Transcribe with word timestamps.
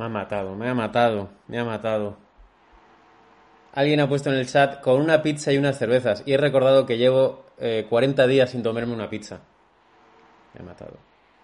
Me 0.00 0.06
ha 0.06 0.08
matado, 0.08 0.56
me 0.56 0.66
ha 0.66 0.72
matado, 0.72 1.28
me 1.46 1.58
ha 1.58 1.64
matado. 1.66 2.16
Alguien 3.74 4.00
ha 4.00 4.08
puesto 4.08 4.30
en 4.30 4.36
el 4.36 4.48
chat 4.48 4.80
con 4.80 4.98
una 4.98 5.20
pizza 5.20 5.52
y 5.52 5.58
unas 5.58 5.76
cervezas. 5.76 6.22
Y 6.24 6.32
he 6.32 6.38
recordado 6.38 6.86
que 6.86 6.96
llevo 6.96 7.44
eh, 7.58 7.84
40 7.86 8.26
días 8.26 8.48
sin 8.48 8.62
tomarme 8.62 8.94
una 8.94 9.10
pizza. 9.10 9.40
Me 10.54 10.60
ha 10.60 10.64
matado. 10.64 10.96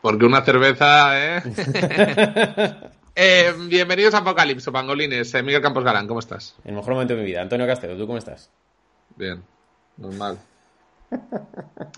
Porque 0.03 0.25
una 0.27 0.43
cerveza, 0.43 1.37
¿eh? 1.39 1.43
Eh, 3.19 3.51
bienvenidos 3.69 4.13
a 4.13 4.19
Apocalipso, 4.19 4.71
pangolines. 4.71 5.33
Eh, 5.33 5.43
Miguel 5.43 5.63
Campos 5.63 5.83
Galán, 5.83 6.07
¿cómo 6.07 6.21
estás? 6.21 6.55
El 6.67 6.75
mejor 6.75 6.93
momento 6.93 7.15
de 7.15 7.21
mi 7.21 7.27
vida. 7.27 7.41
Antonio 7.41 7.67
Castelo, 7.67 7.97
¿tú 7.97 8.07
cómo 8.07 8.19
estás? 8.19 8.51
Bien, 9.17 9.43
normal. 9.97 10.39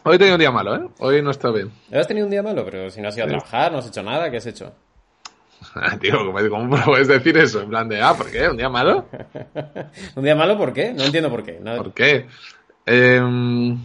Hoy 0.05 0.15
he 0.15 0.19
tenido 0.19 0.37
un 0.37 0.39
día 0.41 0.53
malo, 0.53 0.77
¿eh? 0.77 0.89
Hoy 1.01 1.21
no 1.21 1.33
estoy 1.33 1.55
bien. 1.55 1.73
¿Has 1.93 2.07
tenido 2.07 2.25
un 2.25 2.31
día 2.31 2.41
malo? 2.45 2.65
Pero 2.65 2.89
si 2.89 3.01
no 3.01 3.09
has 3.09 3.17
ido 3.17 3.25
a 3.27 3.29
trabajar, 3.31 3.73
no 3.73 3.79
has 3.79 3.89
hecho 3.89 4.01
nada, 4.05 4.31
¿qué 4.31 4.37
has 4.37 4.47
hecho? 4.47 4.73
Tío, 6.01 6.19
¿cómo, 6.19 6.39
¿cómo 6.51 6.85
puedes 6.85 7.09
decir 7.09 7.37
eso? 7.37 7.63
En 7.63 7.71
plan 7.71 7.89
de, 7.89 8.01
ah, 8.01 8.15
¿por 8.17 8.31
qué? 8.31 8.49
¿Un 8.49 8.57
día 8.57 8.69
malo? 8.69 9.07
¿Un 10.15 10.23
día 10.23 10.37
malo 10.37 10.57
por 10.57 10.73
qué? 10.73 10.93
No 10.93 11.03
entiendo 11.03 11.31
por 11.31 11.43
qué. 11.43 11.59
No- 11.61 11.79
¿Por 11.79 11.93
qué? 11.95 12.29
Em, 12.87 13.77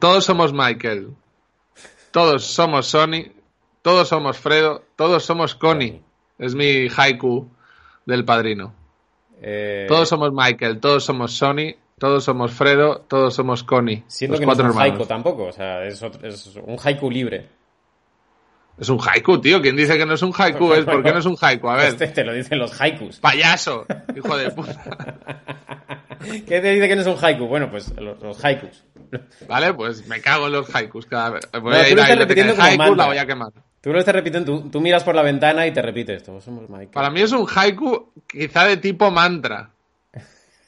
todos 0.00 0.24
somos 0.24 0.52
Michael. 0.52 1.10
Todos 2.16 2.44
somos 2.46 2.86
Sony. 2.86 3.30
Todos 3.82 4.08
somos 4.08 4.38
Fredo. 4.38 4.82
Todos 4.96 5.22
somos 5.22 5.54
Connie. 5.54 6.00
Es 6.38 6.54
mi 6.54 6.88
haiku 6.96 7.46
del 8.06 8.24
padrino. 8.24 8.72
Eh, 9.42 9.84
Todos 9.86 10.08
somos 10.08 10.32
Michael. 10.32 10.80
Todos 10.80 11.04
somos 11.04 11.32
Sony. 11.36 11.74
Todos 11.98 12.24
somos 12.24 12.52
Fredo. 12.52 13.04
Todos 13.06 13.34
somos 13.34 13.62
Connie. 13.64 14.02
Siento 14.06 14.38
que 14.38 14.46
no 14.46 14.52
es 14.52 14.58
un 14.58 14.80
haiku 14.80 15.04
tampoco. 15.06 15.44
O 15.44 15.52
sea, 15.52 15.84
es, 15.84 16.02
otro- 16.02 16.26
es 16.26 16.56
un 16.64 16.76
haiku 16.82 17.10
libre. 17.10 17.48
Es 18.78 18.88
un 18.90 18.98
haiku, 19.00 19.40
tío. 19.40 19.62
¿Quién 19.62 19.74
dice 19.76 19.96
que 19.96 20.04
no 20.04 20.14
es 20.14 20.22
un 20.22 20.32
haiku? 20.36 20.72
Es 20.74 20.84
¿Por 20.84 21.02
qué 21.02 21.12
no 21.12 21.18
es 21.18 21.24
un 21.26 21.36
haiku? 21.40 21.68
A 21.70 21.76
ver. 21.76 21.86
Este 21.88 22.08
te 22.08 22.24
lo 22.24 22.34
dicen 22.34 22.58
los 22.58 22.78
haikus. 22.80 23.18
Payaso. 23.20 23.86
Hijo 24.14 24.36
de 24.36 24.50
puta. 24.50 24.84
¿Qué 26.46 26.60
te 26.60 26.70
dice 26.72 26.88
que 26.88 26.96
no 26.96 27.02
es 27.02 27.06
un 27.06 27.16
haiku? 27.22 27.46
Bueno, 27.46 27.70
pues 27.70 27.92
los, 27.98 28.20
los 28.20 28.44
haikus. 28.44 28.84
Vale, 29.48 29.72
pues 29.74 30.06
me 30.08 30.20
cago 30.20 30.46
en 30.46 30.52
los 30.52 30.74
haikus 30.74 31.06
cada 31.06 31.30
vez. 31.30 31.48
Voy 31.52 31.72
No, 31.72 31.78
a 31.78 31.84
tú 31.84 31.90
ir 32.12 32.18
repitiendo 32.18 32.54
haikus, 32.58 32.78
mantra. 32.78 32.96
la 33.04 33.06
voy 33.06 33.18
a 33.18 33.26
quemar. 33.26 33.52
Tú 33.80 33.92
lo 33.92 33.98
estás 34.00 34.14
repitiendo, 34.14 34.60
tú, 34.60 34.68
tú 34.68 34.80
miras 34.80 35.04
por 35.04 35.14
la 35.14 35.22
ventana 35.22 35.66
y 35.66 35.72
te 35.72 35.80
repites. 35.80 36.24
Todos 36.24 36.42
somos 36.44 36.68
Michael. 36.68 36.90
Para 36.90 37.08
mí 37.10 37.20
es 37.20 37.32
un 37.32 37.46
haiku 37.48 38.12
quizá 38.26 38.64
de 38.64 38.78
tipo 38.78 39.10
mantra. 39.10 39.70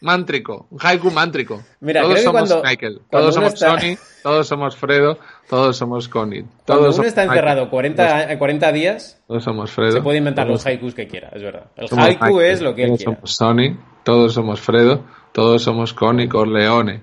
Mántrico. 0.01 0.69
Un 0.71 0.79
haiku 0.81 1.11
mántrico. 1.11 1.63
Mira, 1.81 2.03
todos 2.03 2.15
creo 2.15 2.33
que 2.33 2.39
somos 2.39 2.49
cuando- 2.51 2.69
Michael. 2.69 3.01
cuando 3.09 3.19
Todos 3.31 3.35
somos 3.35 3.55
está- 3.55 3.81
Sony. 3.81 3.97
Todos 4.23 4.47
somos 4.49 4.77
Fredo. 4.77 5.19
Todos 5.49 5.77
somos 5.77 6.09
Connie. 6.09 6.43
Cuando 6.43 6.65
Todos 6.67 6.81
uno 6.83 6.93
somos 6.93 7.07
está 7.09 7.25
encerrado 7.25 7.69
40, 7.71 8.33
eh, 8.33 8.39
40 8.39 8.71
días, 8.73 9.21
Todos 9.27 9.43
somos 9.45 9.71
Fredo. 9.73 9.93
se 9.93 10.01
puede 10.03 10.19
inventar 10.19 10.47
todos 10.47 10.59
los 10.61 10.67
haikus 10.67 10.95
que 10.95 11.09
quiera, 11.09 11.31
es 11.35 11.43
verdad. 11.43 11.65
El 11.77 11.89
somos 11.89 12.05
haiku 12.05 12.25
Michael, 12.27 12.51
es 12.53 12.61
lo 12.61 12.75
que 12.75 12.83
él 12.83 12.89
Todos 12.91 12.99
quiera. 12.99 13.15
somos 13.17 13.35
Sony. 13.37 13.79
Todos 14.05 14.35
somos 14.35 14.61
Fredo. 14.61 15.05
Todos 15.33 15.63
somos 15.63 15.93
Connie 15.95 16.29
Corleone. 16.29 17.03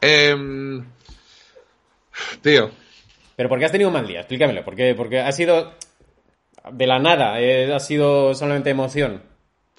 Em, 0.00 0.84
tío. 2.42 2.70
Pero 3.36 3.48
¿por 3.48 3.58
qué 3.58 3.64
has 3.66 3.72
tenido 3.72 3.88
un 3.88 3.94
mal 3.94 4.06
día? 4.06 4.20
Explícamelo. 4.20 4.64
¿Por 4.64 4.74
qué? 4.74 4.94
Porque 4.94 5.20
ha 5.20 5.32
sido 5.32 5.72
de 6.72 6.86
la 6.86 6.98
nada, 6.98 7.40
eh, 7.40 7.72
ha 7.72 7.80
sido 7.80 8.34
solamente 8.34 8.70
emoción. 8.70 9.22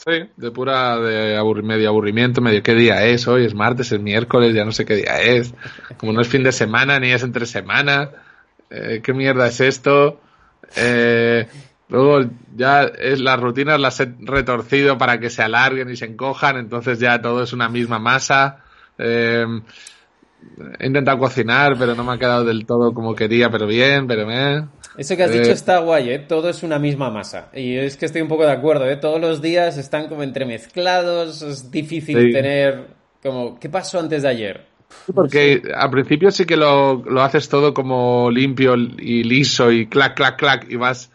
Sí, 0.04 0.12
de 0.36 0.52
pura 0.52 0.98
de 0.98 1.38
aburri- 1.38 1.62
medio 1.64 1.90
aburrimiento, 1.90 2.42
medio 2.42 2.64
qué 2.64 2.74
día 2.74 3.06
es 3.06 3.28
hoy, 3.28 3.46
es 3.46 3.54
martes, 3.54 3.92
es 3.92 4.00
miércoles, 4.02 4.56
ya 4.56 4.66
no 4.66 4.72
sé 4.72 4.84
qué 4.84 4.96
día 4.96 5.22
es. 5.22 5.54
Como 5.98 6.12
no 6.12 6.22
es 6.22 6.28
fin 6.28 6.44
de 6.44 6.52
semana 6.52 7.00
ni 7.00 7.12
es 7.12 7.22
entre 7.22 7.46
semana, 7.46 8.10
eh, 8.72 9.02
qué 9.04 9.14
mierda 9.14 9.48
es 9.48 9.62
esto. 9.62 10.20
Eh, 10.76 11.48
luego 11.90 12.28
ya 12.56 12.84
es 12.84 13.20
las 13.20 13.40
rutinas 13.40 13.80
las 13.80 14.00
he 14.00 14.12
retorcido 14.22 14.98
para 14.98 15.20
que 15.20 15.30
se 15.30 15.44
alarguen 15.44 15.90
y 15.92 15.96
se 15.96 16.06
encojan, 16.06 16.58
entonces 16.58 16.98
ya 17.00 17.22
todo 17.22 17.44
es 17.44 17.54
una 17.54 17.70
misma 17.70 18.00
masa. 18.00 18.64
Eh, 18.98 19.46
he 20.80 20.88
intentado 20.88 21.20
cocinar, 21.20 21.76
pero 21.78 21.96
no 21.96 22.04
me 22.04 22.14
ha 22.14 22.18
quedado 22.18 22.44
del 22.46 22.66
todo 22.66 22.94
como 22.94 23.16
quería, 23.16 23.50
pero 23.50 23.68
bien, 23.68 24.08
pero 24.08 24.26
me. 24.26 24.68
Eso 24.98 25.16
que 25.16 25.24
has 25.24 25.32
Eh, 25.32 25.40
dicho 25.40 25.52
está 25.52 25.80
guay, 25.80 26.10
¿eh? 26.10 26.20
Todo 26.20 26.50
es 26.50 26.64
una 26.64 26.78
misma 26.80 27.10
masa. 27.10 27.50
Y 27.54 27.78
es 27.78 27.96
que 27.98 28.06
estoy 28.06 28.22
un 28.22 28.28
poco 28.28 28.46
de 28.46 28.52
acuerdo, 28.52 28.90
¿eh? 28.90 28.98
Todos 28.98 29.22
los 29.22 29.42
días 29.42 29.78
están 29.78 30.08
como 30.10 30.24
entremezclados, 30.24 31.42
es 31.42 31.72
difícil 31.72 32.28
Sí. 32.28 32.32
tener 32.32 32.88
como... 33.24 33.58
¿Qué 33.60 33.70
pasó 33.70 34.00
antes 34.00 34.24
de 34.24 34.28
ayer? 34.30 34.66
Porque 35.14 35.62
al 35.76 35.90
principio 35.90 36.32
sí 36.32 36.46
que 36.46 36.58
lo, 36.58 37.04
lo 37.06 37.22
haces 37.22 37.50
todo 37.50 37.74
como 37.74 38.30
limpio 38.30 38.76
y 38.76 39.24
liso 39.24 39.72
y 39.72 39.88
clac, 39.88 40.16
clac, 40.16 40.38
clac 40.38 40.66
y 40.70 40.76
vas 40.76 41.12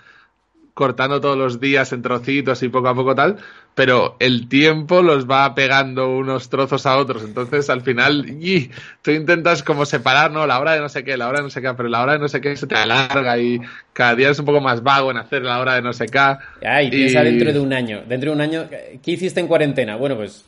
cortando 0.74 1.20
todos 1.20 1.38
los 1.38 1.60
días 1.60 1.92
en 1.92 2.02
trocitos 2.02 2.62
y 2.62 2.68
poco 2.68 2.88
a 2.88 2.94
poco 2.94 3.14
tal, 3.14 3.38
pero 3.76 4.16
el 4.20 4.48
tiempo 4.48 5.02
los 5.02 5.28
va 5.28 5.54
pegando 5.54 6.08
unos 6.16 6.48
trozos 6.48 6.86
a 6.86 6.96
otros, 6.96 7.22
entonces 7.22 7.68
al 7.68 7.82
final 7.82 8.24
y, 8.42 8.70
tú 9.02 9.10
intentas 9.10 9.62
como 9.62 9.84
separar, 9.84 10.30
¿no? 10.30 10.46
La 10.46 10.58
hora 10.58 10.72
de 10.72 10.80
no 10.80 10.88
sé 10.88 11.04
qué, 11.04 11.18
la 11.18 11.28
hora 11.28 11.40
de 11.40 11.44
no 11.44 11.50
sé 11.50 11.60
qué, 11.60 11.74
pero 11.74 11.90
la 11.90 12.02
hora 12.02 12.14
de 12.14 12.18
no 12.18 12.26
sé 12.26 12.40
qué 12.40 12.56
se 12.56 12.66
te 12.66 12.74
alarga 12.74 13.36
y 13.36 13.60
cada 13.92 14.14
día 14.14 14.30
es 14.30 14.38
un 14.38 14.46
poco 14.46 14.62
más 14.62 14.82
vago 14.82 15.10
en 15.10 15.18
hacer 15.18 15.42
la 15.42 15.60
hora 15.60 15.74
de 15.74 15.82
no 15.82 15.92
sé 15.92 16.06
qué. 16.06 16.38
Ay, 16.66 16.88
piensa 16.88 17.22
dentro 17.22 17.52
de 17.52 17.60
un 17.60 17.74
año. 17.74 18.02
Dentro 18.08 18.30
de 18.30 18.36
un 18.36 18.40
año, 18.40 18.66
¿qué 18.70 19.10
hiciste 19.10 19.40
en 19.40 19.46
cuarentena? 19.46 19.96
Bueno, 19.96 20.16
pues 20.16 20.46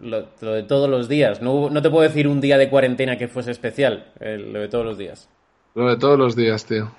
lo, 0.00 0.26
lo 0.40 0.52
de 0.54 0.64
todos 0.64 0.90
los 0.90 1.08
días. 1.08 1.40
No, 1.40 1.70
no 1.70 1.80
te 1.80 1.90
puedo 1.90 2.02
decir 2.02 2.26
un 2.26 2.40
día 2.40 2.58
de 2.58 2.68
cuarentena 2.68 3.16
que 3.16 3.28
fuese 3.28 3.52
especial. 3.52 4.12
eh, 4.18 4.36
lo 4.36 4.58
de 4.58 4.66
todos 4.66 4.84
los 4.84 4.98
días. 4.98 5.28
Lo 5.76 5.88
de 5.88 5.96
todos 5.96 6.18
los 6.18 6.34
días, 6.34 6.66
tío. 6.66 6.90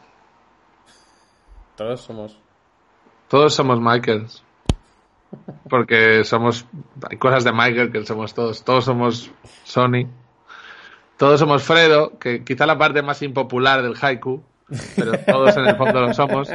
Todos 1.75 2.00
somos... 2.00 2.40
Todos 3.28 3.54
somos 3.54 3.81
Michaels. 3.81 4.42
Porque 5.69 6.23
somos. 6.23 6.66
Hay 7.09 7.17
cosas 7.17 7.44
de 7.44 7.51
Michael 7.51 7.91
que 7.91 8.05
somos 8.05 8.33
todos. 8.33 8.63
Todos 8.63 8.85
somos 8.85 9.31
Sony. 9.63 10.07
Todos 11.17 11.39
somos 11.39 11.63
Fredo, 11.63 12.17
que 12.19 12.44
quizá 12.44 12.66
la 12.66 12.77
parte 12.77 13.01
más 13.01 13.21
impopular 13.21 13.81
del 13.81 13.95
haiku. 13.99 14.44
Pero 14.95 15.17
todos 15.19 15.55
en 15.57 15.67
el 15.67 15.75
fondo 15.75 16.01
lo 16.01 16.13
somos. 16.13 16.49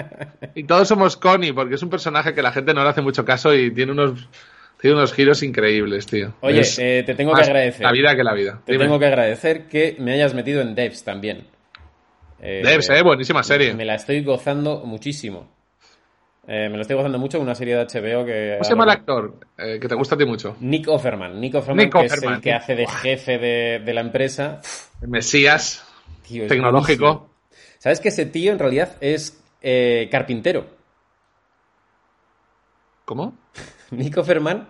Y 0.55 0.65
todos 0.65 0.89
somos 0.89 1.17
Connie, 1.17 1.53
porque 1.53 1.77
es 1.77 1.83
un 1.83 1.91
personaje 1.91 2.35
que 2.35 2.43
la 2.43 2.53
gente 2.53 2.75
no 2.75 2.83
le 2.83 2.89
hace 2.91 3.03
mucho 3.03 3.25
caso 3.25 3.55
y 3.55 3.71
tiene 3.71 3.93
unos. 3.93 4.29
Tiene 4.81 4.95
unos 4.95 5.13
giros 5.13 5.43
increíbles, 5.43 6.07
tío. 6.07 6.35
Oye, 6.41 6.63
eh, 6.79 7.03
te 7.05 7.17
tengo 7.17 7.35
que 7.35 7.43
agradecer. 7.43 7.85
La 7.85 7.91
vida 7.91 8.15
que 8.15 8.23
la 8.23 8.33
vida. 8.33 8.63
Te 8.65 8.73
Dime. 8.73 8.85
tengo 8.85 9.01
que 9.01 9.07
agradecer 9.07 9.67
que 9.67 9.97
me 9.99 10.13
hayas 10.13 10.35
metido 10.35 10.61
en 10.61 10.77
Devs 10.77 11.03
también. 11.03 11.49
Eh, 12.41 12.63
Devs, 12.65 12.89
eh, 12.91 13.03
buenísima 13.03 13.43
serie. 13.43 13.75
Me 13.75 13.85
la 13.85 13.97
estoy 13.97 14.23
gozando 14.23 14.85
muchísimo. 14.85 15.49
Eh, 16.51 16.67
me 16.71 16.77
la 16.77 16.81
estoy 16.81 16.97
gozando 16.97 17.19
mucho 17.19 17.39
una 17.41 17.55
serie 17.55 17.77
de 17.77 17.83
HBO 17.85 18.25
que... 18.25 18.53
¿Cómo 18.55 18.65
se 18.65 18.71
llama 18.71 18.85
el 18.85 18.91
actor? 18.91 19.35
Eh, 19.59 19.79
que 19.79 19.87
te 19.87 19.95
gusta 19.95 20.15
a 20.15 20.19
ti 20.19 20.25
mucho. 20.25 20.57
Nick 20.61 20.89
Offerman. 20.89 21.39
Nick 21.39 21.55
Offerman, 21.57 21.85
Nick 21.85 21.95
que 21.95 22.07
es 22.07 22.23
el 22.23 22.41
que 22.41 22.53
hace 22.55 22.75
de 22.75 22.87
jefe 22.87 23.37
de, 23.37 23.83
de 23.85 23.93
la 23.93 24.01
empresa. 24.01 24.63
El 25.03 25.09
Mesías 25.09 25.87
Tío, 26.27 26.47
tecnológico. 26.47 27.05
buenísimo. 27.05 27.35
¿Sabes 27.79 28.01
que 28.01 28.09
ese 28.09 28.25
tío 28.25 28.53
en 28.53 28.59
realidad 28.59 28.97
es 29.03 29.39
eh, 29.61 30.09
carpintero? 30.11 30.67
¿Cómo? 33.05 33.37
Nick 33.91 34.17
Offerman, 34.17 34.69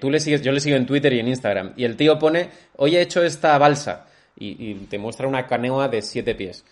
tú 0.00 0.10
le 0.10 0.18
sigues, 0.18 0.40
yo 0.40 0.50
le 0.50 0.60
sigo 0.60 0.76
en 0.78 0.86
Twitter 0.86 1.12
y 1.12 1.20
en 1.20 1.28
Instagram, 1.28 1.74
y 1.76 1.84
el 1.84 1.96
tío 1.96 2.18
pone, 2.18 2.48
hoy 2.76 2.96
he 2.96 3.02
hecho 3.02 3.22
esta 3.22 3.56
balsa, 3.58 4.06
y, 4.36 4.70
y 4.70 4.74
te 4.86 4.98
muestra 4.98 5.28
una 5.28 5.46
canoa 5.46 5.88
de 5.88 6.00
siete 6.00 6.34
pies. 6.34 6.64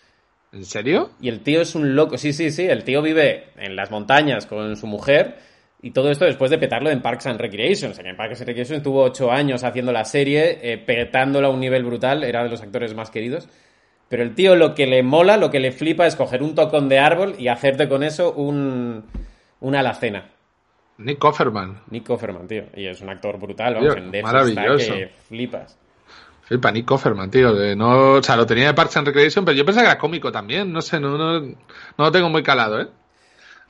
¿En 0.52 0.64
serio? 0.64 1.10
Y 1.20 1.28
el 1.28 1.40
tío 1.40 1.62
es 1.62 1.75
un 1.75 1.96
loco, 1.96 2.19
sí, 2.19 2.32
sí, 2.32 2.50
sí, 2.50 2.66
el 2.66 2.84
tío 2.84 3.00
vive 3.02 3.49
en 3.56 3.75
las 3.75 3.90
montañas 3.90 4.46
con 4.46 4.76
su 4.76 4.87
mujer, 4.87 5.37
y 5.81 5.90
todo 5.90 6.10
esto 6.10 6.26
después 6.26 6.50
de 6.50 6.58
petarlo 6.58 6.90
en 6.90 7.02
Parks 7.02 7.26
and 7.26 7.40
Recreation. 7.40 7.90
O 7.90 7.94
sea, 7.94 8.04
que 8.04 8.10
en 8.10 8.16
Parks 8.16 8.40
and 8.40 8.49
Recreation 8.49 8.76
estuvo 8.76 9.02
ocho 9.02 9.32
años 9.32 9.64
haciendo 9.64 9.90
la 9.90 10.04
serie, 10.04 10.60
eh, 10.62 10.78
petándola 10.78 11.49
a 11.49 11.50
un 11.50 11.58
nivel 11.58 11.84
brutal, 11.84 12.22
era 12.22 12.44
de 12.44 12.50
los 12.50 12.62
actores 12.62 12.94
más 12.94 13.10
queridos. 13.10 13.49
Pero 14.08 14.22
el 14.22 14.34
tío 14.34 14.54
lo 14.54 14.75
que 14.75 14.87
le 14.87 15.02
mola, 15.02 15.38
lo 15.38 15.50
que 15.50 15.58
le 15.58 15.72
flipa 15.72 16.06
es 16.06 16.14
coger 16.14 16.43
un 16.43 16.54
tocón 16.54 16.88
de 16.88 16.99
árbol 16.99 17.34
y 17.38 17.49
hacerte 17.49 17.88
con 17.88 18.04
eso 18.04 18.32
un, 18.32 19.04
una 19.60 19.81
alacena. 19.81 20.31
Nick 20.99 21.25
Offerman. 21.25 21.81
Nick 21.90 22.08
Offerman, 22.10 22.46
tío. 22.46 22.64
Y 22.76 22.87
es 22.87 23.00
un 23.00 23.08
actor 23.08 23.38
brutal, 23.40 23.75
vamos, 23.75 23.94
Tío, 23.94 24.04
en 24.04 24.22
maravilloso. 24.22 24.76
está 24.76 24.94
que 24.94 25.08
flipas. 25.08 25.78
El 26.52 26.60
panico 26.60 26.99
Ferman, 26.99 27.31
tío. 27.31 27.50
O 27.50 28.22
sea, 28.22 28.37
lo 28.37 28.44
tenía 28.44 28.66
de 28.66 28.75
Parks 28.75 28.99
and 28.99 29.06
Recreation, 29.06 29.43
pero 29.43 29.56
yo 29.56 29.64
pensaba 29.64 29.87
que 29.87 29.90
era 29.93 29.99
cómico 29.99 30.31
también. 30.31 30.70
No 30.70 30.82
sé, 30.82 31.00
no, 31.00 31.16
no, 31.16 31.40
no 31.40 31.56
lo 31.96 32.12
tengo 32.12 32.28
muy 32.28 32.43
calado, 32.43 32.78
¿eh? 32.78 32.88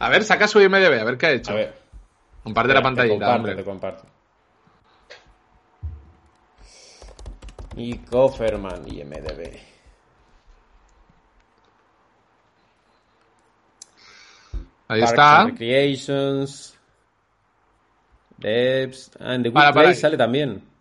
A 0.01 0.09
ver, 0.09 0.25
saca 0.25 0.49
su 0.49 0.61
IMDB, 0.61 1.01
a 1.01 1.05
ver 1.05 1.17
qué 1.17 1.27
ha 1.27 1.31
hecho. 1.31 1.53
A 1.53 1.55
ver. 1.55 1.79
Comparte 2.43 2.75
la 2.75 2.83
pantalla. 2.83 3.09
Te 3.09 3.19
comparto, 3.21 3.37
hombre. 3.37 3.63
te. 3.63 4.07
Y 7.77 7.99
Kofferman 7.99 8.83
IMDB. 8.89 9.61
Ahí 14.89 15.03
Parks 15.03 15.13
está. 15.13 15.41
And 15.43 15.51
Recreations. 15.53 16.77
Debs. 18.39 19.13
Ah, 19.21 19.35
and 19.35 19.45
the 19.45 19.51
Good 19.51 19.55
para, 19.55 19.73
Place 19.73 20.01
sale 20.01 20.17
también. 20.17 20.72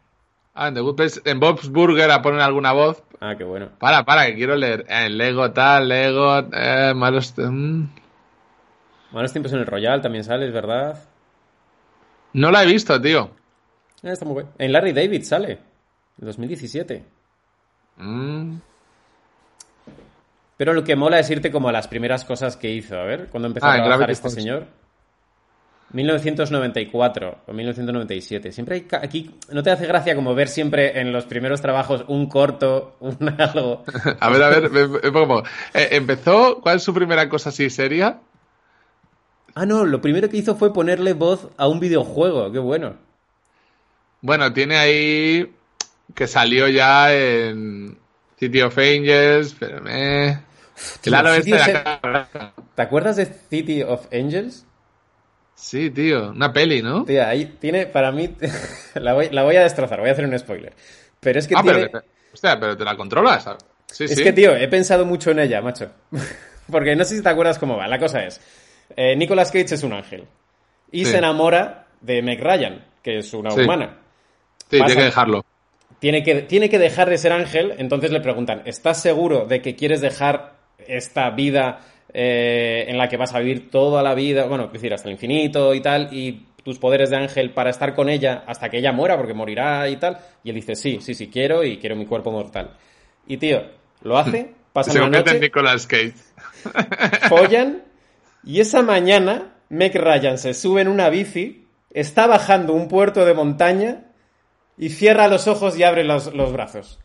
Ah, 0.53 0.67
en 0.67 0.73
The 0.73 0.81
Good 0.81 0.95
Place, 0.95 1.21
en 1.25 1.39
Bob's 1.39 1.69
Burger 1.69 2.11
a 2.11 2.21
poner 2.21 2.41
alguna 2.41 2.73
voz. 2.73 3.01
Ah, 3.21 3.35
qué 3.37 3.43
bueno. 3.43 3.69
Para, 3.79 4.03
para, 4.03 4.25
que 4.27 4.35
quiero 4.35 4.55
leer. 4.55 4.85
Eh, 4.89 5.09
Lego 5.09 5.51
tal, 5.51 5.87
Lego, 5.87 6.39
eh, 6.53 6.93
malos... 6.95 7.33
Malos 9.11 9.31
tiempos 9.31 9.51
en 9.53 9.59
el 9.59 9.65
Royal 9.65 10.01
también 10.01 10.23
sale, 10.23 10.47
es 10.47 10.53
verdad. 10.53 11.03
No 12.33 12.51
la 12.51 12.63
he 12.63 12.65
visto, 12.65 12.99
tío. 13.01 13.29
Ah, 14.03 14.09
está 14.11 14.25
muy 14.25 14.33
bueno. 14.33 14.49
En 14.57 14.71
Larry 14.71 14.93
David 14.93 15.23
sale. 15.23 15.51
En 16.19 16.27
2017. 16.27 17.05
Mm. 17.97 18.55
Pero 20.57 20.73
lo 20.73 20.83
que 20.83 20.95
mola 20.95 21.19
es 21.19 21.29
irte 21.29 21.51
como 21.51 21.69
a 21.69 21.71
las 21.71 21.87
primeras 21.87 22.23
cosas 22.23 22.55
que 22.57 22.69
hizo. 22.71 22.97
A 22.97 23.03
ver, 23.03 23.27
¿cuándo 23.29 23.47
empezó 23.47 23.65
Ah, 23.65 23.73
a 23.73 23.83
trabajar 23.83 24.11
este 24.11 24.29
señor? 24.29 24.67
1994 25.93 27.39
o 27.47 27.53
1997. 27.53 28.51
Siempre 28.51 28.75
hay... 28.75 28.87
Aquí 29.01 29.31
no 29.49 29.61
te 29.61 29.71
hace 29.71 29.85
gracia 29.85 30.15
como 30.15 30.33
ver 30.33 30.47
siempre 30.47 30.99
en 30.99 31.11
los 31.11 31.25
primeros 31.25 31.61
trabajos 31.61 32.05
un 32.07 32.27
corto, 32.27 32.95
un 32.99 33.35
algo. 33.37 33.83
A 34.19 34.29
ver, 34.29 34.43
a 34.43 34.49
ver, 34.49 35.11
como, 35.11 35.39
eh, 35.73 35.89
empezó, 35.91 36.61
¿cuál 36.61 36.77
es 36.77 36.83
su 36.83 36.93
primera 36.93 37.27
cosa 37.29 37.49
así 37.49 37.69
seria? 37.69 38.19
Ah, 39.53 39.65
no, 39.65 39.85
lo 39.85 39.99
primero 40.01 40.29
que 40.29 40.37
hizo 40.37 40.55
fue 40.55 40.73
ponerle 40.73 41.13
voz 41.13 41.49
a 41.57 41.67
un 41.67 41.79
videojuego. 41.79 42.51
Qué 42.51 42.59
bueno. 42.59 42.95
Bueno, 44.21 44.53
tiene 44.53 44.77
ahí 44.77 45.53
que 46.15 46.27
salió 46.27 46.67
ya 46.69 47.13
en 47.13 47.97
City 48.37 48.61
of 48.61 48.77
Angels, 48.77 49.55
pero 49.59 49.81
me... 49.81 50.39
Tío, 51.01 51.11
Claro, 51.11 51.33
este 51.33 51.51
de 51.51 51.61
acá. 51.61 52.53
¿Te 52.75 52.81
acuerdas 52.81 53.17
de 53.17 53.25
City 53.25 53.83
of 53.83 54.07
Angels? 54.11 54.65
Sí, 55.61 55.91
tío, 55.91 56.31
una 56.31 56.51
peli, 56.51 56.81
¿no? 56.81 57.05
Tía, 57.05 57.29
ahí 57.29 57.45
tiene, 57.59 57.85
para 57.85 58.11
mí, 58.11 58.35
la 58.95 59.13
voy, 59.13 59.29
la 59.29 59.43
voy 59.43 59.55
a 59.57 59.61
destrozar, 59.61 59.99
voy 59.99 60.09
a 60.09 60.13
hacer 60.13 60.25
un 60.25 60.37
spoiler. 60.37 60.73
Pero 61.19 61.37
es 61.37 61.47
que 61.47 61.53
ah, 61.55 61.61
tiene... 61.61 61.87
pero, 61.87 62.03
hostia, 62.33 62.59
pero 62.59 62.75
te 62.75 62.83
la 62.83 62.97
controlas. 62.97 63.47
Sí, 63.85 64.05
Es 64.05 64.15
sí. 64.15 64.23
que, 64.23 64.33
tío, 64.33 64.55
he 64.55 64.67
pensado 64.67 65.05
mucho 65.05 65.29
en 65.31 65.39
ella, 65.39 65.61
macho. 65.61 65.91
Porque 66.71 66.95
no 66.95 67.03
sé 67.03 67.15
si 67.17 67.21
te 67.21 67.29
acuerdas 67.29 67.59
cómo 67.59 67.77
va. 67.77 67.87
La 67.87 67.99
cosa 67.99 68.23
es, 68.25 68.41
eh, 68.95 69.15
Nicolas 69.15 69.51
Cage 69.51 69.75
es 69.75 69.83
un 69.83 69.93
ángel. 69.93 70.25
Y 70.91 71.05
Sí. 71.05 71.11
se 71.11 71.17
enamora 71.19 71.85
de 72.01 72.21
Meg 72.23 72.41
Ryan, 72.41 72.83
que 73.03 73.19
es 73.19 73.31
una 73.33 73.53
humana. 73.53 73.99
Sí, 74.69 74.79
pasa- 74.79 74.85
tiene 74.87 74.95
que 75.01 75.05
dejarlo. 75.05 75.45
Tiene 75.99 76.23
que, 76.23 76.41
tiene 76.41 76.69
que 76.69 76.79
dejar 76.79 77.07
de 77.07 77.19
ser 77.19 77.33
ángel, 77.33 77.75
entonces 77.77 78.09
le 78.11 78.21
preguntan, 78.21 78.63
¿estás 78.65 78.99
seguro 78.99 79.45
de 79.45 79.61
que 79.61 79.75
quieres 79.75 80.01
dejar 80.01 80.53
esta 80.87 81.29
vida 81.29 81.81
eh, 82.13 82.85
en 82.87 82.97
la 82.97 83.07
que 83.07 83.17
vas 83.17 83.33
a 83.33 83.39
vivir 83.39 83.69
toda 83.69 84.03
la 84.03 84.13
vida, 84.13 84.45
bueno, 84.45 84.65
es 84.65 84.73
decir, 84.73 84.93
hasta 84.93 85.07
el 85.07 85.13
infinito 85.13 85.73
y 85.73 85.81
tal, 85.81 86.09
y 86.11 86.45
tus 86.63 86.77
poderes 86.77 87.09
de 87.09 87.17
ángel 87.17 87.51
para 87.51 87.69
estar 87.69 87.95
con 87.95 88.09
ella 88.09 88.43
hasta 88.45 88.69
que 88.69 88.77
ella 88.77 88.91
muera, 88.91 89.17
porque 89.17 89.33
morirá 89.33 89.87
y 89.89 89.95
tal? 89.97 90.19
Y 90.43 90.49
él 90.49 90.55
dice, 90.55 90.75
sí, 90.75 90.99
sí, 91.01 91.13
sí, 91.13 91.29
quiero 91.29 91.63
y 91.63 91.77
quiero 91.77 91.95
mi 91.95 92.05
cuerpo 92.05 92.31
mortal. 92.31 92.71
Y 93.27 93.37
tío, 93.37 93.63
lo 94.01 94.17
hace, 94.17 94.51
pasa 94.73 94.91
Se 94.91 94.97
una 94.97 95.07
convierte 95.07 95.29
en 95.31 95.35
noche, 95.37 95.45
Nicolas 95.47 95.87
Cage. 95.87 96.13
follan, 97.29 97.83
y 98.43 98.59
esa 98.59 98.81
mañana 98.81 99.55
Meg 99.69 99.95
Ryan 99.95 100.37
se 100.37 100.53
sube 100.53 100.81
en 100.81 100.87
una 100.87 101.09
bici, 101.09 101.67
está 101.91 102.27
bajando 102.27 102.73
un 102.73 102.87
puerto 102.87 103.25
de 103.25 103.33
montaña 103.33 104.05
y 104.77 104.89
cierra 104.89 105.27
los 105.27 105.47
ojos 105.47 105.77
y 105.77 105.83
abre 105.83 106.03
los, 106.03 106.33
los 106.33 106.51
brazos. 106.51 106.99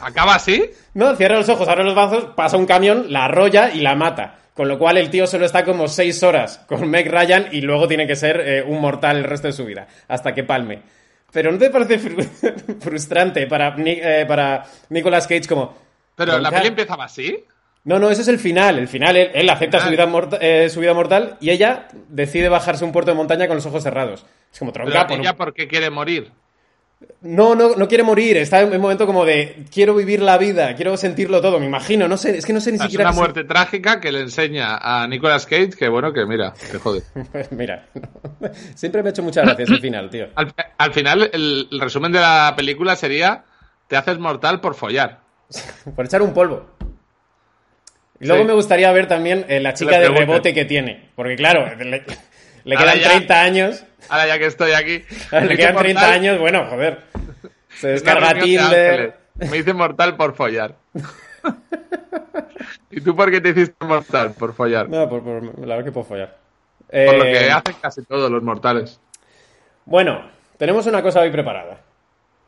¿Acaba 0.00 0.34
así? 0.34 0.70
No, 0.94 1.14
cierra 1.16 1.36
los 1.36 1.48
ojos, 1.48 1.68
abre 1.68 1.84
los 1.84 1.94
brazos, 1.94 2.28
pasa 2.36 2.56
un 2.56 2.66
camión, 2.66 3.06
la 3.12 3.26
arrolla 3.26 3.70
y 3.72 3.80
la 3.80 3.94
mata. 3.94 4.36
Con 4.54 4.68
lo 4.68 4.78
cual 4.78 4.96
el 4.96 5.10
tío 5.10 5.26
solo 5.26 5.44
está 5.44 5.64
como 5.66 5.86
seis 5.86 6.22
horas 6.22 6.64
con 6.66 6.88
Meg 6.88 7.10
Ryan 7.10 7.48
y 7.52 7.60
luego 7.60 7.86
tiene 7.86 8.06
que 8.06 8.16
ser 8.16 8.40
eh, 8.40 8.62
un 8.66 8.80
mortal 8.80 9.18
el 9.18 9.24
resto 9.24 9.48
de 9.48 9.52
su 9.52 9.66
vida, 9.66 9.86
hasta 10.08 10.32
que 10.34 10.44
palme. 10.44 10.80
Pero 11.30 11.52
¿no 11.52 11.58
te 11.58 11.68
parece 11.68 12.00
fru- 12.00 12.78
frustrante 12.80 13.46
para, 13.46 13.74
eh, 13.78 14.24
para 14.26 14.64
Nicolas 14.88 15.26
Cage 15.26 15.46
como... 15.46 15.76
Pero 16.14 16.38
la 16.38 16.50
peli 16.50 16.68
empezaba 16.68 17.04
así. 17.04 17.44
No, 17.84 17.98
no, 17.98 18.10
ese 18.10 18.22
es 18.22 18.28
el 18.28 18.38
final. 18.38 18.78
El 18.78 18.88
final, 18.88 19.14
él, 19.16 19.30
él 19.34 19.50
acepta 19.50 19.78
su 19.80 19.88
Ah. 19.88 19.90
vida, 19.90 20.06
morta- 20.06 20.38
eh, 20.40 20.70
su 20.70 20.80
vida 20.80 20.94
mortal 20.94 21.36
y 21.40 21.50
ella 21.50 21.88
decide 22.08 22.48
bajarse 22.48 22.84
un 22.86 22.92
puerto 22.92 23.10
de 23.10 23.16
montaña 23.18 23.46
con 23.48 23.56
los 23.56 23.66
ojos 23.66 23.82
cerrados. 23.82 24.24
Es 24.50 24.58
como 24.58 24.72
Pero 24.72 24.86
tronca. 24.86 25.12
un- 25.12 25.20
ella, 25.20 25.36
¿por 25.36 25.52
qué 25.52 25.68
quiere 25.68 25.90
morir? 25.90 26.32
No, 27.20 27.54
no, 27.54 27.76
no 27.76 27.88
quiere 27.88 28.02
morir. 28.04 28.36
Está 28.38 28.60
en 28.62 28.72
un 28.72 28.80
momento 28.80 29.04
como 29.06 29.24
de 29.26 29.64
quiero 29.72 29.94
vivir 29.94 30.22
la 30.22 30.38
vida, 30.38 30.74
quiero 30.76 30.96
sentirlo 30.96 31.42
todo. 31.42 31.60
Me 31.60 31.66
imagino, 31.66 32.08
no 32.08 32.16
sé, 32.16 32.38
es 32.38 32.46
que 32.46 32.52
no 32.54 32.60
sé 32.60 32.70
ni 32.72 32.76
Es 32.76 32.82
siquiera. 32.84 33.04
una 33.04 33.10
qué 33.10 33.14
se- 33.14 33.20
muerte 33.20 33.44
trágica 33.44 34.00
que 34.00 34.12
le 34.12 34.20
enseña 34.20 34.76
a 34.78 35.06
Nicolas 35.06 35.44
Cage 35.44 35.70
que, 35.70 35.88
bueno, 35.88 36.12
que 36.12 36.24
mira, 36.24 36.54
te 36.54 36.78
jode. 36.78 37.02
Pues 37.32 37.52
mira, 37.52 37.86
siempre 38.74 39.02
me 39.02 39.08
ha 39.08 39.10
hecho 39.10 39.22
mucha 39.22 39.42
gracia 39.42 39.64
ese 39.64 39.76
final, 39.78 40.08
tío. 40.08 40.28
Al, 40.36 40.54
al 40.78 40.92
final, 40.94 41.30
el, 41.32 41.68
el 41.70 41.80
resumen 41.80 42.12
de 42.12 42.20
la 42.20 42.54
película 42.56 42.96
sería: 42.96 43.44
te 43.88 43.96
haces 43.96 44.18
mortal 44.18 44.60
por 44.60 44.74
follar. 44.74 45.20
Por 45.94 46.06
echar 46.06 46.22
un 46.22 46.32
polvo. 46.32 46.66
Y 48.18 48.26
luego 48.26 48.42
Sí. 48.42 48.48
me 48.48 48.54
gustaría 48.54 48.90
ver 48.92 49.06
también 49.06 49.44
eh, 49.48 49.60
la 49.60 49.74
chica 49.74 49.92
le 49.92 49.96
de 49.98 50.02
pregunten. 50.06 50.28
rebote 50.28 50.54
que 50.54 50.64
tiene. 50.64 51.10
Porque 51.14 51.36
claro, 51.36 51.66
le, 52.66 52.76
quedan 52.76 52.98
ya. 52.98 53.08
30 53.10 53.40
años. 53.42 53.84
Ahora 54.08 54.26
ya 54.26 54.38
que 54.38 54.46
estoy 54.46 54.72
aquí. 54.72 55.02
Le 55.32 55.56
quedan 55.56 55.76
30 55.76 56.00
mortal 56.00 56.12
años, 56.12 56.38
bueno, 56.38 56.66
joder. 56.68 57.00
Se 57.78 57.88
descarga 57.88 58.34
de 58.34 58.40
Tinder. 58.42 59.16
Me 59.36 59.56
hice 59.58 59.72
mortal 59.74 60.16
por 60.16 60.34
follar. 60.34 60.74
¿Y 62.90 63.00
tú 63.00 63.14
por 63.14 63.30
qué 63.30 63.40
te 63.40 63.50
hiciste 63.50 63.84
mortal? 63.84 64.32
Por 64.38 64.54
follar. 64.54 64.88
No, 64.88 65.08
por, 65.08 65.22
por- 65.22 65.58
la 65.60 65.76
verdad 65.76 65.84
que 65.84 65.92
puedo 65.92 66.06
follar. 66.06 66.36
Por 66.90 67.16
lo 67.18 67.24
Eh, 67.24 67.32
que 67.32 67.50
hacen 67.50 67.74
casi 67.80 68.02
todos 68.04 68.30
los 68.30 68.42
mortales. 68.42 69.00
Bueno, 69.84 70.30
tenemos 70.56 70.86
una 70.86 71.02
cosa 71.02 71.20
hoy 71.20 71.30
preparada. 71.30 71.80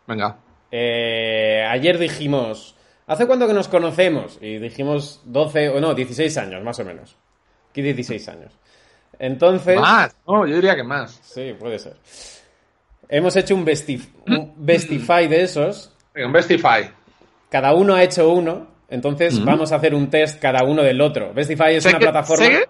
Venga. 0.07 0.37
Eh, 0.71 1.67
ayer 1.69 1.99
dijimos, 1.99 2.77
¿hace 3.07 3.27
cuánto 3.27 3.47
que 3.47 3.53
nos 3.55 3.69
conocemos? 3.69 4.39
Y 4.41 4.59
dijimos 4.59 5.23
12, 5.25 5.69
o 5.71 5.81
no, 5.81 5.95
16 5.95 6.37
años, 6.39 6.63
más 6.63 6.79
o 6.79 6.85
menos. 6.85 7.17
Aquí 7.71 7.83
16 7.83 8.29
años. 8.29 8.53
Entonces... 9.19 9.81
Más. 9.81 10.15
No, 10.27 10.47
yo 10.47 10.57
diría 10.57 10.77
que 10.77 10.85
más. 10.85 11.19
Sí, 11.23 11.55
puede 11.59 11.79
ser. 11.79 11.97
Hemos 13.09 13.35
hecho 13.37 13.55
un, 13.55 13.65
bestif 13.65 14.09
un 14.27 14.55
Bestify 14.59 15.27
de 15.29 15.43
esos. 15.43 15.93
Un 16.15 16.33
Bestify. 16.33 16.91
Cada 17.51 17.75
uno 17.75 17.95
ha 17.95 18.03
hecho 18.03 18.31
uno. 18.31 18.69
Entonces 18.91 19.45
vamos 19.45 19.73
a 19.73 19.77
hacer 19.77 19.95
un 19.95 20.09
test 20.09 20.41
cada 20.41 20.65
uno 20.65 20.83
del 20.83 21.01
otro. 21.01 21.33
Bestify 21.35 21.75
es 21.75 21.85
una 21.85 21.99
que- 21.99 22.05
plataforma... 22.07 22.45
sé 22.45 22.69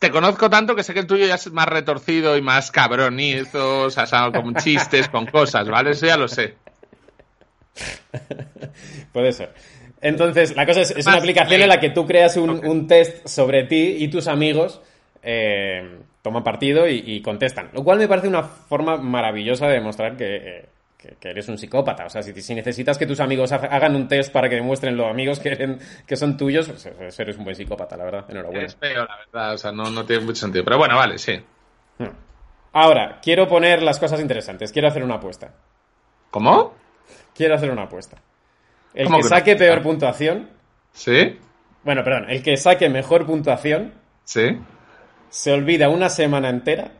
te 0.00 0.10
conozco 0.10 0.50
tanto 0.50 0.74
que 0.74 0.82
sé 0.82 0.92
que 0.92 0.98
el 1.00 1.06
tuyo 1.06 1.24
ya 1.24 1.36
es 1.36 1.52
más 1.52 1.68
retorcido 1.68 2.36
y 2.36 2.42
más 2.42 2.72
cabronizo, 2.72 3.82
o 3.82 3.90
sea, 3.90 4.06
con 4.32 4.56
chistes, 4.56 5.08
con 5.08 5.26
cosas, 5.26 5.68
¿vale? 5.68 5.90
Eso 5.90 6.06
ya 6.06 6.16
lo 6.16 6.26
sé. 6.26 6.56
Puede 9.12 9.32
ser. 9.32 9.54
Entonces, 10.00 10.56
la 10.56 10.66
cosa 10.66 10.80
es, 10.80 10.90
es 10.90 11.06
una 11.06 11.18
aplicación 11.18 11.60
en 11.60 11.68
la 11.68 11.78
que 11.78 11.90
tú 11.90 12.06
creas 12.06 12.36
un 12.36 12.88
test 12.88 13.28
sobre 13.28 13.64
ti 13.64 13.96
y 14.00 14.08
tus 14.08 14.26
amigos 14.26 14.80
eh, 15.22 15.98
toman 16.22 16.42
partido 16.44 16.88
y, 16.88 17.02
y 17.06 17.22
contestan. 17.22 17.70
Lo 17.72 17.82
cual 17.84 17.98
me 17.98 18.08
parece 18.08 18.28
una 18.28 18.42
forma 18.42 18.96
maravillosa 18.96 19.66
de 19.68 19.74
demostrar 19.74 20.16
que, 20.16 20.36
eh, 20.36 20.68
que- 20.96 21.16
que 21.20 21.28
eres 21.30 21.48
un 21.48 21.56
psicópata. 21.58 22.06
O 22.06 22.10
sea, 22.10 22.22
si, 22.22 22.32
si 22.42 22.54
necesitas 22.54 22.98
que 22.98 23.06
tus 23.06 23.20
amigos 23.20 23.52
ha- 23.52 23.56
hagan 23.56 23.94
un 23.96 24.08
test 24.08 24.32
para 24.32 24.48
que 24.48 24.56
demuestren 24.56 24.96
los 24.96 25.06
amigos 25.08 25.38
que, 25.40 25.52
eren- 25.56 25.78
que 26.06 26.16
son 26.16 26.36
tuyos, 26.36 26.68
pues, 26.68 26.88
pues 26.96 27.20
eres 27.20 27.36
un 27.38 27.44
buen 27.44 27.54
psicópata, 27.56 27.96
la 27.96 28.04
verdad. 28.04 28.24
Enhorabuena. 28.28 28.66
Es 28.66 28.76
feo, 28.76 29.04
la 29.04 29.16
verdad, 29.18 29.54
o 29.54 29.58
sea, 29.58 29.72
no, 29.72 29.90
no 29.90 30.04
tiene 30.04 30.24
mucho 30.24 30.40
sentido. 30.40 30.64
Pero 30.64 30.78
bueno, 30.78 30.96
vale, 30.96 31.18
sí. 31.18 31.40
Ahora, 32.72 33.18
quiero 33.22 33.48
poner 33.48 33.82
las 33.82 33.98
cosas 33.98 34.20
interesantes. 34.20 34.72
Quiero 34.72 34.88
hacer 34.88 35.02
una 35.02 35.14
apuesta. 35.14 35.52
¿Cómo? 36.30 36.74
Quiero 37.34 37.54
hacer 37.54 37.70
una 37.70 37.84
apuesta. 37.84 38.18
El 38.94 39.06
¿Cómo 39.06 39.18
que 39.18 39.24
saque 39.24 39.56
peor 39.56 39.82
puntuación... 39.82 40.50
¿Sí? 40.92 41.38
Bueno, 41.84 42.02
perdón. 42.04 42.26
El 42.28 42.42
que 42.42 42.56
saque 42.56 42.88
mejor 42.88 43.24
puntuación 43.24 43.94
¿Sí? 44.24 44.58
Se 45.30 45.52
olvida 45.52 45.88
una 45.88 46.08
semana 46.08 46.48
entera 46.48 46.90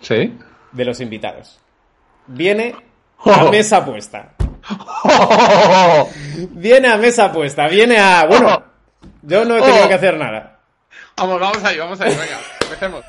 ¿Sí? 0.00 0.36
de 0.72 0.84
los 0.84 1.00
invitados. 1.00 1.58
Viene 2.26 2.74
a 3.24 3.44
mesa 3.50 3.84
puesta. 3.84 4.32
Viene 6.50 6.88
a 6.88 6.96
mesa 6.96 7.32
puesta. 7.32 7.68
Viene 7.68 7.98
a. 7.98 8.26
Bueno, 8.26 8.62
yo 9.22 9.44
no 9.44 9.56
he 9.58 9.62
tenido 9.62 9.84
Oh. 9.84 9.88
que 9.88 9.94
hacer 9.94 10.16
nada. 10.16 10.58
Vamos, 11.16 11.38
vamos 11.40 11.64
ahí, 11.64 11.78
vamos 11.78 12.00
ahí, 12.00 12.10
venga, 12.10 12.40
empecemos. 12.62 13.04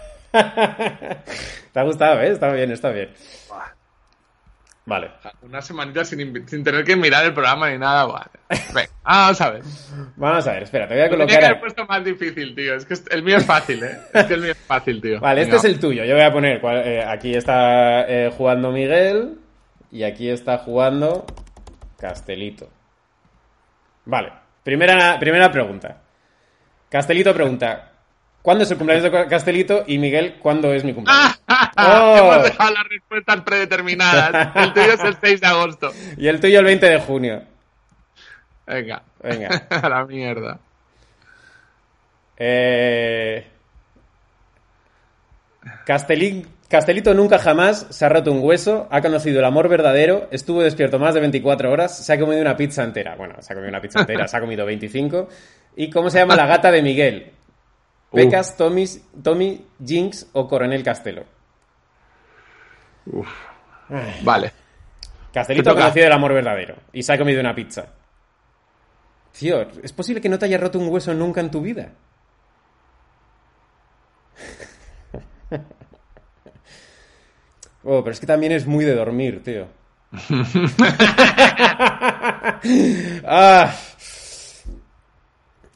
Te 1.71 1.79
ha 1.79 1.83
gustado, 1.83 2.21
¿eh? 2.21 2.31
Está 2.31 2.51
bien, 2.51 2.71
está 2.71 2.89
bien. 2.89 3.11
Vale. 4.87 5.09
Una 5.41 5.61
semanita 5.63 6.05
sin, 6.05 6.45
tener 6.45 6.83
que 6.83 6.95
mirar 6.95 7.25
el 7.25 7.33
programa 7.33 7.71
ni 7.71 7.77
nada, 7.79 8.05
vale. 8.05 8.29
Venga, 8.71 8.89
vamos 9.03 9.41
a 9.41 9.49
ver. 9.49 9.63
Vamos 10.15 10.47
a 10.47 10.51
ver, 10.53 10.63
espera, 10.63 10.87
te 10.87 10.93
voy 10.93 11.03
a 11.03 11.09
Tenía 11.09 11.25
que 11.25 11.25
colocar. 11.27 11.43
haber 11.45 11.59
puesto 11.59 11.85
más 11.87 12.03
difícil, 12.05 12.53
tío. 12.55 12.75
Es 12.75 12.85
que 12.85 12.95
el 13.09 13.23
mío 13.23 13.37
es 13.37 13.45
fácil, 13.45 13.83
¿eh? 13.83 13.97
Es 14.13 14.25
que 14.25 14.33
el 14.35 14.41
mío 14.41 14.51
es 14.51 14.57
fácil, 14.59 15.01
tío. 15.01 15.19
Vale, 15.19 15.41
este 15.41 15.55
es 15.55 15.63
el 15.63 15.79
tuyo. 15.79 16.03
Yo 16.05 16.13
voy 16.13 16.23
a 16.23 16.31
poner. 16.31 16.61
eh, 16.63 17.03
aquí 17.03 17.33
está 17.33 18.01
eh, 18.07 18.31
jugando 18.37 18.71
Miguel. 18.71 19.39
Y 19.91 20.03
aquí 20.03 20.29
está 20.29 20.57
jugando 20.59 21.25
Castelito. 21.97 22.69
Vale. 24.05 24.31
Primera, 24.63 25.17
primera 25.19 25.51
pregunta. 25.51 26.01
Castelito 26.89 27.33
pregunta: 27.33 27.91
¿Cuándo 28.45 28.63
es 28.63 28.69
el 28.69 28.77
cumpleaños 28.77 29.11
de 29.11 29.27
Castelito? 29.27 29.85
Y 29.87 29.97
Miguel, 29.97 30.35
¿cuándo 30.37 30.71
es 30.71 30.83
mi 30.83 30.93
cumpleaños? 30.93 31.41
¡Oh! 31.77 32.15
Hemos 32.15 32.43
dejado 32.43 32.73
las 32.75 32.87
respuestas 32.87 33.41
predeterminadas. 33.41 34.55
El 34.55 34.71
tuyo 34.71 34.93
es 34.93 35.03
el 35.03 35.17
6 35.19 35.41
de 35.41 35.47
agosto. 35.47 35.91
Y 36.17 36.27
el 36.27 36.39
tuyo 36.39 36.59
el 36.59 36.65
20 36.65 36.85
de 36.85 36.99
junio. 36.99 37.41
Venga. 38.67 39.01
Venga. 39.23 39.49
A 39.71 39.89
la 39.89 40.05
mierda. 40.05 40.59
Eh... 42.37 43.47
Castelín 45.83 46.47
Castelito 46.69 47.15
nunca 47.15 47.39
jamás 47.39 47.87
se 47.89 48.05
ha 48.05 48.09
roto 48.09 48.31
un 48.31 48.43
hueso, 48.43 48.87
ha 48.91 49.01
conocido 49.01 49.39
el 49.39 49.45
amor 49.45 49.69
verdadero, 49.69 50.27
estuvo 50.29 50.61
despierto 50.61 50.99
más 50.99 51.15
de 51.15 51.21
24 51.21 51.71
horas, 51.71 51.97
se 52.05 52.13
ha 52.13 52.19
comido 52.19 52.41
una 52.41 52.55
pizza 52.55 52.83
entera. 52.83 53.15
Bueno, 53.15 53.35
se 53.39 53.53
ha 53.53 53.55
comido 53.55 53.69
una 53.69 53.81
pizza 53.81 54.01
entera, 54.01 54.27
se 54.27 54.37
ha 54.37 54.39
comido 54.39 54.67
25. 54.67 55.29
¿Y 55.77 55.89
cómo 55.89 56.11
se 56.11 56.19
llama 56.19 56.35
la 56.35 56.45
gata 56.45 56.71
de 56.71 56.83
Miguel? 56.83 57.31
Pecas, 58.15 58.57
Tommy, 58.57 58.85
Tommy, 59.21 59.65
Jinx 59.83 60.27
o 60.33 60.47
Coronel 60.47 60.83
Castelo. 60.83 61.23
Uf. 63.07 63.27
Vale. 64.23 64.51
Castelito 65.33 65.71
ha 65.71 65.75
conocido 65.75 66.07
el 66.07 66.13
amor 66.13 66.33
verdadero 66.33 66.75
y 66.93 67.03
se 67.03 67.13
ha 67.13 67.17
comido 67.17 67.41
una 67.41 67.53
pizza. 67.53 67.85
Tío, 69.37 69.61
¿es 69.83 69.91
posible 69.91 70.21
que 70.21 70.29
no 70.29 70.39
te 70.39 70.45
haya 70.45 70.57
roto 70.57 70.79
un 70.79 70.87
hueso 70.87 71.13
nunca 71.13 71.41
en 71.41 71.51
tu 71.51 71.61
vida? 71.61 71.91
Oh, 77.87 78.03
pero 78.03 78.13
es 78.13 78.19
que 78.19 78.25
también 78.25 78.51
es 78.51 78.65
muy 78.65 78.83
de 78.83 78.95
dormir, 78.95 79.43
tío. 79.43 79.67
ah. 83.23 83.71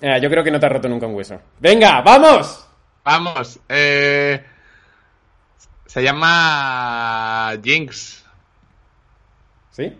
Yo 0.01 0.29
creo 0.29 0.43
que 0.43 0.51
no 0.51 0.59
te 0.59 0.65
ha 0.65 0.69
roto 0.69 0.87
nunca 0.87 1.07
un 1.07 1.15
hueso. 1.15 1.39
¡Venga, 1.59 2.01
vamos! 2.01 2.67
Vamos. 3.03 3.59
Eh, 3.67 4.43
se 5.85 6.03
llama 6.03 7.53
Jinx. 7.63 8.25
¿Sí? 9.71 9.97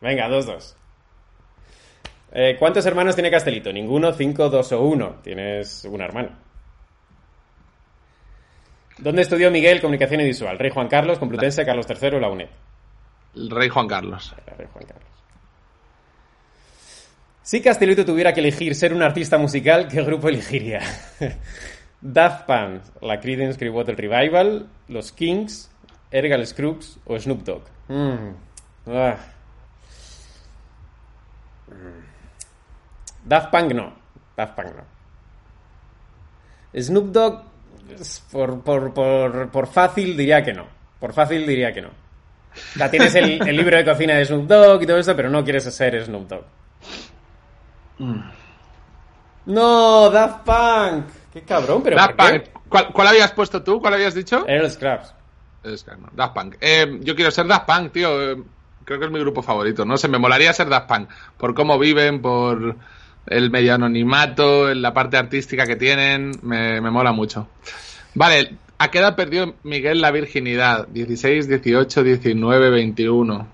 Venga, 0.00 0.28
dos, 0.28 0.46
dos. 0.46 0.76
Eh, 2.32 2.56
¿Cuántos 2.58 2.86
hermanos 2.86 3.14
tiene 3.14 3.30
Castelito? 3.30 3.72
Ninguno, 3.72 4.12
cinco, 4.12 4.48
dos 4.48 4.72
o 4.72 4.80
uno. 4.82 5.16
Tienes 5.22 5.84
una 5.84 6.06
hermana. 6.06 6.38
¿Dónde 8.98 9.22
estudió 9.22 9.50
Miguel 9.50 9.80
Comunicación 9.80 10.20
y 10.22 10.24
Visual? 10.24 10.58
Rey 10.58 10.70
Juan 10.70 10.88
Carlos, 10.88 11.18
Complutense, 11.18 11.66
Carlos 11.66 11.86
III, 11.88 12.20
la 12.20 12.30
UNED. 12.30 12.48
El 13.34 13.50
Rey 13.50 13.68
Juan 13.68 13.86
Carlos. 13.86 14.34
Rey 14.56 14.68
Juan 14.72 14.84
Carlos. 14.86 15.21
Si 17.42 17.60
Castelito 17.60 18.04
tuviera 18.04 18.32
que 18.32 18.40
elegir 18.40 18.74
ser 18.76 18.94
un 18.94 19.02
artista 19.02 19.36
musical, 19.36 19.88
¿qué 19.88 20.00
grupo 20.02 20.28
elegiría? 20.28 20.80
Daft 22.00 22.46
Punk, 22.46 22.82
la 23.00 23.20
Creedence 23.20 23.58
Clearwater 23.58 23.96
Revival, 23.96 24.68
los 24.88 25.10
Kings, 25.12 25.68
Ergal 26.12 26.46
Scruggs 26.46 26.98
o 27.04 27.18
Snoop 27.18 27.42
Dogg. 27.42 27.62
Mm. 27.88 28.34
Ah. 28.86 29.16
Daft 33.24 33.50
Punk 33.50 33.72
no. 33.72 33.92
Daft 34.36 34.54
Punk 34.54 34.68
no. 34.76 34.84
Snoop 36.80 37.12
Dogg 37.12 37.42
por, 38.30 38.62
por, 38.62 38.94
por, 38.94 39.50
por, 39.50 39.66
fácil 39.66 40.16
diría 40.16 40.42
que 40.44 40.52
no. 40.52 40.66
Por 41.00 41.12
fácil 41.12 41.44
diría 41.44 41.72
que 41.72 41.82
no. 41.82 41.90
Ya 42.76 42.88
tienes 42.90 43.14
el, 43.16 43.38
libro 43.38 43.76
de 43.76 43.84
cocina 43.84 44.14
de 44.14 44.24
Snoop 44.24 44.46
Dogg 44.46 44.82
y 44.82 44.86
todo 44.86 44.98
eso, 44.98 45.16
pero 45.16 45.28
no 45.28 45.42
quieres 45.42 45.64
ser 45.64 46.04
Snoop 46.04 46.28
Dogg. 46.28 46.44
Mm. 48.02 48.20
No, 49.46 50.10
Daft 50.10 50.44
Punk. 50.44 51.04
Qué 51.32 51.42
cabrón, 51.42 51.82
pero 51.82 51.96
Daft 51.96 52.16
Punk. 52.16 52.42
¿Cuál, 52.68 53.06
habías 53.06 53.32
puesto 53.32 53.62
tú? 53.62 53.80
¿Cuál 53.80 53.94
habías 53.94 54.14
dicho? 54.14 54.46
Era 54.46 54.68
Scraps. 54.68 55.14
Daft 56.12 56.34
Punk. 56.34 56.56
Eh, 56.60 56.98
yo 57.02 57.14
quiero 57.14 57.30
ser 57.30 57.46
Daft 57.46 57.66
Punk, 57.66 57.92
tío. 57.92 58.32
Eh, 58.32 58.42
creo 58.84 58.98
que 58.98 59.06
es 59.06 59.10
mi 59.10 59.20
grupo 59.20 59.42
favorito. 59.42 59.84
No 59.84 59.96
sé, 59.96 60.08
me 60.08 60.18
molaría 60.18 60.52
ser 60.52 60.68
Daft 60.68 60.88
Punk. 60.88 61.08
Por 61.36 61.54
cómo 61.54 61.78
viven, 61.78 62.20
por 62.20 62.76
el 63.26 63.50
medio 63.50 63.74
anonimato, 63.74 64.74
la 64.74 64.92
parte 64.92 65.16
artística 65.16 65.66
que 65.66 65.76
tienen, 65.76 66.32
me, 66.42 66.80
mola 66.80 67.12
mucho. 67.12 67.48
Vale, 68.14 68.56
¿a 68.78 68.90
qué 68.90 68.98
edad 68.98 69.14
perdió 69.14 69.54
Miguel 69.62 70.00
la 70.00 70.10
virginidad? 70.10 70.88
16, 70.88 71.48
18, 71.48 72.02
19, 72.02 72.70
21. 72.70 73.46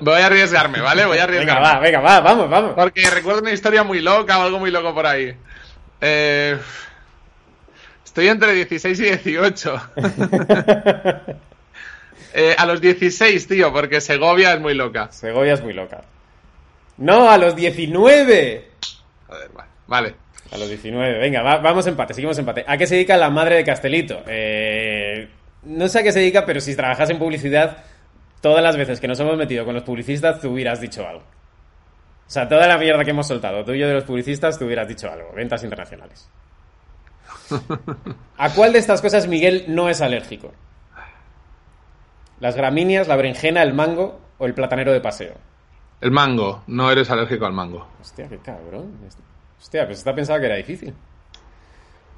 Voy 0.00 0.20
a 0.20 0.26
arriesgarme, 0.26 0.80
¿vale? 0.80 1.04
Voy 1.04 1.18
a 1.18 1.24
arriesgarme. 1.24 1.60
Venga, 1.60 1.74
va, 1.74 1.78
venga, 1.78 2.00
va, 2.00 2.20
vamos, 2.20 2.50
vamos. 2.50 2.72
Porque 2.74 3.08
recuerdo 3.10 3.40
una 3.40 3.52
historia 3.52 3.84
muy 3.84 4.00
loca 4.00 4.38
o 4.38 4.42
algo 4.42 4.58
muy 4.58 4.70
loco 4.70 4.92
por 4.92 5.06
ahí. 5.06 5.36
Eh, 6.00 6.58
estoy 8.04 8.28
entre 8.28 8.54
16 8.54 8.98
y 9.00 9.02
18. 9.04 9.82
Eh, 12.34 12.54
a 12.56 12.66
los 12.66 12.80
16, 12.82 13.48
tío, 13.48 13.72
porque 13.72 14.02
Segovia 14.02 14.52
es 14.52 14.60
muy 14.60 14.74
loca. 14.74 15.10
Segovia 15.10 15.54
es 15.54 15.62
muy 15.62 15.72
loca. 15.72 16.02
No, 16.98 17.30
a 17.30 17.38
los 17.38 17.56
19. 17.56 18.68
Joder, 19.28 19.50
vale. 19.86 20.14
A 20.50 20.56
los 20.56 20.68
19. 20.68 21.18
Venga, 21.18 21.42
vamos 21.42 21.86
empate, 21.86 22.14
seguimos 22.14 22.38
empate. 22.38 22.64
¿A 22.66 22.76
qué 22.76 22.86
se 22.86 22.94
dedica 22.94 23.16
la 23.16 23.30
madre 23.30 23.56
de 23.56 23.64
Castelito? 23.64 24.22
Eh, 24.26 25.28
no 25.64 25.88
sé 25.88 26.00
a 26.00 26.02
qué 26.02 26.12
se 26.12 26.20
dedica, 26.20 26.46
pero 26.46 26.60
si 26.60 26.74
trabajas 26.74 27.10
en 27.10 27.18
publicidad, 27.18 27.78
todas 28.40 28.62
las 28.62 28.76
veces 28.76 29.00
que 29.00 29.08
nos 29.08 29.20
hemos 29.20 29.36
metido 29.36 29.64
con 29.64 29.74
los 29.74 29.82
publicistas, 29.82 30.40
tú 30.40 30.50
hubieras 30.50 30.80
dicho 30.80 31.06
algo. 31.06 31.20
O 31.20 32.30
sea, 32.30 32.48
toda 32.48 32.66
la 32.66 32.78
mierda 32.78 33.04
que 33.04 33.10
hemos 33.10 33.26
soltado, 33.26 33.64
tú 33.64 33.72
y 33.72 33.78
yo 33.78 33.88
de 33.88 33.94
los 33.94 34.04
publicistas, 34.04 34.58
tú 34.58 34.66
hubieras 34.66 34.88
dicho 34.88 35.10
algo. 35.10 35.32
Ventas 35.34 35.62
internacionales. 35.64 36.28
¿A 38.38 38.50
cuál 38.50 38.72
de 38.72 38.78
estas 38.78 39.00
cosas 39.02 39.26
Miguel 39.26 39.64
no 39.68 39.88
es 39.88 40.00
alérgico? 40.00 40.52
¿Las 42.40 42.54
gramíneas, 42.54 43.08
la 43.08 43.16
berenjena, 43.16 43.62
el 43.62 43.74
mango 43.74 44.20
o 44.38 44.46
el 44.46 44.54
platanero 44.54 44.92
de 44.92 45.00
paseo? 45.00 45.34
El 46.00 46.10
mango. 46.10 46.62
No 46.66 46.90
eres 46.90 47.10
alérgico 47.10 47.46
al 47.46 47.52
mango. 47.52 47.86
Hostia, 48.00 48.28
qué 48.28 48.38
cabrón. 48.38 48.92
Hostia, 49.58 49.86
pues 49.86 49.98
está 49.98 50.14
pensado 50.14 50.40
que 50.40 50.46
era 50.46 50.56
difícil. 50.56 50.94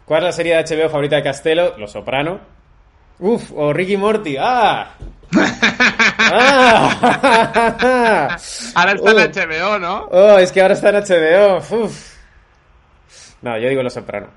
¿Cuál 0.05 0.21
es 0.21 0.25
la 0.27 0.33
serie 0.33 0.57
de 0.57 0.65
HBO 0.65 0.89
favorita 0.91 1.17
de 1.17 1.23
Castelo? 1.23 1.77
Los 1.79 1.93
Soprano. 1.93 2.41
Uf, 3.21 3.53
o 3.55 3.73
Ricky 3.73 3.97
Morty. 3.97 4.37
¡Ah! 4.39 4.95
Ah. 6.33 8.37
ahora 8.75 8.93
está 8.93 9.11
en 9.11 9.17
HBO, 9.51 9.79
¿no? 9.81 10.05
Oh, 10.13 10.39
es 10.39 10.53
que 10.53 10.61
ahora 10.61 10.75
está 10.75 10.91
en 10.91 10.97
HBO. 10.97 11.61
No, 13.43 13.59
yo 13.59 13.69
digo 13.69 13.83
Los 13.83 13.95
Soprano. 13.95 14.29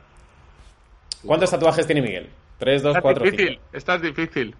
¿Cuántos 1.25 1.51
tatuajes 1.51 1.85
tiene 1.85 2.01
Miguel? 2.01 2.29
3, 2.57 2.81
2, 2.81 2.97
4, 3.01 3.25
difícil. 3.25 3.59
Esta 3.71 3.95
es 3.95 4.01
difícil. 4.01 4.55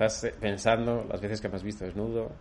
Estás 0.00 0.32
pensando 0.40 1.04
las 1.10 1.20
veces 1.20 1.42
que 1.42 1.48
me 1.50 1.56
has 1.56 1.62
visto 1.62 1.84
desnudo. 1.84 2.32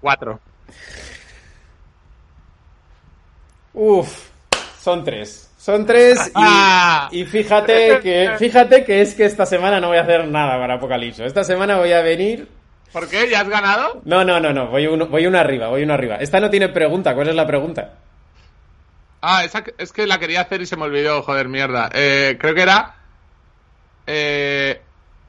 Cuatro. 0.00 0.40
Uf, 3.74 4.30
son 4.80 5.04
tres. 5.04 5.52
Son 5.58 5.84
tres 5.84 6.28
y, 6.28 6.32
ah. 6.34 7.08
y, 7.12 7.26
fíjate 7.26 8.00
que 8.00 8.36
fíjate 8.38 8.84
que 8.86 9.02
es 9.02 9.14
que 9.14 9.26
esta 9.26 9.44
semana 9.44 9.80
no 9.80 9.88
voy 9.88 9.98
a 9.98 10.02
hacer 10.02 10.26
nada 10.26 10.58
para 10.58 10.76
Apocalipso. 10.76 11.26
Esta 11.26 11.44
semana 11.44 11.76
voy 11.76 11.92
a 11.92 12.00
venir. 12.00 12.55
¿Por 12.96 13.10
qué? 13.10 13.28
¿Ya 13.28 13.42
has 13.42 13.48
ganado? 13.50 14.00
No, 14.06 14.24
no, 14.24 14.40
no, 14.40 14.54
no. 14.54 14.68
Voy 14.68 14.86
uno, 14.86 15.06
voy 15.06 15.26
uno 15.26 15.38
arriba, 15.38 15.68
voy 15.68 15.82
uno 15.82 15.92
arriba. 15.92 16.16
Esta 16.16 16.40
no 16.40 16.48
tiene 16.48 16.70
pregunta. 16.70 17.14
¿Cuál 17.14 17.28
es 17.28 17.34
la 17.34 17.46
pregunta? 17.46 17.98
Ah, 19.20 19.44
esa, 19.44 19.62
es 19.76 19.92
que 19.92 20.06
la 20.06 20.18
quería 20.18 20.40
hacer 20.40 20.62
y 20.62 20.66
se 20.66 20.78
me 20.78 20.84
olvidó, 20.84 21.20
joder, 21.20 21.46
mierda. 21.46 21.90
Eh, 21.92 22.38
creo 22.40 22.54
que 22.54 22.62
era. 22.62 22.94
Eh, 24.06 24.80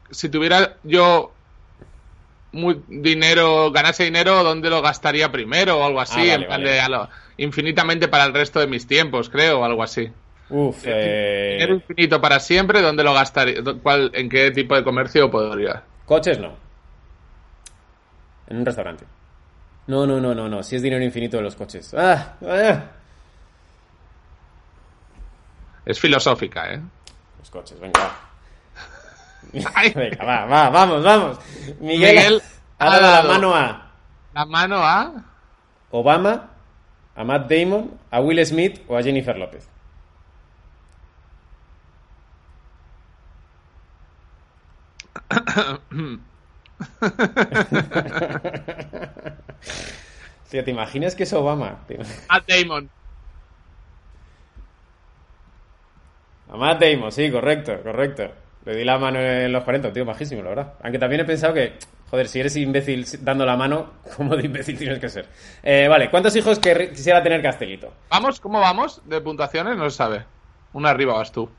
si 0.09 0.29
tuviera 0.29 0.77
yo 0.83 1.33
muy 2.53 2.83
dinero, 2.87 3.69
ganase 3.73 4.05
dinero, 4.05 4.45
¿dónde 4.45 4.69
lo 4.69 4.81
gastaría 4.81 5.29
primero 5.29 5.79
o 5.79 5.83
algo 5.83 5.99
así? 5.99 6.21
Ah, 6.31 7.09
infinitamente 7.35 8.07
para 8.07 8.23
el 8.23 8.33
resto 8.33 8.61
de 8.61 8.67
mis 8.67 8.87
tiempos, 8.87 9.27
creo, 9.27 9.59
o 9.59 9.65
algo 9.65 9.83
así. 9.83 10.09
Uf, 10.49 10.85
eh... 10.85 11.55
Dinero 11.55 11.73
infinito 11.73 12.21
para 12.21 12.39
siempre, 12.39 12.81
¿dónde 12.81 13.03
lo 13.03 13.13
gastaría? 13.13 13.55
¿Cuál, 13.83 14.11
¿En 14.13 14.29
qué 14.29 14.51
tipo 14.51 14.73
de 14.73 14.85
comercio 14.85 15.29
podría? 15.29 15.83
Coches 16.05 16.39
no. 16.39 16.66
En 18.47 18.57
un 18.57 18.65
restaurante. 18.65 19.05
No, 19.87 20.05
no, 20.05 20.19
no, 20.19 20.35
no, 20.35 20.49
no. 20.49 20.63
Si 20.63 20.75
es 20.75 20.81
dinero 20.81 21.03
infinito 21.03 21.37
de 21.37 21.43
los 21.43 21.55
coches. 21.55 21.93
¡Ah! 21.93 22.35
ah. 22.45 22.83
Es 25.85 25.99
filosófica, 25.99 26.73
¿eh? 26.73 26.81
Los 27.39 27.49
coches, 27.49 27.79
venga. 27.79 28.01
va. 28.01 28.11
venga, 29.95 30.25
va, 30.25 30.45
va, 30.45 30.69
vamos, 30.69 31.03
vamos. 31.03 31.39
Miguel, 31.79 32.15
Miguel 32.15 32.41
dado 32.77 33.01
la 33.01 33.23
mano 33.23 33.55
a 33.55 33.91
La 34.33 34.45
mano 34.45 34.77
a... 34.77 35.23
Obama, 35.89 36.49
a 37.15 37.23
Matt 37.23 37.49
Damon, 37.49 37.97
a 38.11 38.19
Will 38.19 38.45
Smith 38.45 38.81
o 38.89 38.97
a 38.97 39.01
Jennifer 39.01 39.37
López. 39.37 39.69
Tío, 50.49 50.63
¿te 50.63 50.71
imaginas 50.71 51.15
que 51.15 51.23
es 51.23 51.33
Obama? 51.33 51.79
Tío. 51.87 51.97
A 52.29 52.39
Damon. 52.39 52.89
A 56.49 56.55
Matt 56.55 56.81
Damon, 56.81 57.11
sí, 57.11 57.29
correcto, 57.29 57.81
correcto. 57.83 58.29
Le 58.65 58.75
di 58.75 58.83
la 58.83 58.97
mano 58.97 59.19
en 59.19 59.51
los 59.51 59.63
40, 59.63 59.93
tío, 59.93 60.05
majísimo, 60.05 60.41
la 60.43 60.49
verdad. 60.49 60.73
Aunque 60.83 60.99
también 60.99 61.21
he 61.21 61.25
pensado 61.25 61.53
que, 61.53 61.73
joder, 62.09 62.27
si 62.27 62.39
eres 62.39 62.55
imbécil 62.57 63.05
dando 63.21 63.45
la 63.45 63.57
mano, 63.57 63.93
¿cómo 64.15 64.35
de 64.35 64.45
imbécil 64.45 64.77
tienes 64.77 64.99
que 64.99 65.09
ser? 65.09 65.27
Eh, 65.63 65.87
vale, 65.89 66.09
¿cuántos 66.09 66.35
hijos 66.35 66.59
quisiera 66.59 67.23
tener 67.23 67.41
Castelito? 67.41 67.93
¿Vamos? 68.09 68.39
¿Cómo 68.39 68.59
vamos? 68.59 69.01
De 69.05 69.21
puntuaciones 69.21 69.77
no 69.77 69.89
se 69.89 69.97
sabe. 69.97 70.25
Una 70.73 70.89
arriba 70.89 71.13
vas 71.13 71.31
tú. 71.31 71.49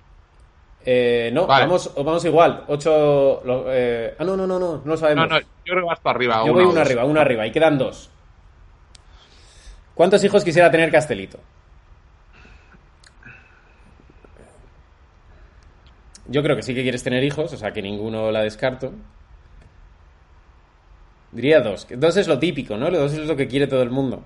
Eh, 0.84 1.30
no, 1.32 1.46
Vale. 1.46 1.66
vamos, 1.66 1.92
vamos 1.96 2.24
igual. 2.24 2.64
Ocho. 2.68 3.42
lo- 3.44 3.66
eh, 3.68 4.14
ah, 4.18 4.24
no, 4.24 4.36
no, 4.36 4.46
no, 4.46 4.58
no, 4.58 4.76
no 4.78 4.82
lo 4.84 4.96
sabemos. 4.96 5.28
no, 5.28 5.38
yo 5.40 5.46
creo 5.64 5.80
que 5.82 5.86
vas 5.88 6.00
arriba. 6.04 6.44
Yo 6.46 6.52
voy 6.52 6.64
dos. 6.64 6.76
arriba, 6.76 7.04
uno 7.04 7.20
arriba, 7.20 7.46
y 7.46 7.52
quedan 7.52 7.76
dos. 7.78 8.10
¿Cuántos 9.94 10.22
hijos 10.24 10.44
quisiera 10.44 10.70
tener 10.70 10.90
Castelito? 10.90 11.38
Yo 16.26 16.42
creo 16.42 16.56
que 16.56 16.62
sí 16.62 16.74
que 16.74 16.82
quieres 16.82 17.02
tener 17.02 17.24
hijos, 17.24 17.52
o 17.52 17.56
sea 17.56 17.72
que 17.72 17.82
ninguno 17.82 18.30
la 18.30 18.42
descarto. 18.42 18.92
Diría 21.32 21.60
dos. 21.60 21.86
Dos 21.90 22.16
es 22.16 22.28
lo 22.28 22.38
típico, 22.38 22.76
¿no? 22.76 22.90
Dos 22.90 23.12
es 23.12 23.26
lo 23.26 23.36
que 23.36 23.48
quiere 23.48 23.66
todo 23.66 23.82
el 23.82 23.90
mundo. 23.90 24.22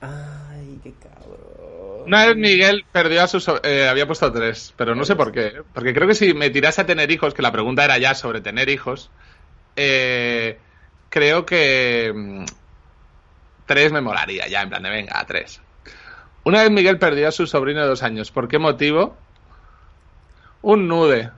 Ay, 0.00 0.80
qué 0.82 0.92
cabrón. 0.94 1.89
Una 2.06 2.26
vez 2.26 2.36
Miguel 2.36 2.84
perdió 2.90 3.22
a 3.22 3.28
su... 3.28 3.40
so- 3.40 3.62
eh, 3.64 3.88
había 3.88 4.06
puesto 4.06 4.32
tres, 4.32 4.72
pero 4.76 4.94
no 4.94 5.04
sé 5.04 5.16
por 5.16 5.32
qué. 5.32 5.46
¿eh? 5.46 5.62
Porque 5.72 5.92
creo 5.94 6.08
que 6.08 6.14
si 6.14 6.34
me 6.34 6.50
tirase 6.50 6.80
a 6.80 6.86
tener 6.86 7.10
hijos, 7.10 7.34
que 7.34 7.42
la 7.42 7.52
pregunta 7.52 7.84
era 7.84 7.98
ya 7.98 8.14
sobre 8.14 8.40
tener 8.40 8.68
hijos, 8.68 9.10
eh, 9.76 10.58
creo 11.10 11.44
que 11.46 12.12
mm, 12.14 12.44
tres 13.66 13.92
me 13.92 14.00
molaría 14.00 14.48
ya, 14.48 14.62
en 14.62 14.68
plan 14.70 14.82
de 14.82 14.90
venga, 14.90 15.24
tres. 15.26 15.60
Una 16.44 16.62
vez 16.62 16.70
Miguel 16.70 16.98
perdió 16.98 17.28
a 17.28 17.32
su 17.32 17.46
sobrino 17.46 17.82
de 17.82 17.86
dos 17.88 18.02
años. 18.02 18.30
¿Por 18.30 18.48
qué 18.48 18.58
motivo? 18.58 19.16
Un 20.62 20.88
nude. 20.88 21.30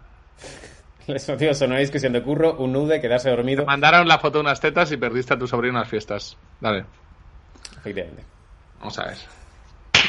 Les 1.08 1.28
motivos 1.28 1.58
son 1.58 1.70
una 1.70 1.80
discusión 1.80 2.12
de 2.12 2.22
curro, 2.22 2.54
un 2.58 2.72
nude, 2.72 3.00
quedarse 3.00 3.28
dormido. 3.28 3.66
Mandaron 3.66 4.06
la 4.06 4.18
foto 4.18 4.38
de 4.38 4.42
unas 4.42 4.60
tetas 4.60 4.92
y 4.92 4.96
perdiste 4.96 5.34
a 5.34 5.38
tu 5.38 5.48
sobrino 5.48 5.74
en 5.74 5.80
las 5.80 5.88
fiestas. 5.88 6.36
Dale, 6.60 6.84
Efectivamente. 7.78 8.22
vamos 8.78 8.98
a 9.00 9.06
ver. 9.06 9.41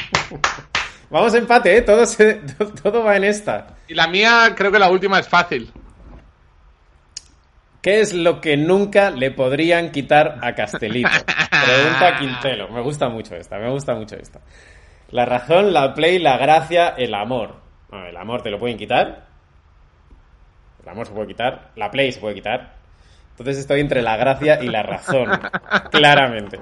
Vamos 1.10 1.34
a 1.34 1.38
empate, 1.38 1.76
¿eh? 1.76 1.82
Todo, 1.82 2.04
se- 2.06 2.34
todo 2.82 3.04
va 3.04 3.16
en 3.16 3.24
esta. 3.24 3.68
Y 3.88 3.94
la 3.94 4.06
mía, 4.08 4.52
creo 4.56 4.72
que 4.72 4.78
la 4.78 4.90
última 4.90 5.18
es 5.18 5.28
fácil. 5.28 5.72
¿Qué 7.82 8.00
es 8.00 8.14
lo 8.14 8.40
que 8.40 8.56
nunca 8.56 9.10
le 9.10 9.30
podrían 9.30 9.90
quitar 9.90 10.38
a 10.42 10.54
Castelito? 10.54 11.08
Pregunta 11.50 12.16
Quintelo. 12.18 12.68
Me 12.68 12.80
gusta 12.80 13.08
mucho 13.08 13.36
esta, 13.36 13.58
me 13.58 13.70
gusta 13.70 13.94
mucho 13.94 14.16
esta. 14.16 14.40
La 15.10 15.26
razón, 15.26 15.72
la 15.72 15.92
play, 15.94 16.18
la 16.18 16.38
gracia, 16.38 16.88
el 16.96 17.14
amor. 17.14 17.56
Bueno, 17.90 18.06
el 18.06 18.16
amor 18.16 18.42
te 18.42 18.50
lo 18.50 18.58
pueden 18.58 18.78
quitar. 18.78 19.26
El 20.82 20.88
amor 20.88 21.06
se 21.06 21.12
puede 21.12 21.28
quitar. 21.28 21.70
La 21.76 21.90
play 21.90 22.10
se 22.10 22.20
puede 22.20 22.34
quitar. 22.34 22.74
Entonces 23.30 23.58
estoy 23.58 23.80
entre 23.80 24.00
la 24.00 24.16
gracia 24.16 24.62
y 24.62 24.68
la 24.68 24.82
razón. 24.82 25.28
Claramente. 25.90 26.60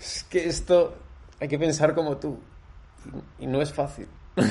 Es 0.00 0.24
que 0.30 0.46
esto 0.46 0.96
hay 1.42 1.48
que 1.48 1.58
pensar 1.58 1.92
como 1.92 2.16
tú. 2.18 2.38
Y 3.38 3.44
y 3.44 3.46
no 3.48 3.60
es 3.60 3.72
fácil. 3.72 4.06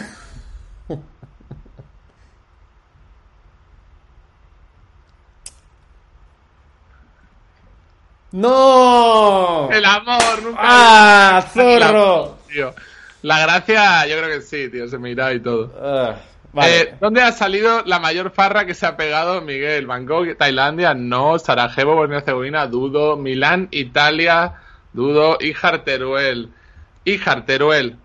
¡No! 8.34 9.69
El 9.71 9.86
amor, 9.86 10.43
nunca. 10.43 10.60
¡Ah, 10.62 11.45
zorro! 11.54 12.39
Tío. 12.51 12.73
La 13.21 13.39
gracia, 13.39 14.06
yo 14.08 14.17
creo 14.17 14.27
que 14.27 14.41
sí, 14.41 14.69
tío, 14.69 14.89
se 14.89 14.97
me 14.97 15.12
irá 15.12 15.34
y 15.34 15.39
todo. 15.39 15.73
Ah, 15.82 16.15
vale. 16.51 16.82
Eh, 16.82 16.95
¿Dónde 16.99 17.21
ha 17.21 17.32
salido 17.32 17.84
la 17.86 17.99
mayor 17.99 18.32
farra 18.32 18.65
que 18.65 18.73
se 18.73 18.86
ha 18.86 18.97
pegado 18.97 19.39
Miguel? 19.39 19.88
Bangkok, 19.88 20.36
Tailandia, 20.38 20.93
no, 20.93 21.39
Sarajevo, 21.39 21.95
Bosnia-Herzegovina, 21.95 22.67
dudo, 22.67 23.15
Milán, 23.15 23.69
Italia, 23.71 24.56
dudo, 24.91 25.38
Ijar 25.39 25.86
Teruel. 25.86 26.51
Ijar 27.05 27.45
Teruel. 27.45 27.97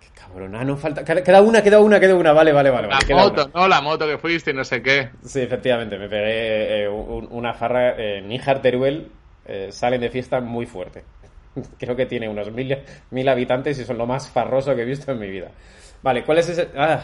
Qué 0.00 0.08
cabrón, 0.20 0.54
ah, 0.54 0.64
no 0.64 0.76
falta. 0.76 1.04
Queda 1.04 1.40
una, 1.42 1.62
queda 1.62 1.80
una, 1.80 2.00
queda 2.00 2.14
una. 2.14 2.32
Vale, 2.32 2.52
vale, 2.52 2.70
vale. 2.70 2.88
La 2.88 2.98
vale, 2.98 3.14
moto. 3.14 3.50
¿no? 3.54 3.68
La 3.68 3.80
moto 3.80 4.06
que 4.06 4.18
fuiste 4.18 4.50
y 4.50 4.54
no 4.54 4.64
sé 4.64 4.82
qué. 4.82 5.10
Sí, 5.24 5.40
efectivamente, 5.40 5.98
me 5.98 6.08
pegué 6.08 6.82
eh, 6.84 6.88
un- 6.88 7.28
una 7.30 7.54
farra 7.54 7.96
en 7.96 8.28
Níjar 8.28 8.60
Teruel. 8.62 9.10
eh, 9.46 9.72
salen 9.72 10.00
de 10.00 10.10
fiesta 10.10 10.40
muy 10.40 10.66
fuerte. 10.66 11.02
Creo 11.78 11.96
que 11.96 12.06
tiene 12.06 12.28
unos 12.28 12.52
mil, 12.52 12.76
mil 13.10 13.28
habitantes 13.28 13.78
y 13.80 13.84
son 13.84 13.98
lo 13.98 14.06
más 14.06 14.28
farroso 14.30 14.76
que 14.76 14.82
he 14.82 14.84
visto 14.84 15.10
en 15.10 15.18
mi 15.18 15.28
vida. 15.28 15.50
Vale, 16.02 16.24
¿cuál 16.24 16.38
es 16.38 16.48
ese? 16.50 16.68
Ah, 16.76 17.02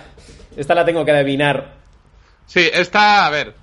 esta 0.57 0.75
la 0.75 0.85
tengo 0.85 1.05
que 1.05 1.11
adivinar. 1.13 1.73
Sí, 2.47 2.71
esta, 2.73 3.27
a 3.27 3.31
ver. 3.31 3.55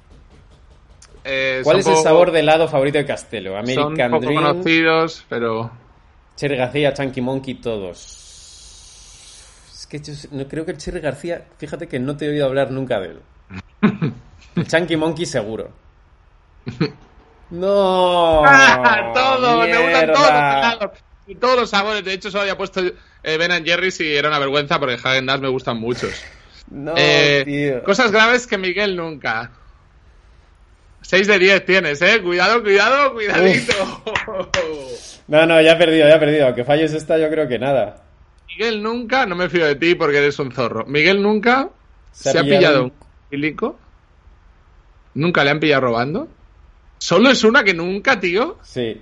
Eh, 1.26 1.62
¿Cuál 1.64 1.82
son 1.84 1.92
es 1.94 1.98
el 2.00 2.04
sabor 2.04 2.32
de 2.32 2.40
helado 2.42 2.68
favorito 2.68 2.98
de 2.98 3.06
Castelo? 3.06 3.52
Son 3.52 3.60
American 3.60 4.12
poco 4.12 4.26
Dream, 4.26 4.44
conocidos, 4.44 5.26
pero... 5.30 5.72
Cherry 6.36 6.58
García, 6.58 6.94
Chunky 6.94 7.22
Monkey, 7.22 7.56
todos. 7.56 8.20
Es 9.74 9.88
que 9.88 10.00
yo 10.00 10.14
no 10.32 10.48
creo 10.48 10.66
que 10.66 10.72
el 10.72 10.78
Cherry 10.78 11.00
García, 11.00 11.46
fíjate 11.58 11.88
que 11.88 12.00
no 12.00 12.18
te 12.18 12.26
he 12.26 12.30
oído 12.30 12.46
hablar 12.46 12.72
nunca 12.72 13.00
de 13.00 13.08
él. 13.10 13.20
El 14.56 14.68
Chunky 14.68 14.96
Monkey 14.98 15.26
seguro. 15.26 15.70
No. 17.50 18.42
todo, 19.14 19.62
me 19.62 19.78
gustan 19.78 20.12
todos 20.12 20.20
los 20.22 20.30
helados. 20.30 20.92
Y 21.28 21.36
todos 21.36 21.56
los 21.60 21.70
sabores. 21.70 22.04
De 22.04 22.14
hecho, 22.14 22.32
solo 22.32 22.42
había 22.42 22.58
puesto 22.58 22.82
eh, 22.82 23.38
Ben 23.38 23.52
and 23.52 23.64
Jerry's 23.66 24.00
y 24.00 24.16
era 24.16 24.30
una 24.30 24.40
vergüenza 24.40 24.80
porque 24.80 24.96
Hagen 24.96 25.28
Dazs 25.28 25.42
me 25.42 25.50
gustan 25.50 25.78
muchos. 25.80 26.20
No, 26.72 26.94
Eh, 26.98 27.44
tío. 27.46 27.84
cosas 27.84 28.12
graves 28.12 28.48
que 28.48 28.58
Miguel 28.58 28.96
nunca. 28.96 29.52
6 31.04 31.28
de 31.28 31.40
10 31.40 31.66
tienes, 31.66 32.02
¿eh? 32.02 32.22
Cuidado, 32.22 32.62
cuidado, 32.64 33.14
cuidadito. 33.14 33.74
No, 35.28 35.46
no, 35.46 35.62
ya 35.62 35.74
he 35.74 35.76
perdido, 35.78 36.08
ya 36.08 36.16
he 36.16 36.20
perdido. 36.20 36.48
Aunque 36.48 36.64
falles 36.66 36.94
esta, 36.94 37.18
yo 37.18 37.30
creo 37.30 37.48
que 37.48 37.60
nada. 37.60 38.04
Miguel 38.48 38.82
nunca, 38.84 39.26
no 39.26 39.36
me 39.36 39.50
fío 39.50 39.66
de 39.66 39.76
ti 39.76 39.96
porque 39.96 40.18
eres 40.18 40.38
un 40.40 40.52
zorro. 40.52 40.86
Miguel 40.86 41.22
nunca 41.22 41.70
Se 42.12 42.32
se, 42.32 42.40
ha 42.40 42.44
pillado 42.44 42.58
pillado 42.60 42.84
un- 42.86 42.94
hílico. 43.32 43.80
Nunca 45.16 45.44
le 45.44 45.52
han 45.52 45.60
pillado 45.60 45.82
robando. 45.82 46.28
Solo 46.98 47.30
es 47.30 47.44
una 47.44 47.64
que 47.64 47.74
nunca, 47.74 48.20
tío. 48.20 48.58
Sí. 48.64 49.02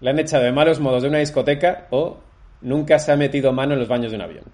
Le 0.00 0.10
han 0.10 0.18
echado 0.18 0.44
de 0.44 0.52
malos 0.52 0.78
modos 0.80 1.02
de 1.02 1.08
una 1.08 1.18
discoteca 1.18 1.86
o 1.90 2.20
nunca 2.60 2.98
se 2.98 3.12
ha 3.12 3.16
metido 3.16 3.52
mano 3.52 3.72
en 3.74 3.80
los 3.80 3.88
baños 3.88 4.10
de 4.10 4.16
un 4.16 4.22
avión. 4.22 4.44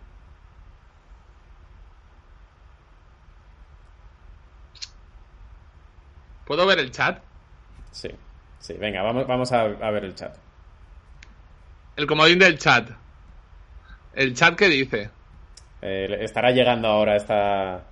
¿Puedo 6.52 6.66
ver 6.66 6.80
el 6.80 6.90
chat? 6.90 7.18
Sí, 7.92 8.10
sí, 8.58 8.74
venga, 8.74 9.00
vamos, 9.00 9.26
vamos 9.26 9.50
a, 9.52 9.62
a 9.62 9.90
ver 9.90 10.04
el 10.04 10.14
chat. 10.14 10.36
El 11.96 12.06
comodín 12.06 12.38
del 12.38 12.58
chat. 12.58 12.90
El 14.12 14.34
chat 14.34 14.54
que 14.54 14.68
dice. 14.68 15.08
Eh, 15.80 16.18
estará 16.20 16.50
llegando 16.50 16.88
ahora 16.88 17.16
esta... 17.16 17.84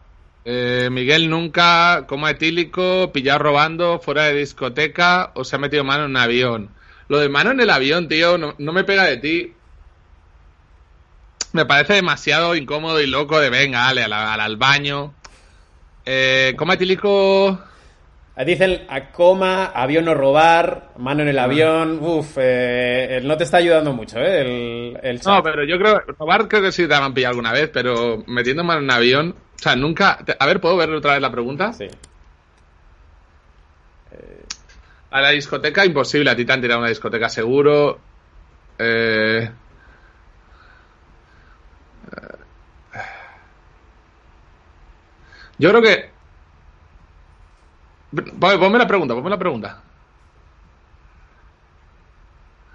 Eh, 0.45 0.91
Miguel 0.93 1.31
nunca, 1.31 2.05
coma 2.07 2.33
etílico, 2.33 3.11
pillado 3.15 3.39
robando, 3.39 3.99
fuera 3.99 4.25
de 4.25 4.35
discoteca 4.35 5.31
o 5.37 5.45
se 5.45 5.57
ha 5.57 5.59
metido 5.59 5.83
mano 5.83 6.05
en 6.05 6.11
un 6.11 6.17
avión. 6.19 6.71
Lo 7.09 7.19
de 7.19 7.31
mano 7.31 7.53
en 7.53 7.61
el 7.61 7.71
avión, 7.71 8.09
tío, 8.09 8.37
no, 8.37 8.57
no 8.59 8.73
me 8.75 8.85
pega 8.85 9.05
de 9.05 9.17
ti. 9.17 9.55
Me 11.55 11.65
parece 11.65 11.95
demasiado 11.95 12.55
incómodo 12.55 13.01
y 13.01 13.07
loco 13.07 13.41
de 13.41 13.49
venga, 13.49 13.85
dale, 13.87 14.05
al, 14.05 14.13
al, 14.13 14.39
al 14.39 14.57
baño. 14.59 15.15
Eh, 16.05 16.53
coma 16.59 16.75
etílico. 16.75 17.59
Dicen 18.37 18.87
a 18.89 19.13
coma, 19.13 19.67
avión 19.67 20.09
o 20.09 20.15
robar, 20.15 20.93
mano 20.97 21.23
en 21.23 21.29
el 21.29 21.39
avión. 21.39 21.99
Uf, 22.01 22.39
eh, 22.41 23.21
no 23.23 23.37
te 23.37 23.45
está 23.45 23.59
ayudando 23.59 23.93
mucho, 23.93 24.19
¿eh? 24.19 24.41
El, 24.41 24.99
el 25.03 25.21
chat. 25.21 25.35
No, 25.35 25.43
pero 25.43 25.65
yo 25.65 25.77
creo, 25.79 26.01
robar 26.19 26.49
creo 26.49 26.63
que 26.63 26.73
sí 26.73 26.89
te 26.89 26.95
han 26.95 27.13
pillado 27.13 27.33
alguna 27.33 27.53
vez, 27.53 27.69
pero 27.71 28.25
metiendo 28.27 28.65
mano 28.65 28.79
en 28.79 28.85
un 28.85 28.91
avión, 28.93 29.37
o 29.57 29.59
sea, 29.59 29.77
nunca... 29.77 30.25
A 30.39 30.47
ver, 30.47 30.59
¿puedo 30.59 30.77
ver 30.77 30.91
otra 30.91 31.13
vez 31.13 31.21
la 31.21 31.31
pregunta? 31.31 31.73
Sí. 31.75 31.87
A 35.11 35.21
la 35.21 35.31
discoteca, 35.31 35.85
imposible. 35.85 36.31
A 36.31 36.37
ti 36.37 36.45
te 36.45 36.53
han 36.53 36.61
tirado 36.61 36.79
a 36.79 36.83
una 36.83 36.89
discoteca 36.89 37.29
seguro. 37.29 37.99
Eh... 38.79 39.51
Yo 45.59 45.69
creo 45.69 45.83
que. 45.83 46.10
Ponme 48.11 48.79
la 48.79 48.87
pregunta, 48.87 49.15
ponme 49.15 49.31
la 49.31 49.39
pregunta. 49.39 49.83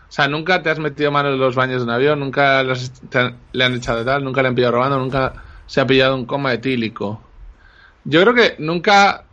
O 0.08 0.12
sea, 0.16 0.28
nunca 0.28 0.62
te 0.62 0.70
has 0.70 0.80
metido 0.80 1.12
mano 1.12 1.30
en 1.30 1.40
los 1.40 1.56
baños 1.56 1.78
de 1.82 1.84
un 1.84 1.90
avión, 1.90 2.20
nunca 2.20 2.64
le 2.64 3.64
han 3.64 3.74
echado 3.74 4.00
de 4.00 4.06
tal, 4.06 4.24
nunca 4.24 4.42
le 4.42 4.48
han 4.48 4.56
pillado 4.56 4.74
robando, 4.74 4.98
nunca 4.98 5.34
se 5.66 5.82
ha 5.82 5.88
pillado 5.88 6.16
un 6.16 6.26
coma 6.26 6.54
etílico. 6.54 7.22
Yo 8.06 8.22
creo 8.22 8.34
que 8.34 8.56
nunca. 8.60 9.26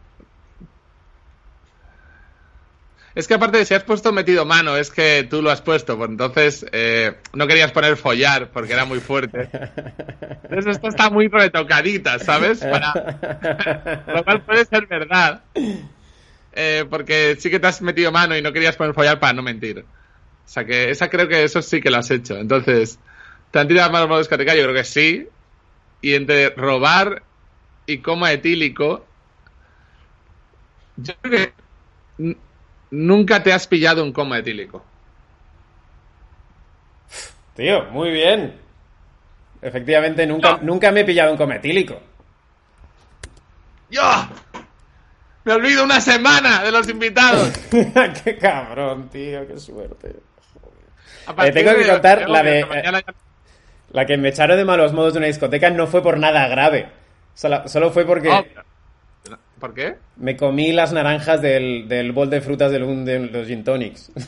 Es 3.15 3.29
que 3.29 3.35
aparte 3.35 3.65
si 3.67 3.75
has 3.75 3.85
puesto 3.85 4.11
metido 4.13 4.47
mano, 4.47 4.77
es 4.77 4.91
que 4.91 5.27
tú 5.29 5.43
lo 5.43 5.51
has 5.51 5.61
puesto, 5.61 5.99
pues 5.99 6.09
entonces 6.09 6.65
eh, 6.73 7.15
no 7.35 7.47
querías 7.47 7.71
poner 7.71 7.97
follar 7.97 8.51
porque 8.51 8.73
era 8.73 8.87
muy 8.87 9.01
fuerte. 9.01 9.51
Entonces 10.45 10.77
esto 10.77 10.89
está 10.89 11.11
muy 11.11 11.29
retocadita, 11.29 12.19
¿sabes? 12.19 12.61
Para... 12.61 14.05
Lo 14.07 14.25
cual 14.25 14.43
puede 14.43 14.65
ser 14.65 14.87
verdad. 14.87 15.43
Eh, 16.55 16.85
porque 16.89 17.37
sí 17.39 17.51
que 17.51 17.61
te 17.61 17.67
has 17.67 17.83
metido 17.83 18.13
mano 18.13 18.37
y 18.37 18.43
no 18.43 18.53
querías 18.53 18.77
poner 18.77 18.95
follar 18.95 19.21
para 19.21 19.35
no 19.35 19.43
mentir. 19.43 19.81
O 19.81 20.49
sea 20.49 20.65
que 20.65 20.91
esa 20.91 21.09
creo 21.09 21.29
que 21.29 21.45
eso 21.45 21.61
sí 21.63 21.81
que 21.81 21.91
lo 21.91 21.99
has 21.99 22.11
hecho. 22.11 22.37
Entonces, 22.37 22.99
¿te 23.51 23.59
han 23.59 23.69
tirado 23.69 23.91
manos 23.91 24.11
a 24.11 24.19
discoteca? 24.19 24.55
Yo 24.55 24.63
creo 24.63 24.75
que 24.75 24.85
sí. 24.85 25.29
Y 26.01 26.15
entre 26.15 26.51
robar 26.51 27.23
y 27.87 27.99
coma 27.99 28.33
etílico, 28.33 29.07
yo 30.97 31.15
creo 31.23 31.53
que 32.19 32.37
nunca 32.93 33.43
te 33.43 33.53
has 33.53 33.67
pillado 33.67 34.05
un 34.05 34.13
coma 34.13 34.39
etílico. 34.39 34.85
Tío, 37.57 37.85
muy 37.91 38.11
bien. 38.11 38.55
Efectivamente, 39.61 40.27
nunca, 40.27 40.53
No. 40.53 40.59
nunca 40.63 40.91
me 40.91 41.01
he 41.01 41.05
pillado 41.05 41.31
un 41.33 41.37
cometílico. 41.37 42.01
¡Yo! 43.91 44.03
Me 45.45 45.53
olvido 45.53 45.85
una 45.85 46.01
semana 46.01 46.63
de 46.63 46.73
los 46.73 46.89
invitados. 46.89 47.51
qué 48.25 48.39
cabrón, 48.39 49.09
tío, 49.11 49.47
qué 49.47 49.59
suerte. 49.59 50.17
A 51.27 51.35
partir 51.35 51.55
tengo 51.55 51.77
que 51.77 51.89
contar 51.89 52.29
la 52.29 52.43
de- 52.43 52.65
mañana 52.65 53.01
ya- 53.01 53.15
La 53.91 54.07
que 54.07 54.17
me 54.17 54.31
echaron 54.31 54.57
de 54.57 54.65
malos 54.65 54.93
modos 54.95 55.13
de 55.13 55.19
una 55.19 55.27
discoteca 55.27 55.69
no 55.71 55.87
fue 55.87 56.03
por 56.03 56.17
nada 56.19 56.49
grave. 56.49 56.89
Solo, 57.35 57.69
solo 57.69 57.91
fue 57.91 58.05
porque 58.07 58.29
Oh, 58.31 58.45
¿Por 59.63 59.75
qué? 59.75 59.95
me 60.17 60.37
comí 60.37 60.73
las 60.73 60.93
naranjas 60.93 61.41
del, 61.41 61.87
del 61.87 62.11
bol 62.11 62.29
de 62.29 62.41
frutas 62.41 62.73
del, 62.73 63.05
de 63.05 63.21
los 63.21 63.47
gin 63.47 63.63
tonics. 63.63 64.11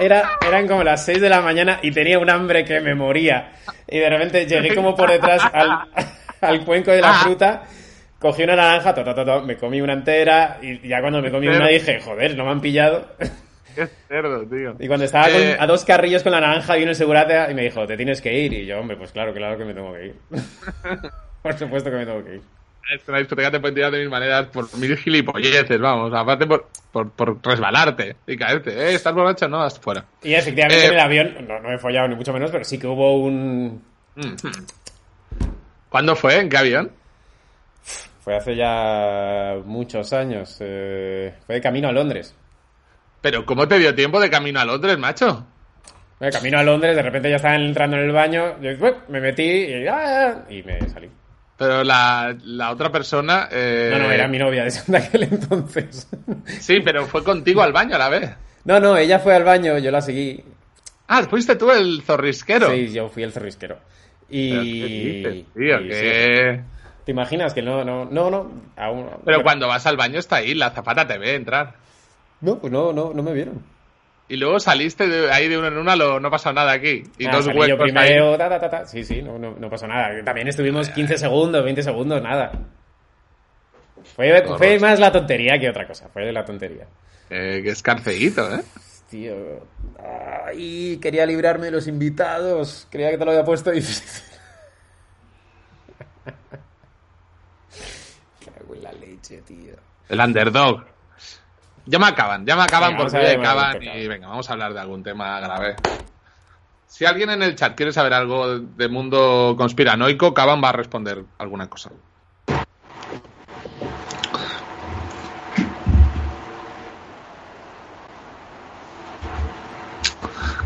Era, 0.00 0.30
eran 0.46 0.66
como 0.66 0.82
las 0.82 1.04
6 1.04 1.20
de 1.20 1.28
la 1.28 1.40
mañana 1.40 1.78
y 1.82 1.92
tenía 1.92 2.18
un 2.18 2.28
hambre 2.28 2.64
que 2.64 2.80
me 2.80 2.94
moría. 2.96 3.52
Y 3.88 3.98
de 3.98 4.10
repente 4.10 4.46
llegué 4.46 4.74
como 4.74 4.96
por 4.96 5.10
detrás 5.10 5.42
al, 5.52 5.70
al 6.40 6.64
cuenco 6.64 6.90
de 6.90 7.00
la 7.00 7.14
fruta, 7.14 7.62
cogí 8.18 8.42
una 8.42 8.56
naranja, 8.56 8.94
to, 8.94 9.04
to, 9.04 9.14
to, 9.14 9.24
to, 9.24 9.42
me 9.42 9.56
comí 9.56 9.80
una 9.80 9.92
entera 9.92 10.58
y 10.60 10.86
ya 10.88 11.00
cuando 11.00 11.22
me 11.22 11.30
comí 11.30 11.46
una 11.48 11.68
dije, 11.68 12.00
joder, 12.00 12.36
no 12.36 12.44
me 12.44 12.50
han 12.50 12.60
pillado. 12.60 13.08
Qué 13.76 13.86
cerdo, 14.08 14.44
tío. 14.46 14.74
Y 14.80 14.88
cuando 14.88 15.04
estaba 15.04 15.28
con- 15.28 15.40
Eh, 15.40 15.56
a 15.58 15.66
dos 15.68 15.84
carrillos 15.84 16.24
con 16.24 16.32
la 16.32 16.40
naranja 16.40 16.74
vino 16.74 16.90
el 16.90 16.96
segurata 16.96 17.48
y 17.50 17.54
me 17.54 17.62
dijo, 17.62 17.86
te 17.86 17.96
tienes 17.96 18.20
que 18.20 18.32
ir. 18.36 18.52
Y 18.52 18.66
yo, 18.66 18.78
hombre, 18.80 18.96
pues 18.96 19.12
claro, 19.12 19.32
claro 19.32 19.56
que 19.56 19.64
me 19.64 19.74
tengo 19.74 19.94
que 19.94 20.06
ir. 20.06 20.14
por 21.42 21.54
supuesto 21.58 21.90
que 21.90 21.96
me 21.96 22.06
tengo 22.06 22.24
que 22.24 22.34
ir. 22.36 22.42
Es 22.90 23.06
una 23.06 23.18
discoteca 23.18 23.50
te 23.50 23.60
puede 23.60 23.74
tirar 23.74 23.90
de 23.92 23.98
mil 23.98 24.08
maneras 24.08 24.46
por 24.46 24.74
mil 24.78 24.96
gilipolleces, 24.96 25.78
vamos. 25.78 26.12
Aparte 26.14 26.46
por, 26.46 26.68
por, 26.90 27.10
por 27.10 27.38
resbalarte 27.44 28.16
y 28.26 28.36
caerte. 28.36 28.70
¿Eh? 28.70 28.94
¿Estás 28.94 29.12
borracho? 29.12 29.46
No, 29.46 29.62
hasta 29.62 29.80
fuera. 29.80 30.04
Y 30.22 30.32
efectivamente 30.32 30.84
Eh, 30.84 30.86
en 30.88 30.94
el 30.94 31.00
avión, 31.00 31.46
no, 31.46 31.60
no 31.60 31.70
he 31.72 31.78
follado 31.78 32.08
ni 32.08 32.14
mucho 32.14 32.32
menos, 32.32 32.50
pero 32.50 32.64
sí 32.64 32.78
que 32.78 32.86
hubo 32.86 33.22
un... 33.22 33.82
¿Cuándo 35.90 36.16
fue? 36.16 36.38
¿En 36.40 36.48
qué 36.48 36.56
avión? 36.56 36.90
Fue 38.20 38.36
hace 38.36 38.56
ya 38.56 39.56
muchos 39.64 40.12
años. 40.14 40.56
eh, 40.60 41.34
fue 41.46 41.56
de 41.56 41.60
camino 41.60 41.88
a 41.88 41.92
Londres. 41.92 42.34
¿Pero 43.20 43.44
cómo 43.44 43.68
te 43.68 43.78
dio 43.78 43.94
tiempo 43.94 44.18
de 44.20 44.30
camino 44.30 44.60
a 44.60 44.64
Londres, 44.64 44.98
macho? 44.98 45.46
De 46.20 46.30
camino 46.30 46.58
a 46.58 46.62
Londres, 46.62 46.96
de 46.96 47.02
repente 47.02 47.30
ya 47.30 47.36
estaba 47.36 47.56
entrando 47.56 47.96
en 47.96 48.04
el 48.04 48.12
baño, 48.12 48.60
yo, 48.60 48.70
me 49.08 49.20
metí 49.20 49.42
y, 49.42 49.86
¡ah! 49.86 50.44
y 50.48 50.62
me 50.62 50.88
salí. 50.88 51.08
Pero 51.58 51.82
la, 51.84 52.34
la 52.44 52.70
otra 52.70 52.90
persona... 52.90 53.48
eh, 53.50 53.90
No, 53.92 53.98
no, 53.98 54.10
era 54.12 54.28
mi 54.28 54.38
novia 54.38 54.64
de 54.64 54.96
aquel 54.96 55.24
entonces. 55.24 56.08
Sí, 56.60 56.78
pero 56.84 57.04
fue 57.06 57.22
contigo 57.24 57.62
al 57.62 57.72
baño 57.72 57.96
a 57.96 57.98
la 57.98 58.08
vez. 58.08 58.30
No, 58.64 58.78
no, 58.80 58.96
ella 58.96 59.18
fue 59.18 59.34
al 59.34 59.44
baño, 59.44 59.76
yo 59.78 59.90
la 59.90 60.00
seguí. 60.00 60.44
Ah, 61.08 61.24
fuiste 61.28 61.56
tú 61.56 61.70
el 61.70 62.02
zorrisquero. 62.02 62.70
Sí, 62.70 62.92
yo 62.92 63.08
fui 63.08 63.22
el 63.24 63.32
cerrisquero. 63.32 63.78
Y... 64.30 64.50
¿Pero 64.50 64.62
qué 64.62 64.88
dices, 64.88 65.52
tío? 65.54 65.80
y 65.80 65.88
¿Qué? 65.88 66.62
sí. 66.64 66.64
¿Te 67.06 67.12
imaginas 67.12 67.54
que 67.54 67.62
no, 67.62 67.84
no, 67.84 68.04
no, 68.04 68.30
no? 68.30 68.52
aún- 68.76 69.08
Pero 69.24 69.42
cuando 69.42 69.66
vas 69.66 69.86
al 69.86 69.96
baño 69.96 70.18
está 70.18 70.36
ahí, 70.36 70.54
la 70.54 70.70
zapata 70.70 71.06
te 71.08 71.16
ve 71.18 71.34
entrar. 71.34 71.74
No, 72.42 72.58
pues 72.58 72.70
no, 72.72 72.92
no, 72.92 73.12
no 73.14 73.22
me 73.22 73.32
vieron. 73.32 73.62
Y 74.28 74.36
luego 74.36 74.60
saliste 74.60 75.08
de 75.08 75.32
ahí 75.32 75.48
de 75.48 75.56
una 75.56 75.68
en 75.68 75.78
una, 75.78 75.96
lo, 75.96 76.20
no 76.20 76.30
pasa 76.30 76.52
nada 76.52 76.72
aquí. 76.72 77.02
Y 77.18 77.26
Ah, 77.26 77.32
dos 77.32 77.46
huecos 77.46 77.78
primero, 77.80 78.32
ahí. 78.32 78.38
ta, 78.38 78.48
ta, 78.50 78.60
ta, 78.60 78.70
ta. 78.70 78.86
Sí, 78.86 79.02
sí, 79.04 79.22
no, 79.22 79.38
no, 79.38 79.54
no 79.58 79.70
pasó 79.70 79.86
nada. 79.86 80.22
También 80.22 80.48
estuvimos 80.48 80.90
15 80.90 81.16
segundos, 81.16 81.64
20 81.64 81.82
segundos, 81.82 82.20
nada. 82.22 82.52
Fue, 84.14 84.42
fue 84.58 84.78
más 84.78 84.98
la 85.00 85.10
tontería 85.12 85.58
que 85.58 85.68
otra 85.70 85.86
cosa, 85.86 86.08
fue 86.12 86.24
de 86.26 86.32
la 86.32 86.44
tontería. 86.44 86.86
Eh, 87.30 87.60
que 87.62 87.70
es 87.70 87.82
carceíto, 87.82 88.54
¿eh? 88.54 88.62
Tío, 89.10 89.66
ay, 90.46 90.98
quería 91.00 91.24
librarme 91.24 91.66
de 91.66 91.72
los 91.72 91.86
invitados. 91.86 92.86
Creía 92.90 93.10
que 93.10 93.16
te 93.18 93.24
lo 93.24 93.30
había 93.30 93.44
puesto 93.44 93.70
difícil. 93.70 94.22
En 98.70 98.82
la 98.84 98.92
leche, 98.92 99.42
tío. 99.42 99.74
El 100.08 100.20
underdog. 100.20 100.84
Ya 101.90 101.98
me 101.98 102.06
acaban, 102.06 102.44
ya 102.44 102.54
me 102.54 102.62
acaban 102.64 102.90
Venga, 102.90 103.02
porque 103.04 103.18
ver, 103.18 103.38
acaban 103.40 103.82
y 103.82 104.08
venga, 104.08 104.28
vamos 104.28 104.48
a 104.48 104.52
hablar 104.52 104.74
de 104.74 104.80
algún 104.80 105.02
tema 105.02 105.40
grave. 105.40 105.76
Si 106.86 107.06
alguien 107.06 107.30
en 107.30 107.42
el 107.42 107.54
chat 107.54 107.74
quiere 107.74 107.92
saber 107.92 108.12
algo 108.12 108.58
de 108.58 108.88
mundo 108.88 109.54
conspiranoico, 109.56 110.34
Caban 110.34 110.62
va 110.62 110.68
a 110.68 110.72
responder 110.72 111.24
alguna 111.38 111.68
cosa. 111.70 111.90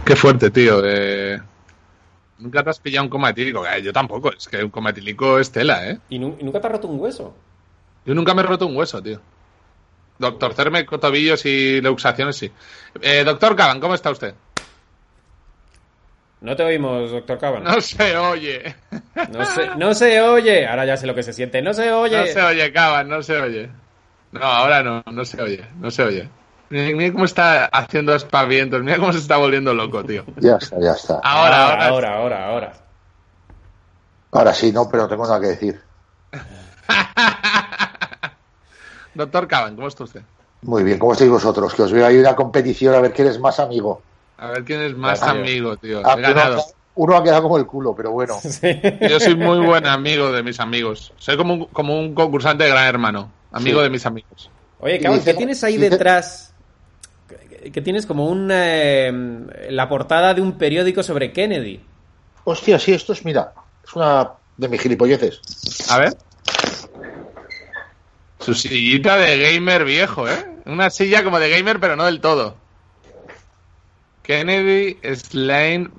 Qué 0.05 0.17
fuerte, 0.17 0.51
tío. 0.51 0.81
eh. 0.85 1.41
Nunca 2.39 2.65
te 2.65 2.71
has 2.71 2.81
pillado 2.81 3.05
un 3.05 3.11
coma 3.11 3.31
etílico. 3.31 3.65
Eh, 3.67 3.83
yo 3.83 3.93
tampoco. 3.93 4.33
Es 4.33 4.49
que 4.49 4.63
un 4.65 4.71
coma 4.71 4.91
etílico 4.91 5.39
es 5.39 5.53
tela, 5.53 5.89
¿eh? 5.89 5.99
¿Y, 6.09 6.19
nu- 6.19 6.37
y 6.41 6.43
nunca 6.45 6.61
te 6.61 6.67
has 6.67 6.73
roto 6.73 6.89
un 6.89 6.99
hueso? 7.01 7.35
Yo 8.05 8.15
nunca 8.15 8.35
me 8.35 8.43
he 8.43 8.45
roto 8.47 8.67
un 8.67 8.77
hueso, 8.77 9.01
tío. 9.01 9.21
Doctor 10.23 10.55
Cerme, 10.55 10.85
tobillos 10.85 11.45
y 11.45 11.81
luxaciones, 11.81 12.37
sí. 12.37 12.51
Eh, 13.01 13.25
doctor 13.25 13.57
Caban, 13.57 13.81
¿cómo 13.81 13.95
está 13.95 14.11
usted? 14.11 14.35
No 16.41 16.57
te 16.57 16.63
oímos, 16.63 17.11
doctor 17.11 17.39
Caban. 17.39 17.65
No 17.65 17.81
se 17.81 18.17
oye. 18.17 18.77
No 19.31 19.45
se, 19.45 19.67
no 19.77 19.95
se 19.95 20.21
oye. 20.21 20.67
Ahora 20.67 20.87
ya 20.87 20.97
sé 20.97 21.07
lo 21.07 21.15
que 21.15 21.23
se 21.23 21.33
siente. 21.33 21.61
No 21.61 21.75
se 21.75 21.93
oye. 21.93 22.19
No 22.19 22.27
se 22.27 22.41
oye, 22.41 22.73
Caban, 22.73 23.09
no 23.09 23.23
se 23.23 23.41
oye. 23.41 23.69
No, 24.31 24.43
ahora 24.43 24.83
no, 24.83 25.03
no 25.11 25.25
se 25.25 25.43
oye, 25.43 25.65
no 25.79 25.91
se 25.91 26.03
oye. 26.03 26.29
Mira, 26.71 27.13
cómo 27.13 27.27
está 27.27 27.67
haciendo 27.67 28.15
espavientos, 28.15 28.83
mira 28.83 28.97
cómo 28.97 29.13
se 29.13 29.19
está 29.19 29.37
volviendo 29.37 29.75
loco, 29.75 30.03
tío. 30.05 30.25
Ya 30.39 30.57
está, 30.57 30.81
ya 30.81 30.93
está. 30.93 31.21
Ahora, 31.23 31.65
ahora. 31.65 31.87
ahora, 31.87 32.17
ahora, 32.17 32.47
ahora. 32.47 32.73
Ahora 34.31 34.55
sí, 34.55 34.73
no, 34.73 34.89
pero 34.89 35.03
no 35.03 35.09
tengo 35.11 35.27
nada 35.27 35.41
que 35.41 35.49
decir. 35.49 35.83
Doctor 39.15 39.47
Caban, 39.49 39.77
¿cómo 39.77 39.89
está 39.89 40.05
usted? 40.05 40.23
Muy 40.63 40.83
bien, 40.85 40.99
¿cómo 40.99 41.13
estáis 41.13 41.31
vosotros? 41.31 41.75
Que 41.75 41.83
os 41.83 41.93
veo 41.93 42.07
ahí 42.07 42.17
una 42.19 42.35
competición 42.37 42.95
a 42.95 43.01
ver 43.01 43.13
quién 43.13 43.29
es 43.29 43.39
más 43.39 43.59
amigo. 43.61 44.01
A 44.39 44.49
ver 44.49 44.65
quién 44.65 44.81
es 44.83 44.97
más 44.97 45.23
amigo, 45.23 45.77
tío. 45.77 46.01
Ah, 46.05 46.13
He 46.15 46.19
uno, 46.19 46.27
ha 46.29 46.31
ganado. 46.33 46.55
quedado- 46.57 46.73
uno 46.95 47.17
ha 47.17 47.23
quedado 47.25 47.43
como 47.43 47.59
el 47.59 47.67
culo, 47.67 47.95
pero 47.95 48.11
bueno. 48.13 48.37
Sí. 48.41 48.81
Yo 49.09 49.19
soy 49.21 49.35
muy 49.35 49.59
buen 49.65 49.87
amigo 49.87 50.31
de 50.33 50.43
mis 50.43 50.61
amigos. 50.61 51.13
Soy 51.19 51.37
como 51.37 51.55
un, 51.55 51.65
como 51.67 51.99
un 51.99 52.15
concursante 52.15 52.65
de 52.65 52.71
Gran 52.71 52.87
Hermano. 52.87 53.31
Amigo 53.53 53.79
Sí. 53.79 53.85
de 53.85 53.91
mis 53.91 54.07
amigos. 54.07 54.51
Oye, 54.81 54.99
Caban, 55.01 55.23
¿qué 55.23 55.35
tienes 55.35 55.63
ahí 55.65 55.75
dice- 55.77 55.91
detrás? 55.91 56.55
Que- 57.29 57.71
Que 57.71 57.81
tienes 57.81 58.07
como 58.07 58.27
un... 58.29 58.49
eh, 58.53 59.13
la 59.71 59.89
portada 59.89 60.35
de 60.35 60.41
un 60.41 60.53
periódico 60.59 61.03
sobre 61.03 61.33
Kennedy. 61.33 61.81
Hostia, 62.45 62.79
sí, 62.79 62.93
esto 62.93 63.13
es, 63.13 63.25
mira, 63.25 63.53
es 63.85 63.95
una 63.95 64.31
de 64.57 64.69
mis 64.69 64.81
gilipolleces. 64.81 65.41
A 65.91 65.99
ver. 65.99 66.17
Su 68.43 68.55
sillita 68.55 69.17
de 69.17 69.39
gamer 69.39 69.85
viejo, 69.85 70.29
¿eh? 70.29 70.47
Una 70.67 70.91
silla 70.91 71.23
como 71.25 71.39
de 71.39 71.49
gamer, 71.51 71.79
pero 71.81 71.97
no 71.97 72.05
del 72.05 72.21
todo. 72.21 72.57
Kennedy, 74.23 74.99
slain 75.17 75.91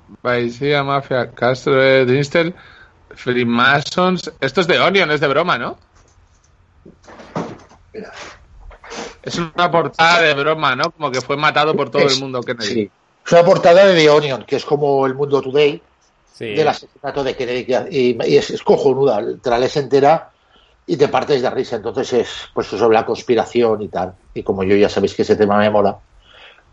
CIA 0.50 0.82
Mafia, 0.82 1.30
Castro, 1.32 2.04
Dinstel, 2.06 2.54
Freemasons. 3.14 4.32
Esto 4.40 4.60
es 4.62 4.66
de 4.66 4.78
Onion, 4.80 5.10
es 5.10 5.20
de 5.20 5.28
broma, 5.28 5.58
¿no? 5.58 5.78
Mira. 7.92 8.12
Es 9.22 9.36
una 9.38 9.70
portada 9.70 10.20
de 10.20 10.34
broma, 10.34 10.74
¿no? 10.76 10.90
Como 10.90 11.10
que 11.10 11.20
fue 11.20 11.36
matado 11.36 11.74
por 11.74 11.90
todo 11.90 12.02
Es- 12.02 12.14
el 12.14 12.20
mundo 12.20 12.40
Kennedy. 12.42 12.74
Sí. 12.74 12.90
Es 13.26 13.32
una 13.32 13.44
portada 13.44 13.86
de 13.86 13.94
The 13.94 14.10
Onion, 14.10 14.44
que 14.44 14.56
es 14.56 14.64
como 14.64 15.06
el 15.06 15.14
mundo 15.14 15.40
today, 15.40 15.80
Sí. 16.32 16.46
del 16.54 16.68
asesinato 16.68 17.22
de 17.24 17.34
Kennedy. 17.36 17.66
Y, 17.90 18.24
y 18.26 18.36
es, 18.36 18.50
es 18.50 18.62
cojonuda, 18.62 19.20
te 19.42 19.50
la 19.50 19.58
lees 19.58 19.76
entera 19.76 20.30
y 20.86 20.96
te 20.96 21.08
partes 21.08 21.40
de 21.42 21.50
risa. 21.50 21.76
Entonces 21.76 22.12
es 22.12 22.48
pues 22.52 22.66
sobre 22.66 22.94
la 22.94 23.06
conspiración 23.06 23.82
y 23.82 23.88
tal. 23.88 24.14
Y 24.34 24.42
como 24.42 24.62
yo 24.64 24.76
ya 24.76 24.88
sabéis 24.88 25.14
que 25.14 25.22
ese 25.22 25.36
tema 25.36 25.58
me 25.58 25.70
mola, 25.70 25.96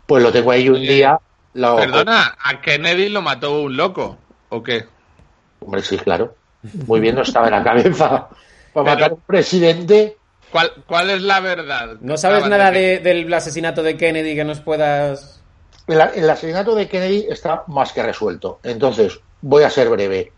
pues 0.06 0.22
lo 0.22 0.32
tengo 0.32 0.50
ahí 0.50 0.68
un 0.68 0.76
Oye, 0.76 0.92
día. 0.94 1.18
Lo, 1.54 1.76
Perdona, 1.76 2.36
¿a 2.42 2.60
Kennedy 2.60 3.08
lo 3.08 3.22
mató 3.22 3.60
un 3.62 3.76
loco? 3.76 4.16
¿O 4.48 4.62
qué? 4.62 4.86
Hombre, 5.60 5.82
sí, 5.82 5.96
claro. 5.98 6.34
Muy 6.86 7.00
bien, 7.00 7.14
no 7.14 7.22
estaba 7.22 7.46
en 7.46 7.52
la 7.52 7.62
cabeza. 7.62 8.08
Para 8.72 8.84
Pero- 8.84 8.84
matar 8.84 9.10
a 9.10 9.14
un 9.14 9.20
presidente. 9.20 10.16
¿Cuál, 10.50 10.70
cuál 10.86 11.08
es 11.10 11.22
la 11.22 11.40
verdad? 11.40 11.96
¿No 12.02 12.16
sabes 12.18 12.46
nada 12.46 12.70
de- 12.70 12.98
de- 12.98 13.14
del 13.14 13.32
asesinato 13.32 13.82
de 13.82 13.96
Kennedy 13.96 14.34
que 14.34 14.44
nos 14.44 14.60
puedas...? 14.60 15.40
El, 15.86 16.00
el 16.14 16.28
asesinato 16.30 16.74
de 16.74 16.88
Kennedy 16.88 17.26
está 17.28 17.64
más 17.68 17.92
que 17.92 18.02
resuelto. 18.02 18.60
Entonces, 18.62 19.18
voy 19.40 19.62
a 19.64 19.70
ser 19.70 19.88
breve. 19.88 20.30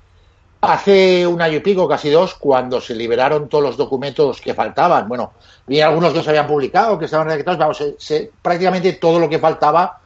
Hace 0.67 1.27
un 1.27 1.41
año 1.43 1.57
y 1.57 1.61
pico, 1.61 1.87
casi 1.89 2.09
dos, 2.11 2.35
cuando 2.35 2.81
se 2.81 2.95
liberaron 2.95 3.49
todos 3.49 3.63
los 3.65 3.77
documentos 3.77 4.41
que 4.41 4.55
faltaban, 4.55 5.07
bueno, 5.09 5.33
había 5.67 5.89
algunos 5.89 6.13
que 6.13 6.23
se 6.23 6.31
habían 6.31 6.47
publicado, 6.47 6.99
que 6.99 7.05
estaban 7.05 7.27
redactados, 7.27 7.59
vamos, 7.59 7.77
se- 7.77 7.95
se- 7.99 8.31
prácticamente 8.41 8.95
todo 8.95 9.19
lo 9.19 9.29
que 9.29 9.39
faltaba 9.39 9.99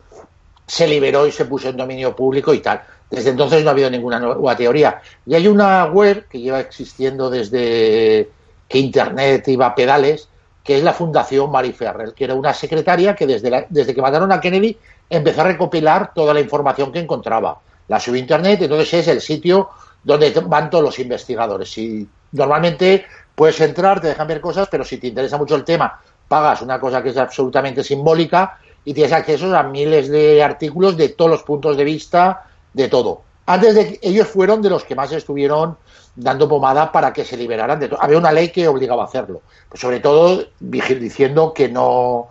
se 0.66 0.86
liberó 0.86 1.26
y 1.26 1.32
se 1.32 1.44
puso 1.44 1.68
en 1.68 1.76
dominio 1.76 2.14
público 2.14 2.52
y 2.52 2.60
tal. 2.60 2.82
Desde 3.10 3.30
entonces 3.30 3.62
no 3.62 3.70
ha 3.70 3.72
habido 3.72 3.88
ninguna 3.90 4.18
nueva 4.18 4.56
teoría. 4.56 5.00
Y 5.24 5.34
hay 5.34 5.46
una 5.48 5.86
web 5.86 6.26
que 6.28 6.40
lleva 6.40 6.60
existiendo 6.60 7.30
desde 7.30 8.28
que 8.68 8.78
Internet 8.78 9.46
iba 9.48 9.66
a 9.66 9.74
pedales, 9.74 10.28
que 10.62 10.76
es 10.76 10.82
la 10.84 10.92
Fundación 10.92 11.50
Mary 11.50 11.72
que 12.14 12.24
era 12.24 12.34
una 12.34 12.52
secretaria 12.52 13.14
que 13.14 13.26
desde, 13.26 13.48
la- 13.48 13.66
desde 13.68 13.94
que 13.94 14.02
mataron 14.02 14.30
a 14.32 14.40
Kennedy 14.40 14.76
empezó 15.08 15.40
a 15.40 15.44
recopilar 15.44 16.12
toda 16.14 16.34
la 16.34 16.40
información 16.40 16.92
que 16.92 16.98
encontraba. 16.98 17.58
La 17.88 17.98
subió 17.98 18.16
a 18.18 18.20
Internet, 18.20 18.60
entonces 18.60 18.92
es 18.92 19.08
el 19.08 19.20
sitio 19.22 19.70
donde 20.02 20.30
van 20.46 20.70
todos 20.70 20.84
los 20.84 20.98
investigadores. 20.98 21.76
Y 21.78 22.08
normalmente 22.32 23.06
puedes 23.34 23.60
entrar, 23.60 24.00
te 24.00 24.08
dejan 24.08 24.26
ver 24.28 24.40
cosas, 24.40 24.68
pero 24.70 24.84
si 24.84 24.98
te 24.98 25.06
interesa 25.08 25.38
mucho 25.38 25.54
el 25.54 25.64
tema, 25.64 26.00
pagas 26.28 26.62
una 26.62 26.78
cosa 26.80 27.02
que 27.02 27.10
es 27.10 27.16
absolutamente 27.16 27.82
simbólica 27.84 28.58
y 28.84 28.94
tienes 28.94 29.12
acceso 29.12 29.54
a 29.56 29.62
miles 29.62 30.08
de 30.08 30.42
artículos 30.42 30.96
de 30.96 31.10
todos 31.10 31.30
los 31.30 31.42
puntos 31.42 31.76
de 31.76 31.84
vista, 31.84 32.44
de 32.72 32.88
todo. 32.88 33.22
Antes 33.46 33.74
de 33.74 33.98
ellos 34.02 34.28
fueron 34.28 34.60
de 34.60 34.70
los 34.70 34.84
que 34.84 34.94
más 34.94 35.10
estuvieron 35.12 35.78
dando 36.16 36.48
pomada 36.48 36.90
para 36.92 37.12
que 37.12 37.24
se 37.24 37.36
liberaran 37.36 37.78
de 37.80 37.88
todo. 37.88 38.02
Había 38.02 38.18
una 38.18 38.32
ley 38.32 38.48
que 38.50 38.68
obligaba 38.68 39.04
a 39.04 39.06
hacerlo. 39.06 39.42
Pues 39.68 39.80
sobre 39.80 40.00
todo 40.00 40.44
diciendo 40.60 41.54
que 41.54 41.68
no 41.68 42.28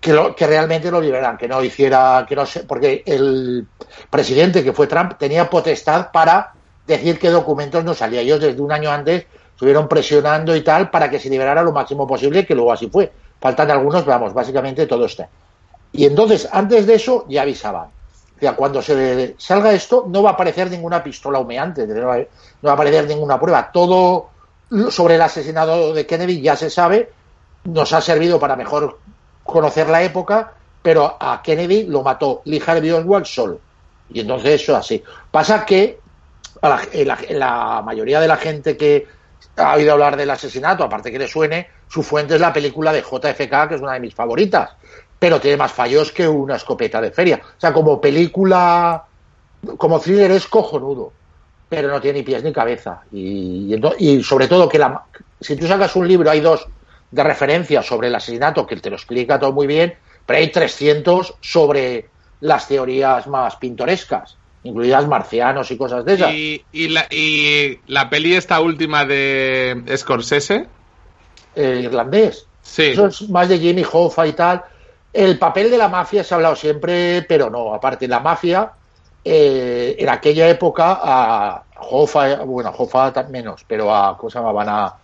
que, 0.00 0.12
lo- 0.12 0.34
que 0.36 0.46
realmente 0.46 0.90
lo 0.90 1.00
liberaran, 1.00 1.36
que 1.36 1.48
no 1.48 1.62
hiciera, 1.62 2.24
que 2.28 2.36
no 2.36 2.46
sé, 2.46 2.60
porque 2.64 3.02
el 3.06 3.66
presidente 4.08 4.62
que 4.62 4.72
fue 4.72 4.86
Trump 4.86 5.14
tenía 5.18 5.50
potestad 5.50 6.10
para 6.12 6.52
decir 6.86 7.18
qué 7.18 7.30
documentos 7.30 7.84
no 7.84 7.94
salía. 7.94 8.20
Ellos 8.20 8.40
desde 8.40 8.60
un 8.60 8.72
año 8.72 8.90
antes 8.90 9.26
estuvieron 9.52 9.88
presionando 9.88 10.54
y 10.54 10.62
tal 10.62 10.90
para 10.90 11.10
que 11.10 11.18
se 11.18 11.30
liberara 11.30 11.62
lo 11.62 11.72
máximo 11.72 12.06
posible, 12.06 12.46
que 12.46 12.54
luego 12.54 12.72
así 12.72 12.88
fue. 12.88 13.10
Faltan 13.40 13.70
algunos, 13.70 14.04
vamos, 14.04 14.32
básicamente 14.32 14.86
todo 14.86 15.06
está. 15.06 15.28
Y 15.92 16.04
entonces, 16.04 16.48
antes 16.52 16.86
de 16.86 16.94
eso, 16.94 17.24
ya 17.28 17.42
avisaban. 17.42 17.88
O 18.36 18.38
sea, 18.38 18.54
cuando 18.54 18.82
se 18.82 19.34
salga 19.38 19.72
esto, 19.72 20.04
no 20.08 20.22
va 20.22 20.30
a 20.30 20.32
aparecer 20.34 20.70
ninguna 20.70 21.02
pistola 21.02 21.38
humeante, 21.38 21.86
no 21.86 22.06
va, 22.06 22.16
a 22.16 22.72
aparecer 22.72 23.06
ninguna 23.06 23.40
prueba. 23.40 23.70
Todo 23.72 24.28
sobre 24.90 25.14
el 25.14 25.22
asesinato 25.22 25.94
de 25.94 26.06
Kennedy 26.06 26.42
ya 26.42 26.54
se 26.54 26.68
sabe, 26.68 27.10
nos 27.64 27.92
ha 27.94 28.00
servido 28.00 28.38
para 28.38 28.56
mejor 28.56 28.98
conocer 29.42 29.88
la 29.88 30.02
época, 30.02 30.52
pero 30.82 31.16
a 31.18 31.40
Kennedy 31.42 31.84
lo 31.84 32.02
mató 32.02 32.42
Lee 32.44 32.62
Harvey 32.64 32.90
Oswald 32.90 33.24
solo. 33.24 33.58
Y 34.10 34.20
entonces 34.20 34.60
eso 34.60 34.72
es 34.72 34.78
así. 34.78 35.02
Pasa 35.30 35.64
que 35.64 35.98
a 36.62 36.80
la, 37.28 37.82
mayoría 37.84 38.20
de 38.20 38.28
la 38.28 38.36
gente 38.36 38.76
que 38.76 39.06
ha 39.56 39.74
oído 39.74 39.92
hablar 39.92 40.16
del 40.16 40.30
asesinato, 40.30 40.84
aparte 40.84 41.10
que 41.10 41.18
le 41.18 41.28
suene, 41.28 41.68
su 41.88 42.02
fuente 42.02 42.34
es 42.34 42.40
la 42.40 42.52
película 42.52 42.92
de 42.92 43.02
JFK, 43.02 43.68
que 43.68 43.74
es 43.76 43.80
una 43.80 43.94
de 43.94 44.00
mis 44.00 44.14
favoritas, 44.14 44.70
pero 45.18 45.40
tiene 45.40 45.56
más 45.56 45.72
fallos 45.72 46.12
que 46.12 46.28
una 46.28 46.56
escopeta 46.56 47.00
de 47.00 47.10
feria. 47.10 47.40
O 47.42 47.60
sea, 47.60 47.72
como 47.72 48.00
película, 48.00 49.04
como 49.76 50.00
thriller 50.00 50.30
es 50.32 50.46
cojonudo, 50.46 51.12
pero 51.68 51.88
no 51.88 52.00
tiene 52.00 52.20
ni 52.20 52.24
pies 52.24 52.42
ni 52.42 52.52
cabeza. 52.52 53.02
Y, 53.12 53.74
y 53.98 54.22
sobre 54.22 54.48
todo 54.48 54.68
que 54.68 54.78
la, 54.78 55.04
si 55.40 55.56
tú 55.56 55.66
sacas 55.66 55.96
un 55.96 56.06
libro, 56.06 56.30
hay 56.30 56.40
dos 56.40 56.66
de 57.10 57.22
referencia 57.22 57.82
sobre 57.82 58.08
el 58.08 58.14
asesinato 58.14 58.66
que 58.66 58.76
te 58.76 58.90
lo 58.90 58.96
explica 58.96 59.38
todo 59.38 59.52
muy 59.52 59.66
bien, 59.66 59.94
pero 60.24 60.38
hay 60.38 60.50
300 60.50 61.34
sobre 61.40 62.08
las 62.40 62.68
teorías 62.68 63.26
más 63.26 63.56
pintorescas, 63.56 64.36
incluidas 64.66 65.06
marcianos 65.06 65.70
y 65.70 65.76
cosas 65.76 66.04
de 66.04 66.14
esas. 66.14 66.32
Y, 66.32 66.64
y 66.72 66.88
la, 66.88 67.06
y 67.10 67.80
la 67.86 68.10
peli 68.10 68.34
esta 68.34 68.60
última 68.60 69.04
de 69.04 69.82
Scorsese. 69.96 70.66
El 71.54 71.84
irlandés. 71.84 72.46
Sí. 72.62 72.88
Eso 72.88 73.06
es 73.06 73.28
más 73.30 73.48
de 73.48 73.58
Jimmy 73.58 73.84
Hoffa 73.90 74.26
y 74.26 74.32
tal. 74.32 74.62
El 75.12 75.38
papel 75.38 75.70
de 75.70 75.78
la 75.78 75.88
mafia 75.88 76.22
se 76.22 76.34
ha 76.34 76.36
hablado 76.36 76.56
siempre, 76.56 77.22
pero 77.22 77.48
no. 77.48 77.72
Aparte, 77.72 78.06
la 78.06 78.20
mafia, 78.20 78.72
eh, 79.24 79.96
en 79.98 80.08
aquella 80.08 80.48
época, 80.48 80.98
a 81.02 81.62
Hoffa, 81.88 82.42
bueno, 82.44 82.68
a 82.68 82.74
Hoffa 82.76 83.22
menos, 83.30 83.64
pero 83.66 83.94
a, 83.94 84.16
¿cómo 84.18 84.28
se 84.28 84.38
llamaban? 84.38 84.68
A, 84.68 84.94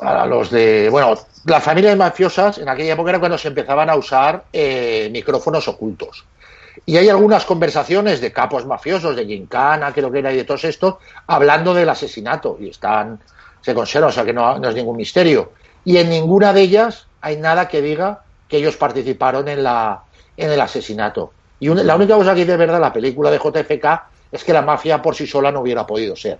a 0.00 0.26
los 0.26 0.50
de, 0.50 0.88
bueno, 0.88 1.14
las 1.44 1.62
familias 1.62 1.96
mafiosas, 1.96 2.58
en 2.58 2.68
aquella 2.68 2.94
época 2.94 3.10
era 3.10 3.18
cuando 3.18 3.36
se 3.38 3.48
empezaban 3.48 3.90
a 3.90 3.96
usar 3.96 4.44
eh, 4.52 5.08
micrófonos 5.10 5.66
ocultos. 5.66 6.24
Y 6.84 6.96
hay 6.96 7.08
algunas 7.08 7.44
conversaciones 7.44 8.20
de 8.20 8.32
capos 8.32 8.66
mafiosos, 8.66 9.14
de 9.14 9.24
Gincana, 9.24 9.92
creo 9.92 10.10
que 10.10 10.18
era, 10.18 10.32
y 10.32 10.36
de 10.36 10.44
todos 10.44 10.64
estos, 10.64 10.96
hablando 11.26 11.74
del 11.74 11.88
asesinato. 11.88 12.56
Y 12.60 12.70
están, 12.70 13.20
se 13.60 13.74
conservan, 13.74 14.10
o 14.10 14.12
sea 14.12 14.24
que 14.24 14.32
no, 14.32 14.58
no 14.58 14.68
es 14.68 14.74
ningún 14.74 14.96
misterio. 14.96 15.52
Y 15.84 15.96
en 15.98 16.10
ninguna 16.10 16.52
de 16.52 16.62
ellas 16.62 17.06
hay 17.20 17.36
nada 17.36 17.68
que 17.68 17.80
diga 17.82 18.22
que 18.48 18.56
ellos 18.58 18.76
participaron 18.76 19.48
en, 19.48 19.62
la, 19.62 20.02
en 20.36 20.50
el 20.50 20.60
asesinato. 20.60 21.32
Y 21.60 21.68
la 21.68 21.94
única 21.94 22.16
cosa 22.16 22.34
que 22.34 22.44
de 22.44 22.56
verdad 22.56 22.80
la 22.80 22.92
película 22.92 23.30
de 23.30 23.38
JFK 23.38 24.02
es 24.32 24.42
que 24.42 24.52
la 24.52 24.62
mafia 24.62 25.00
por 25.00 25.14
sí 25.14 25.26
sola 25.26 25.52
no 25.52 25.60
hubiera 25.60 25.86
podido 25.86 26.16
ser. 26.16 26.38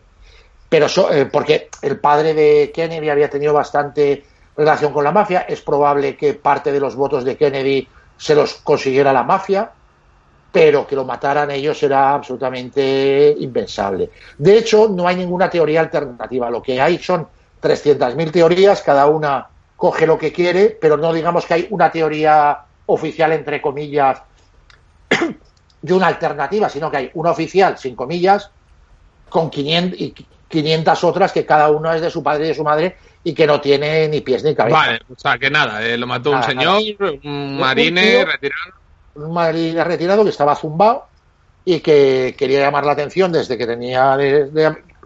Pero 0.69 0.89
so- 0.89 1.13
eh, 1.13 1.27
porque 1.27 1.69
el 1.83 2.01
padre 2.01 2.35
de 2.35 2.73
Kennedy 2.75 3.09
había 3.09 3.31
tenido 3.31 3.53
bastante 3.53 4.25
relación 4.57 4.93
con 4.93 5.05
la 5.05 5.13
mafia, 5.13 5.41
es 5.49 5.61
probable 5.61 6.17
que 6.17 6.35
parte 6.35 6.73
de 6.73 6.81
los 6.81 6.97
votos 6.97 7.25
de 7.25 7.37
Kennedy 7.37 7.87
se 8.17 8.35
los 8.35 8.55
consiguiera 8.55 9.13
la 9.13 9.23
mafia, 9.23 9.71
pero 10.53 10.87
que 10.87 10.95
lo 10.95 11.05
mataran 11.07 11.51
ellos 11.51 11.83
era 11.83 12.13
absolutamente 12.13 13.35
impensable. 13.39 14.11
De 14.37 14.59
hecho, 14.59 14.89
no 14.89 15.09
hay 15.09 15.17
ninguna 15.17 15.49
teoría 15.49 15.81
alternativa. 15.81 16.51
Lo 16.51 16.63
que 16.63 16.79
hay 16.79 16.99
son 16.99 17.27
300.000 17.63 18.31
teorías, 18.31 18.83
cada 18.83 19.07
una 19.07 19.49
coge 19.77 20.07
lo 20.07 20.19
que 20.19 20.33
quiere, 20.33 20.77
pero 20.79 20.99
no 20.99 21.13
digamos 21.13 21.47
que 21.47 21.55
hay 21.55 21.67
una 21.71 21.91
teoría 21.91 22.59
oficial, 22.87 23.33
entre 23.33 23.63
comillas, 23.63 24.21
de 25.83 25.95
una 25.95 26.09
alternativa, 26.09 26.69
sino 26.69 26.91
que 26.91 26.97
hay 26.99 27.11
una 27.15 27.31
oficial, 27.31 27.79
sin 27.79 27.97
comillas, 27.97 28.51
con 29.31 29.49
500, 29.49 29.99
y 29.99 30.15
500 30.49 31.05
otras 31.05 31.33
que 31.33 31.47
cada 31.47 31.71
una 31.71 31.97
es 31.97 32.03
de 32.03 32.11
su 32.11 32.23
padre 32.23 32.45
y 32.45 32.49
de 32.49 32.55
su 32.55 32.63
madre 32.63 32.97
y 33.25 33.33
que 33.33 33.47
no 33.47 33.59
tiene 33.61 34.07
ni 34.09 34.21
pies 34.21 34.45
ni 34.45 34.55
cabeza. 34.55 34.77
Vale, 34.77 35.01
o 35.11 35.19
sea 35.19 35.39
que 35.39 35.49
nada, 35.51 35.83
eh, 35.83 35.97
lo 35.97 36.07
mató 36.07 36.31
un 36.31 36.41
Nada, 36.41 36.49
señor, 36.49 36.83
un 37.25 37.59
marine 37.59 38.25
retirado. 38.27 38.82
Un 39.15 39.33
marine 39.33 39.83
retirado 39.85 40.25
que 40.25 40.31
estaba 40.31 40.57
zumbado 40.57 41.07
y 41.65 41.81
que 41.81 42.35
quería 42.37 42.61
llamar 42.61 42.85
la 42.85 42.93
atención 42.93 43.33
desde 43.33 43.57
que 43.57 43.67
tenía 43.67 44.17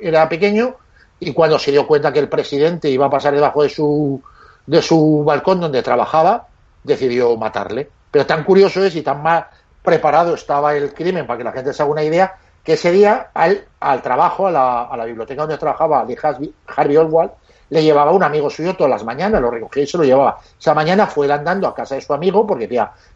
era 0.01 0.29
pequeño 0.29 0.77
y 1.21 1.33
cuando 1.33 1.59
se 1.59 1.73
dio 1.73 1.87
cuenta 1.87 2.13
que 2.13 2.19
el 2.19 2.29
presidente 2.29 2.91
iba 2.91 3.07
a 3.07 3.11
pasar 3.11 3.35
debajo 3.35 3.63
de 3.63 3.69
su 3.69 4.23
de 4.67 4.83
su 4.83 5.23
balcón 5.25 5.61
donde 5.61 5.83
trabajaba 5.83 6.49
decidió 6.83 7.37
matarle. 7.37 7.89
Pero 8.11 8.27
tan 8.27 8.45
curioso 8.45 8.85
es 8.85 8.95
y 8.97 9.03
tan 9.03 9.23
mal 9.23 9.47
preparado 9.83 10.35
estaba 10.35 10.75
el 10.75 10.93
crimen 10.93 11.27
para 11.27 11.39
que 11.39 11.45
la 11.45 11.53
gente 11.53 11.73
se 11.73 11.83
haga 11.83 11.93
una 11.93 12.03
idea 12.03 12.37
que 12.65 12.73
ese 12.73 12.91
día 12.91 13.31
al, 13.33 13.65
al 13.79 14.03
trabajo 14.03 14.49
a 14.49 14.51
la, 14.51 14.83
a 14.83 14.97
la 14.97 15.05
biblioteca 15.05 15.43
donde 15.43 15.59
trabajaba 15.59 16.05
de 16.05 16.19
Harvey, 16.21 16.53
Harvey 16.67 16.97
Oswald 16.97 17.31
le 17.71 17.83
llevaba 17.83 18.13
un 18.13 18.23
amigo 18.23 18.49
suyo 18.51 18.75
todas 18.77 18.91
las 18.91 19.05
mañanas, 19.05 19.41
lo 19.41 19.51
recogía 19.51 19.83
y 19.83 19.87
se 19.87 19.99
lo 19.99 20.05
llevaba. 20.05 20.39
Esa 20.59 20.75
mañana 20.75 21.07
fue 21.07 21.31
andando 21.33 21.67
a 21.67 21.75
casa 21.75 21.97
de 21.97 22.01
su 22.01 22.13
amigo 22.15 22.47
porque 22.47 22.69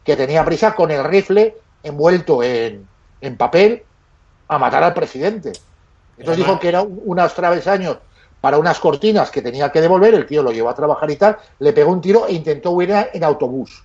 que 0.05 0.17
tenía 0.17 0.45
prisa 0.45 0.75
con 0.75 0.91
el 0.91 1.05
rifle 1.05 1.55
envuelto 1.83 2.43
en, 2.43 2.87
en 3.21 3.37
papel 3.37 3.83
a 4.49 4.59
matar 4.59 4.83
al 4.83 4.95
presidente. 4.95 5.53
Entonces 6.19 6.45
dijo 6.45 6.59
que 6.59 6.69
era 6.69 6.83
un- 6.83 7.01
unos 7.05 7.35
travesaños 7.35 7.99
para 8.41 8.59
unas 8.59 8.81
cortinas 8.81 9.31
que 9.31 9.43
tenía 9.43 9.71
que 9.71 9.81
devolver, 9.81 10.15
el 10.15 10.27
tío 10.27 10.43
lo 10.43 10.51
llevó 10.51 10.71
a 10.71 10.75
trabajar 10.75 11.11
y 11.11 11.17
tal, 11.17 11.37
le 11.59 11.73
pegó 11.73 11.93
un 11.93 12.01
tiro 12.01 12.27
e 12.27 12.33
intentó 12.33 12.71
huir 12.73 12.91
en 13.13 13.23
autobús. 13.25 13.85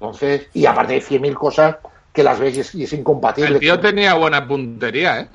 Entonces, 0.00 0.48
y 0.54 0.66
aparte 0.66 0.94
de 0.94 1.00
100.000 1.00 1.34
cosas 1.34 1.76
que 2.12 2.22
las 2.22 2.38
ves 2.38 2.56
y 2.56 2.60
es, 2.60 2.74
y 2.74 2.84
es 2.84 2.92
incompatible. 2.92 3.54
El 3.54 3.60
tío 3.60 3.80
tenía 3.80 4.14
buena 4.14 4.46
puntería, 4.46 5.20
¿eh? 5.20 5.28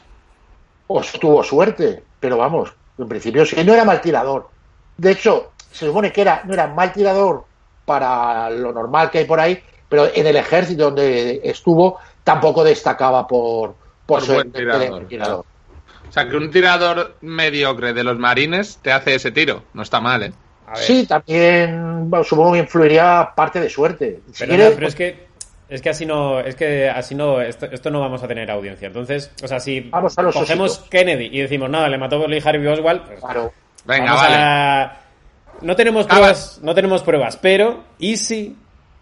Pues 0.88 1.12
tuvo 1.14 1.44
suerte, 1.44 2.04
pero 2.20 2.38
vamos, 2.38 2.74
en 3.04 3.10
principio 3.10 3.46
sí, 3.46 3.56
no 3.64 3.74
era 3.74 3.86
mal 3.86 4.02
tirador. 4.02 4.50
De 4.98 5.12
hecho, 5.12 5.52
se 5.72 5.86
supone 5.86 6.12
que 6.12 6.22
era, 6.22 6.42
no 6.46 6.54
era 6.54 6.68
mal 6.68 6.92
tirador 6.92 7.46
para 7.86 8.50
lo 8.50 8.72
normal 8.72 9.10
que 9.10 9.20
hay 9.20 9.26
por 9.26 9.40
ahí, 9.40 9.62
pero 9.90 10.10
en 10.14 10.28
el 10.28 10.36
ejército 10.36 10.86
donde 10.86 11.42
estuvo 11.44 12.00
tampoco 12.24 12.64
destacaba 12.64 13.28
por, 13.28 13.76
por, 14.06 14.20
Por 14.20 14.22
ser 14.22 14.36
buen 14.36 14.52
tirador, 14.52 15.08
tirador. 15.08 15.46
O 16.08 16.14
sea, 16.14 16.28
que 16.28 16.36
un 16.36 16.52
tirador 16.52 17.16
mediocre 17.22 17.94
de 17.94 18.04
los 18.04 18.20
marines 18.20 18.80
te 18.82 18.92
hace 18.92 19.16
ese 19.16 19.32
tiro. 19.32 19.64
No 19.74 19.82
está 19.82 20.02
mal, 20.02 20.24
¿eh? 20.24 20.34
A 20.68 20.72
ver. 20.72 20.80
Sí, 20.80 21.06
también 21.06 22.10
bueno, 22.10 22.24
supongo 22.26 22.54
que 22.54 22.60
influiría 22.60 23.32
parte 23.34 23.62
de 23.62 23.70
suerte. 23.70 24.20
Si 24.34 24.40
Pero, 24.40 24.50
quieres, 24.50 24.70
no, 24.72 24.76
pero 24.76 24.88
es 24.88 24.96
que 24.96 25.31
es 25.72 25.82
que 25.82 25.90
así 25.90 26.06
no 26.06 26.40
es 26.42 26.56
que 26.56 26.90
así 26.90 27.16
no 27.16 27.42
esto, 27.42 27.66
esto 27.66 27.90
no 27.90 28.00
vamos 28.02 28.22
a 28.22 28.28
tener 28.28 28.52
audiencia. 28.52 28.88
Entonces, 28.88 29.32
o 29.44 29.48
sea, 29.48 29.60
si 29.60 29.80
Vamos 29.82 30.16
a 30.18 30.22
los 30.22 30.36
cogemos 30.36 30.72
ositos. 30.72 30.90
Kennedy 30.90 31.30
y 31.32 31.40
decimos 31.42 31.70
nada, 31.70 31.88
le 31.90 31.98
mató 31.98 32.28
Lee 32.28 32.42
Harvey 32.46 32.68
Oswald, 32.68 33.02
pues, 33.08 33.20
claro, 33.22 33.54
Venga, 33.86 34.06
vamos 34.14 34.22
vale. 34.22 34.36
a- 34.38 34.98
no 35.62 35.76
tenemos 35.76 36.06
Ah, 36.06 36.10
pruebas, 36.10 36.60
no 36.62 36.76
tenemos 36.76 37.02
pruebas, 37.04 37.38
pero 37.38 37.84
y 37.98 38.18
si 38.18 38.56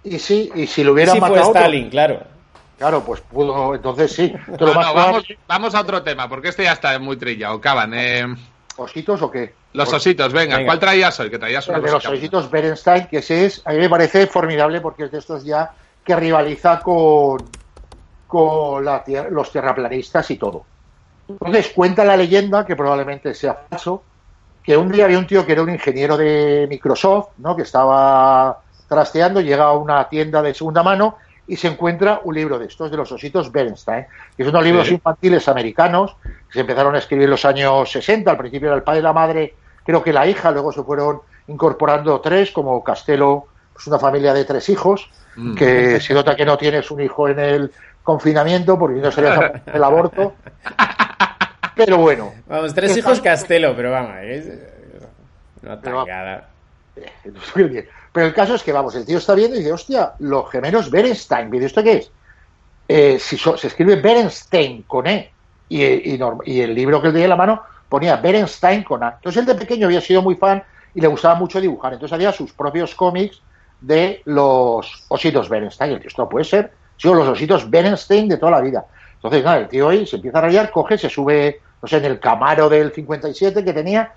y 0.04 0.20
sí, 0.20 0.50
y 0.56 0.68
si 0.68 0.84
lo 0.84 0.92
y 0.92 0.94
hubiera 0.94 1.12
si 1.14 1.20
fue 1.20 1.30
matado 1.30 1.46
a 1.46 1.50
otro, 1.50 1.62
Stalin, 1.62 1.90
claro. 1.90 2.22
claro, 2.78 3.04
pues 3.04 3.22
pudo, 3.22 3.76
entonces 3.76 4.12
sí. 4.14 4.34
No, 4.48 4.68
lo 4.68 4.74
no, 4.76 4.94
vamos, 4.94 5.24
vamos 5.48 5.76
a 5.76 5.82
otro 5.82 6.02
tema, 6.04 6.30
porque 6.30 6.50
este 6.50 6.64
ya 6.64 6.72
está 6.74 6.98
muy 7.00 7.18
trillado. 7.18 7.60
Caban, 7.60 7.94
eh, 7.94 8.26
¿Ositos 8.78 9.22
o 9.22 9.30
qué? 9.30 9.54
los 9.74 9.90
Pues, 9.90 10.02
ositos, 10.02 10.32
venga, 10.32 10.56
Venga. 10.56 10.68
¿cuál 10.68 10.80
traías 10.80 11.20
hoy? 11.20 11.30
Que 11.30 11.38
traías 11.38 11.68
una 11.68 11.80
de 11.80 11.92
los 11.92 12.06
ositos 12.06 12.50
Berenstein, 12.50 13.08
que 13.08 13.18
ese 13.18 13.46
es, 13.46 13.62
a 13.66 13.72
mí 13.74 13.78
me 13.80 13.90
parece 13.90 14.26
formidable 14.28 14.80
porque 14.82 15.04
es 15.04 15.12
de 15.12 15.18
estos 15.20 15.44
ya 15.44 15.72
que 16.10 16.16
rivaliza 16.16 16.82
con, 16.82 17.38
con 18.26 18.84
la 18.84 19.04
los 19.30 19.52
terraplanistas 19.52 20.32
y 20.32 20.38
todo. 20.38 20.64
Entonces 21.28 21.72
cuenta 21.76 22.04
la 22.04 22.18
leyenda, 22.18 22.66
que 22.66 22.76
probablemente 22.76 23.36
sea 23.36 23.60
falso, 23.70 24.02
que 24.64 24.76
un 24.76 24.92
día 24.92 25.06
había 25.06 25.20
un 25.20 25.28
tío 25.28 25.46
que 25.46 25.52
era 25.52 25.62
un 25.62 25.70
ingeniero 25.70 26.18
de 26.18 26.66
Microsoft, 26.68 27.28
¿no? 27.38 27.56
que 27.56 27.62
estaba 27.62 28.58
trasteando, 28.88 29.40
llega 29.40 29.66
a 29.66 29.74
una 29.74 30.10
tienda 30.10 30.42
de 30.42 30.56
segunda 30.56 30.82
mano 30.82 31.18
y 31.46 31.56
se 31.58 31.68
encuentra 31.68 32.22
un 32.24 32.34
libro 32.34 32.58
de 32.58 32.66
estos, 32.66 32.90
de 32.90 32.98
los 32.98 33.12
ositos 33.12 33.52
Bernstein, 33.52 34.08
que 34.36 34.44
son 34.44 34.50
unos 34.56 34.66
libros 34.66 34.88
Sí. 34.88 34.96
infantiles 34.96 35.48
americanos, 35.48 36.16
que 36.24 36.54
se 36.54 36.62
empezaron 36.62 36.96
a 36.96 36.98
escribir 36.98 37.26
en 37.26 37.30
los 37.30 37.46
años 37.46 37.92
60, 37.92 38.32
al 38.32 38.38
principio 38.38 38.70
era 38.70 38.76
el 38.78 38.82
padre 38.82 39.02
y 39.02 39.04
la 39.04 39.14
madre, 39.14 39.54
creo 39.86 40.02
que 40.02 40.12
la 40.12 40.26
hija, 40.26 40.50
luego 40.50 40.72
se 40.72 40.82
fueron 40.82 41.22
incorporando 41.48 42.20
tres, 42.20 42.50
como 42.50 42.84
Castelo, 42.84 43.46
pues 43.80 43.88
una 43.88 43.98
familia 44.00 44.34
de 44.34 44.44
tres 44.44 44.68
hijos, 44.68 45.10
Mm. 45.38 45.56
que 45.56 46.02
se 46.02 46.14
nota 46.14 46.36
que 46.36 46.44
no 46.44 46.58
tienes 46.58 46.92
un 46.92 47.00
hijo 47.00 47.30
en 47.30 47.40
el 47.40 47.72
confinamiento, 48.04 48.78
porque 48.78 49.00
no 49.00 49.10
sería 49.10 49.64
el 49.74 49.84
aborto. 49.84 50.34
Pero 51.76 51.98
bueno, 51.98 52.34
Vamos, 52.48 52.74
tres 52.74 52.92
¿Qué 52.92 53.00
hijos? 53.00 53.22
Castelo, 53.22 53.74
pero 53.74 53.92
vamos, 53.92 54.16
es 54.24 54.48
una 55.64 55.80
Pero- 55.80 56.04
tangada. 56.04 56.50
Muy 57.56 57.64
bien. 57.66 57.88
Pero 58.12 58.26
el 58.28 58.34
caso 58.34 58.56
es 58.56 58.64
que, 58.64 58.74
vamos, 58.74 58.96
el 58.96 59.06
tío 59.06 59.18
está 59.20 59.34
viendo 59.34 59.56
y 59.56 59.60
dice, 59.60 59.72
hostia, 59.72 60.12
los 60.20 60.50
gemelos 60.50 60.92
Berenstein. 60.92 61.54
¿Y 61.54 61.64
esto 61.64 61.82
qué 61.82 61.94
es? 62.00 62.12
Eh, 62.90 63.18
si 63.20 63.38
so- 63.38 63.56
se 63.56 63.68
escribe 63.68 63.96
Berenstein 63.96 64.82
con 64.84 65.08
E 65.08 65.32
y, 65.70 65.84
y 65.86 66.20
y 66.46 66.62
el 66.62 66.74
libro 66.76 67.00
que 67.02 67.08
él 67.08 67.14
tenía 67.14 67.26
en 67.28 67.30
la 67.30 67.36
mano 67.38 67.62
ponía 67.88 68.18
Berenstein 68.18 68.84
con 68.84 69.04
A. 69.04 69.12
Entonces 69.16 69.40
él 69.40 69.46
de 69.46 69.56
pequeño 69.56 69.86
había 69.88 70.02
sido 70.02 70.22
muy 70.22 70.36
fan 70.36 70.62
y 70.94 71.00
le 71.00 71.08
gustaba 71.08 71.36
mucho 71.36 71.62
dibujar. 71.62 71.94
Entonces 71.94 72.14
hacía 72.16 72.34
sus 72.34 72.52
propios 72.52 72.94
cómics 72.96 73.42
de 73.82 74.22
los 74.26 75.04
ositos 75.08 75.50
Berenstein. 75.50 75.92
Y 75.92 75.94
el 75.96 76.00
tío, 76.00 76.08
esto 76.08 76.24
no 76.24 76.30
puede 76.30 76.46
ser. 76.46 76.72
Son 76.98 77.18
los 77.18 77.28
ositos 77.28 77.70
Berenstein 77.70 78.28
de 78.28 78.38
toda 78.38 78.52
la 78.54 78.62
vida. 78.62 78.86
Entonces, 79.16 79.44
nada, 79.44 79.58
el 79.58 79.68
tío 79.68 79.88
hoy 79.88 80.06
se 80.06 80.18
empieza 80.18 80.40
a 80.40 80.42
rayar, 80.42 80.72
coge, 80.72 80.98
se 80.98 81.10
sube, 81.10 81.62
no 81.82 81.88
sé, 81.88 81.98
en 81.98 82.06
el 82.06 82.20
Camaro 82.20 82.70
del 82.70 82.92
57 82.92 83.64
que 83.64 83.74
tenía, 83.74 84.14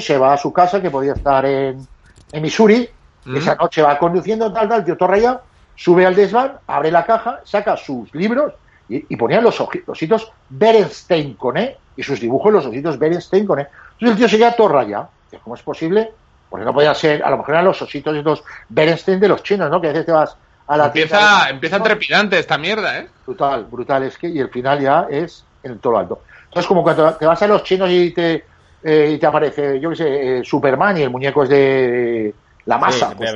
se 0.00 0.18
va 0.18 0.32
a 0.34 0.36
su 0.36 0.52
casa, 0.52 0.82
que 0.82 0.90
podía 0.90 1.12
estar 1.12 1.44
en, 1.46 1.86
en 2.32 2.42
Missouri, 2.42 2.88
Mm. 3.24 3.36
esa 3.36 3.54
noche 3.54 3.82
va 3.82 3.98
conduciendo, 3.98 4.52
tal, 4.52 4.68
tal, 4.68 4.80
el 4.80 4.84
tío 4.84 4.96
todo 4.96 5.08
rayado, 5.10 5.42
sube 5.76 6.06
al 6.06 6.14
desván, 6.14 6.54
abre 6.66 6.90
la 6.90 7.04
caja, 7.04 7.40
saca 7.44 7.76
sus 7.76 8.12
libros 8.14 8.54
y, 8.88 9.04
y 9.14 9.16
ponía 9.16 9.40
los 9.40 9.60
ositos 9.60 10.32
Berenstein 10.50 11.34
con 11.34 11.56
E 11.56 11.76
y 11.96 12.02
sus 12.02 12.20
dibujos 12.20 12.52
los 12.52 12.66
ositos 12.66 12.98
Berenstein 12.98 13.46
con 13.46 13.60
E. 13.60 13.68
Entonces 13.92 14.10
el 14.10 14.16
tío 14.16 14.28
se 14.28 14.38
queda 14.38 14.56
todo 14.56 14.68
rayado. 14.68 15.08
¿Cómo 15.44 15.54
es 15.54 15.62
posible? 15.62 16.10
Porque 16.52 16.66
no 16.66 16.74
podía 16.74 16.94
ser, 16.94 17.24
a 17.24 17.30
lo 17.30 17.38
mejor 17.38 17.54
eran 17.54 17.64
los 17.64 17.80
ositos 17.80 18.14
estos 18.14 18.44
Berenstein 18.68 19.18
de 19.18 19.28
los 19.28 19.42
chinos, 19.42 19.70
¿no? 19.70 19.80
Que 19.80 19.86
a 19.86 19.92
veces 19.92 20.04
te 20.04 20.12
vas 20.12 20.36
a 20.66 20.76
la 20.76 20.92
tienda 20.92 21.16
Empieza, 21.16 21.44
de- 21.46 21.50
empieza 21.52 21.82
trepidante 21.82 22.38
esta 22.38 22.58
mierda, 22.58 22.98
¿eh? 22.98 23.08
brutal, 23.24 23.64
brutal 23.64 24.02
es 24.02 24.18
que 24.18 24.28
y 24.28 24.38
el 24.38 24.50
final 24.50 24.78
ya 24.78 25.06
es 25.08 25.46
en 25.62 25.80
todo 25.80 25.94
lo 25.94 25.98
alto. 26.00 26.24
Entonces 26.44 26.68
como 26.68 26.82
cuando 26.82 27.14
te 27.14 27.24
vas 27.24 27.40
a 27.40 27.46
los 27.46 27.64
chinos 27.64 27.88
y 27.90 28.12
te 28.12 28.44
eh, 28.82 29.12
y 29.14 29.18
te 29.18 29.26
aparece, 29.26 29.80
yo 29.80 29.88
qué 29.88 29.96
sé, 29.96 30.38
eh, 30.38 30.44
Superman 30.44 30.98
y 30.98 31.02
el 31.04 31.10
muñeco 31.10 31.42
es 31.44 31.48
de 31.48 32.36
la 32.66 32.76
masa, 32.76 33.08
Sí, 33.08 33.14
pues, 33.16 33.34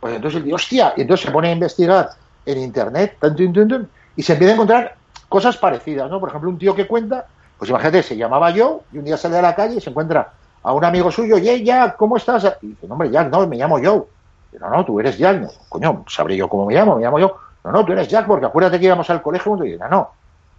pues 0.00 0.14
entonces 0.14 0.38
el 0.38 0.44
tío, 0.44 0.54
hostia, 0.54 0.94
y 0.96 1.02
entonces 1.02 1.26
se 1.26 1.32
pone 1.32 1.48
a 1.48 1.52
investigar 1.52 2.08
en 2.46 2.58
internet, 2.58 3.18
tan, 3.20 3.36
y 4.16 4.22
se 4.22 4.32
empieza 4.32 4.52
a 4.52 4.54
encontrar 4.54 4.96
cosas 5.28 5.56
parecidas, 5.58 6.10
¿no? 6.10 6.20
Por 6.20 6.28
ejemplo, 6.30 6.50
un 6.50 6.58
tío 6.58 6.74
que 6.74 6.86
cuenta, 6.86 7.26
pues 7.56 7.70
imagínate, 7.70 8.02
se 8.02 8.16
llamaba 8.16 8.52
Joe 8.52 8.82
y 8.92 8.98
un 8.98 9.04
día 9.04 9.16
sale 9.16 9.38
a 9.38 9.42
la 9.42 9.54
calle 9.54 9.76
y 9.76 9.80
se 9.80 9.90
encuentra 9.90 10.32
a 10.64 10.72
un 10.72 10.84
amigo 10.84 11.10
suyo, 11.12 11.36
oye, 11.36 11.62
Jack, 11.62 11.96
¿cómo 11.96 12.16
estás? 12.16 12.56
Y 12.62 12.68
dice, 12.68 12.86
no, 12.88 12.94
hombre, 12.94 13.10
Jack, 13.10 13.30
no, 13.30 13.46
me 13.46 13.56
llamo 13.56 13.78
Joe. 13.78 14.02
No, 14.58 14.70
no, 14.70 14.84
tú 14.84 14.98
eres 14.98 15.16
Jack. 15.18 15.40
No, 15.40 15.48
coño, 15.68 16.04
sabré 16.08 16.36
yo 16.36 16.48
cómo 16.48 16.66
me 16.66 16.74
llamo, 16.74 16.96
me 16.96 17.02
llamo 17.02 17.18
yo. 17.18 17.38
No, 17.64 17.70
no, 17.70 17.84
tú 17.84 17.92
eres 17.92 18.08
Jack, 18.08 18.26
porque 18.26 18.46
acuérdate 18.46 18.80
que 18.80 18.86
íbamos 18.86 19.08
al 19.10 19.22
colegio 19.22 19.52
juntos. 19.52 19.66
Y 19.66 19.72
dice, 19.72 19.84
no, 19.84 19.90
no, 19.90 20.10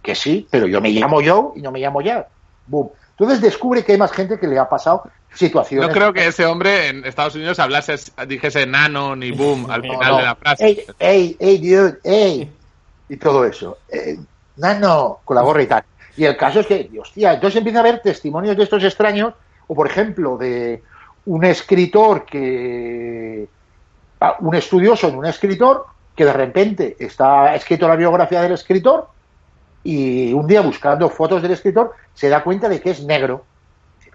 que 0.02 0.14
sí, 0.14 0.46
pero 0.50 0.66
yo 0.66 0.80
me 0.80 0.90
llamo 0.90 1.18
Joe 1.24 1.52
y 1.56 1.62
no 1.62 1.72
me 1.72 1.80
llamo 1.80 2.00
Jack. 2.00 2.28
Boom. 2.66 2.90
Entonces 3.18 3.40
descubre 3.40 3.84
que 3.84 3.92
hay 3.92 3.98
más 3.98 4.12
gente 4.12 4.38
que 4.38 4.46
le 4.46 4.58
ha 4.58 4.68
pasado 4.68 5.04
situaciones. 5.32 5.88
No 5.88 5.94
creo 5.94 6.12
que 6.12 6.26
ese 6.26 6.44
hombre 6.46 6.88
en 6.88 7.04
Estados 7.04 7.34
Unidos 7.34 7.58
hablase, 7.58 7.96
dijese 8.28 8.66
nano 8.66 9.16
ni 9.16 9.32
boom 9.32 9.70
al 9.70 9.82
No, 9.82 9.92
final 9.94 10.12
no. 10.12 10.16
de 10.18 10.22
la 10.22 10.34
frase. 10.34 10.64
Ey, 10.66 10.86
ey, 10.98 11.36
ey, 11.40 11.58
dude, 11.58 11.98
ey. 12.04 12.52
Y 13.08 13.16
todo 13.16 13.44
eso. 13.44 13.78
Eh, 13.88 14.18
nano, 14.56 15.20
con 15.24 15.34
la 15.34 15.42
gorra 15.42 15.62
y 15.62 15.66
tal. 15.66 15.84
Y 16.16 16.24
el 16.24 16.36
caso 16.36 16.60
es 16.60 16.66
que, 16.66 16.90
hostia, 17.00 17.34
entonces 17.34 17.58
empieza 17.58 17.78
a 17.78 17.82
haber 17.82 18.00
testimonios 18.00 18.56
de 18.56 18.62
estos 18.64 18.82
extraños, 18.84 19.34
o 19.68 19.74
por 19.74 19.86
ejemplo, 19.86 20.36
de 20.36 20.82
un 21.26 21.44
escritor 21.44 22.24
que. 22.24 23.48
ah, 24.20 24.36
un 24.40 24.54
estudioso 24.54 25.08
en 25.08 25.16
un 25.16 25.26
escritor 25.26 25.86
que 26.14 26.24
de 26.24 26.32
repente 26.32 26.96
está 26.98 27.54
escrito 27.54 27.86
la 27.86 27.96
biografía 27.96 28.40
del 28.40 28.52
escritor 28.52 29.08
y 29.84 30.32
un 30.32 30.46
día 30.46 30.62
buscando 30.62 31.08
fotos 31.10 31.42
del 31.42 31.52
escritor 31.52 31.92
se 32.14 32.28
da 32.28 32.42
cuenta 32.42 32.68
de 32.68 32.80
que 32.80 32.90
es 32.90 33.04
negro. 33.04 33.44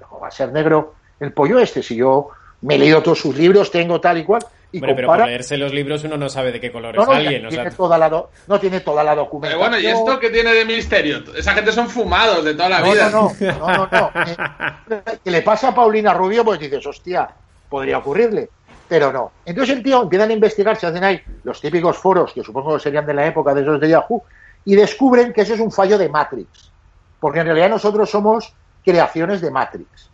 ¿Cómo 0.10 0.22
va 0.22 0.28
a 0.30 0.32
ser 0.32 0.52
negro 0.52 0.96
el 1.20 1.32
pollo 1.32 1.60
este? 1.60 1.84
Si 1.84 1.96
yo 1.96 2.30
me 2.62 2.76
he 2.76 2.80
leído 2.80 3.02
todos 3.02 3.20
sus 3.20 3.38
libros, 3.38 3.72
tengo 3.72 4.02
tal 4.02 4.18
y 4.18 4.24
cual, 4.24 4.44
y 4.74 4.80
pero 4.80 4.96
por 5.06 5.26
leerse 5.26 5.58
los 5.58 5.74
libros 5.74 6.04
uno 6.04 6.16
no 6.18 6.30
sabe 6.30 6.52
de 6.52 6.60
qué 6.62 6.72
color 6.72 6.96
No, 6.96 7.02
es 7.02 7.08
no, 7.08 7.14
alguien. 7.14 7.42
ya 7.42 7.48
o 7.48 7.52
sea, 7.52 7.62
tiene 7.64 7.76
toda 7.76 7.98
la 7.98 8.10
do- 8.10 8.30
no 8.48 8.60
tiene 8.60 8.80
toda 8.80 9.04
la 9.04 9.12
Pero 9.12 9.24
documentación. 9.24 9.60
bueno, 9.60 9.80
¿y 9.80 9.86
esto 9.88 10.20
qué 10.20 10.30
tiene 10.30 10.54
de 10.54 10.66
misterio? 10.66 11.24
Esa 11.36 11.54
gente 11.54 11.72
son 11.72 11.90
fumados 11.90 12.44
de 12.46 12.54
toda 12.54 12.70
la 12.70 12.80
No, 12.80 12.92
vida. 12.92 13.10
no, 13.10 13.32
no, 13.40 13.58
no, 13.60 13.68
no, 13.78 13.90
no. 13.92 14.12
Eh, 14.26 15.02
Que 15.24 15.32
le 15.32 15.42
pasa 15.42 15.70
a 15.70 15.76
Paulina 15.76 16.14
Rubio, 16.14 16.46
pues 16.46 16.60
dices, 16.60 16.86
hostia, 16.86 17.30
podría 17.70 17.98
ocurrirle. 17.98 18.50
Pero 18.88 19.12
no. 19.12 19.32
Entonces 19.46 19.76
el 19.78 19.84
tío 19.84 20.04
empiezan 20.04 20.30
a 20.30 20.34
investigar, 20.34 20.76
se 20.78 20.88
hacen 20.88 21.04
ahí 21.04 21.22
los 21.44 21.60
típicos 21.62 21.98
foros, 21.98 22.34
que 22.34 22.44
supongo 22.44 22.74
que 22.76 22.82
serían 22.82 23.06
de 23.06 23.14
la 23.14 23.26
época 23.26 23.54
de 23.54 23.62
esos 23.62 23.80
de 23.80 23.90
Yahoo, 23.90 24.24
y 24.66 24.76
descubren 24.76 25.32
que 25.34 25.42
eso 25.42 25.54
es 25.54 25.60
un 25.60 25.72
fallo 25.72 25.98
de 25.98 26.10
Matrix. 26.10 26.72
Porque 27.20 27.40
en 27.40 27.46
realidad 27.46 27.70
nosotros 27.70 28.10
somos 28.10 28.54
creaciones 28.84 29.42
de 29.42 29.52
Matrix. 29.52 30.10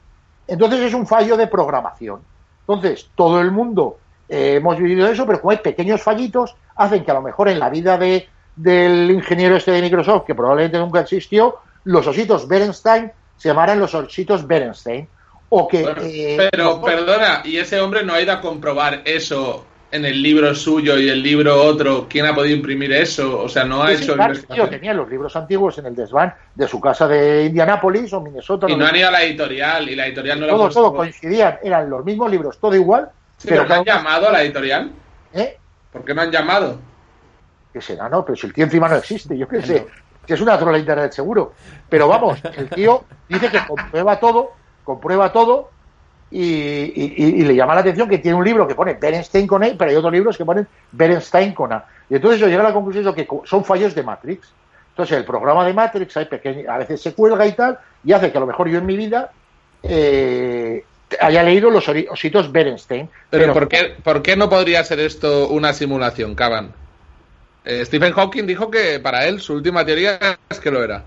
Entonces 0.47 0.79
es 0.81 0.93
un 0.93 1.05
fallo 1.07 1.35
de 1.37 1.47
programación. 1.47 2.21
Entonces, 2.61 3.09
todo 3.15 3.39
el 3.41 3.51
mundo 3.51 3.97
eh, 4.29 4.55
hemos 4.55 4.77
vivido 4.77 5.07
eso, 5.07 5.25
pero 5.25 5.39
como 5.41 5.51
hay 5.51 5.57
pequeños 5.57 6.01
fallitos, 6.01 6.55
hacen 6.75 7.03
que 7.03 7.11
a 7.11 7.15
lo 7.15 7.21
mejor 7.21 7.49
en 7.49 7.59
la 7.59 7.69
vida 7.69 7.97
de, 7.97 8.27
del 8.55 9.11
ingeniero 9.11 9.55
este 9.55 9.71
de 9.71 9.81
Microsoft, 9.81 10.25
que 10.25 10.35
probablemente 10.35 10.79
nunca 10.79 11.01
existió, 11.01 11.57
los 11.85 12.05
ositos 12.07 12.47
Berenstein 12.47 13.11
se 13.37 13.49
llamaran 13.49 13.79
los 13.79 13.93
ositos 13.93 14.45
Berenstein. 14.45 15.07
O 15.49 15.67
que. 15.67 15.85
Eh, 16.01 16.49
pero, 16.51 16.81
perdona, 16.81 17.41
¿y 17.45 17.57
ese 17.57 17.79
hombre 17.79 18.03
no 18.03 18.13
ha 18.13 18.21
ido 18.21 18.33
a 18.33 18.41
comprobar 18.41 19.01
eso 19.05 19.65
en 19.89 20.03
el 20.03 20.21
libro 20.21 20.53
suyo 20.53 20.97
y 20.99 21.07
el 21.07 21.23
libro 21.23 21.63
otro? 21.63 22.07
¿Quién 22.09 22.25
ha 22.25 22.35
podido 22.35 22.57
imprimir 22.57 22.91
eso? 22.91 23.43
O 23.43 23.47
sea, 23.47 23.63
no 23.63 23.81
ha 23.81 23.93
hecho 23.93 24.15
claro, 24.15 24.33
tío, 24.33 24.67
tenía 24.67 24.93
los 24.93 25.09
libros 25.09 25.33
antiguos 25.37 25.77
en 25.77 25.85
el 25.85 25.95
desván 25.95 26.33
de 26.53 26.67
su 26.67 26.81
casa 26.81 27.07
de 27.07 27.45
Indianápolis 27.45 28.11
o 28.11 28.19
Minnesota. 28.19 28.67
Y 28.67 28.73
no 28.73 28.79
no 28.79 28.87
han 28.87 28.95
ido 28.97 29.07
a 29.07 29.11
la 29.11 29.23
editorial, 29.23 29.87
y 29.87 29.95
la 29.95 30.07
editorial 30.07 30.39
no 30.41 30.47
lo 30.47 30.53
ha 30.53 30.57
todo, 30.57 30.69
todo 30.69 30.93
coincidían, 30.95 31.59
eran 31.63 31.89
los 31.89 32.03
mismos 32.03 32.29
libros, 32.29 32.59
todo 32.59 32.75
igual. 32.75 33.09
Sí, 33.37 33.47
pero 33.49 33.65
no 33.65 33.75
han 33.75 33.83
llamado 33.85 34.29
a 34.29 34.31
la 34.31 34.41
editorial. 34.41 34.91
¿eh? 35.33 35.57
¿Por 35.91 36.03
qué 36.03 36.13
no 36.13 36.21
han 36.23 36.31
llamado? 36.31 36.79
¿Qué 37.73 37.81
será, 37.81 38.09
no? 38.09 38.25
Pero 38.25 38.35
si 38.35 38.47
el 38.47 38.53
tío 38.53 38.63
encima 38.65 38.87
no 38.87 38.95
existe, 38.95 39.37
yo 39.37 39.47
qué 39.47 39.61
sé. 39.63 39.85
Que 40.25 40.33
es 40.33 40.41
una 40.41 40.57
trola 40.57 40.73
de 40.73 40.79
internet 40.79 41.11
seguro. 41.13 41.53
Pero 41.89 42.07
vamos, 42.07 42.39
el 42.55 42.69
tío 42.69 43.05
dice 43.29 43.49
que 43.49 43.65
comprueba 43.65 44.19
todo 44.19 44.51
comprueba 44.83 45.31
todo 45.33 45.69
y, 46.31 46.41
y- 46.45 47.13
y- 47.17 47.41
y 47.41 47.43
le 47.43 47.53
llama 47.55 47.75
la 47.75 47.81
atención 47.81 48.07
que 48.07 48.19
tiene 48.19 48.37
un 48.37 48.43
libro 48.45 48.65
que 48.65 48.73
pone 48.73 48.93
Berenstein 48.93 49.45
con 49.45 49.63
E, 49.63 49.75
pero 49.77 49.91
hay 49.91 49.97
otros 49.97 50.13
libros 50.13 50.37
que 50.37 50.45
ponen 50.45 50.65
Berenstein 50.93 51.53
con 51.53 51.73
A. 51.73 51.83
Y 52.09 52.15
entonces 52.15 52.39
yo 52.39 52.47
llego 52.47 52.61
a 52.61 52.65
la 52.69 52.73
conclusión 52.73 53.03
de 53.03 53.13
que 53.13 53.27
son 53.43 53.65
fallos 53.65 53.93
de 53.93 54.03
Matrix. 54.03 54.49
Entonces 54.91 55.17
el 55.17 55.25
programa 55.25 55.65
de 55.65 55.73
Matrix 55.73 56.15
hay 56.15 56.25
pequeño, 56.25 56.71
a 56.71 56.77
veces 56.77 57.01
se 57.01 57.13
cuelga 57.13 57.45
y 57.45 57.51
tal, 57.51 57.77
y 58.03 58.13
hace 58.13 58.31
que 58.31 58.37
a 58.37 58.41
lo 58.41 58.47
mejor 58.47 58.69
yo 58.69 58.77
en 58.79 58.85
mi 58.85 58.95
vida 58.95 59.29
eh, 59.83 60.83
haya 61.19 61.43
leído 61.43 61.69
los 61.69 61.87
ositos 62.09 62.51
Berenstein. 62.51 63.09
Pero, 63.29 63.53
¿por, 63.53 63.67
qué, 63.67 63.95
¿por 64.03 64.21
qué 64.21 64.35
no 64.35 64.49
podría 64.49 64.83
ser 64.83 64.99
esto 64.99 65.47
una 65.49 65.73
simulación, 65.73 66.35
Caban? 66.35 66.71
Eh, 67.65 67.85
Stephen 67.85 68.13
Hawking 68.13 68.45
dijo 68.45 68.71
que 68.71 68.99
para 68.99 69.25
él 69.25 69.41
su 69.41 69.53
última 69.53 69.85
teoría 69.85 70.19
es 70.49 70.59
que 70.59 70.71
lo 70.71 70.83
era. 70.83 71.03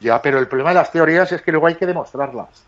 Ya, 0.00 0.20
pero 0.20 0.38
el 0.38 0.48
problema 0.48 0.70
de 0.70 0.76
las 0.76 0.90
teorías 0.92 1.30
es 1.32 1.42
que 1.42 1.52
luego 1.52 1.66
hay 1.66 1.74
que 1.74 1.86
demostrarlas. 1.86 2.64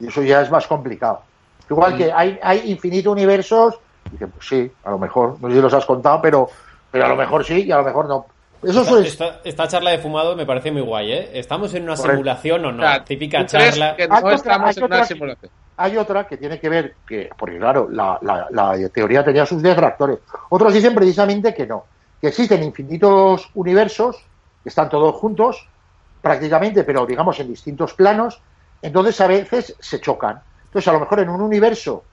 Y 0.00 0.08
eso 0.08 0.22
ya 0.22 0.40
es 0.42 0.50
más 0.50 0.66
complicado. 0.66 1.22
Igual 1.68 1.96
que 1.96 2.10
hay, 2.12 2.38
hay 2.42 2.70
infinito 2.70 3.10
universos, 3.10 3.78
y 4.08 4.12
dice, 4.12 4.26
pues 4.28 4.46
sí, 4.46 4.70
a 4.84 4.90
lo 4.90 4.98
mejor, 4.98 5.38
no 5.40 5.48
sé 5.48 5.56
si 5.56 5.60
los 5.60 5.74
has 5.74 5.84
contado, 5.84 6.20
pero, 6.22 6.48
pero 6.90 7.04
a 7.04 7.08
lo 7.08 7.16
mejor 7.16 7.44
sí 7.44 7.64
y 7.66 7.72
a 7.72 7.78
lo 7.78 7.84
mejor 7.84 8.08
no. 8.08 8.26
Eso 8.62 8.80
Esta, 8.80 9.00
esta- 9.00 9.40
esta 9.44 9.68
charla 9.68 9.90
de 9.90 9.98
fumado 9.98 10.34
me 10.34 10.46
parece 10.46 10.72
muy 10.72 10.82
guay, 10.82 11.12
¿eh? 11.12 11.30
¿Estamos 11.34 11.72
en 11.74 11.84
una 11.84 11.94
Correcto. 11.94 12.12
simulación 12.12 12.64
o 12.64 12.72
no? 12.72 12.82
O 12.82 12.86
sea, 12.86 13.04
Típica 13.04 13.46
¿tú 13.46 13.56
crees 13.56 13.76
charla. 13.76 13.96
que 13.96 14.08
no 14.08 14.30
estamos 14.30 14.76
en 14.76 14.84
una 14.84 15.04
simulación. 15.04 15.50
Hay 15.78 15.96
otra 15.96 16.26
que 16.26 16.36
tiene 16.36 16.58
que 16.60 16.68
ver, 16.68 16.96
que, 17.06 17.30
porque 17.38 17.58
claro, 17.58 17.88
la, 17.90 18.18
la- 18.22 18.48
la 18.50 18.88
teoría 18.90 19.24
tenía 19.24 19.46
sus 19.46 19.62
detractores. 19.62 20.18
Otros 20.50 20.74
dicen 20.74 20.94
precisamente 20.94 21.54
que 21.54 21.66
no, 21.66 21.86
que 22.20 22.28
existen 22.28 22.62
infinitos 22.64 23.48
universos, 23.54 24.16
que 24.62 24.68
están 24.68 24.88
todos 24.88 25.14
juntos, 25.14 25.68
prácticamente, 26.20 26.82
pero 26.84 27.06
digamos 27.06 27.38
en 27.40 27.48
distintos 27.48 27.94
planos, 27.94 28.42
entonces 28.82 29.20
a 29.20 29.28
veces 29.28 29.76
se 29.78 30.00
chocan. 30.00 30.42
Entonces 30.64 30.88
a 30.88 30.92
lo 30.92 31.00
mejor 31.00 31.20
en 31.20 31.28
un 31.30 31.40
universo 31.40 32.04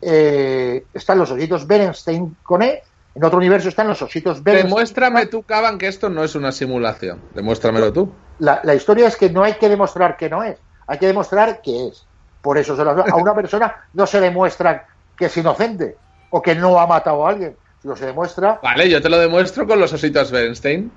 eh, 0.00 0.86
están 0.94 1.18
los 1.18 1.30
ositos 1.30 1.66
Berenstein 1.66 2.36
con 2.42 2.62
E, 2.62 2.82
en 3.14 3.24
otro 3.24 3.38
universo 3.38 3.68
están 3.68 3.88
los 3.88 4.00
ositos 4.00 4.42
Berenstein. 4.44 4.70
Demuéstrame 4.70 5.26
tú, 5.26 5.42
Caban, 5.42 5.76
que 5.78 5.88
esto 5.88 6.08
no 6.08 6.22
es 6.22 6.36
una 6.36 6.52
simulación. 6.52 7.20
Demuéstramelo 7.34 7.92
tú. 7.92 8.12
La, 8.38 8.60
la 8.62 8.74
historia 8.74 9.08
es 9.08 9.16
que 9.16 9.28
no 9.28 9.42
hay 9.42 9.54
que 9.54 9.68
demostrar 9.68 10.16
que 10.16 10.30
no 10.30 10.44
es, 10.44 10.60
hay 10.86 10.98
que 10.98 11.08
demostrar 11.08 11.60
que 11.60 11.88
es. 11.88 12.07
Por 12.42 12.58
eso 12.58 12.76
se 12.76 12.84
las- 12.84 13.10
a 13.10 13.16
una 13.16 13.34
persona 13.34 13.74
no 13.94 14.06
se 14.06 14.20
demuestra 14.20 14.86
que 15.16 15.26
es 15.26 15.36
inocente 15.36 15.96
o 16.30 16.40
que 16.40 16.54
no 16.54 16.78
ha 16.78 16.86
matado 16.86 17.26
a 17.26 17.30
alguien. 17.30 17.56
Sino 17.82 17.94
se 17.96 18.06
demuestra, 18.06 18.58
Vale, 18.62 18.88
yo 18.90 19.00
te 19.00 19.08
lo 19.08 19.18
demuestro 19.18 19.66
con 19.66 19.78
los 19.80 19.92
ositos 19.92 20.30
Bernstein. 20.30 20.90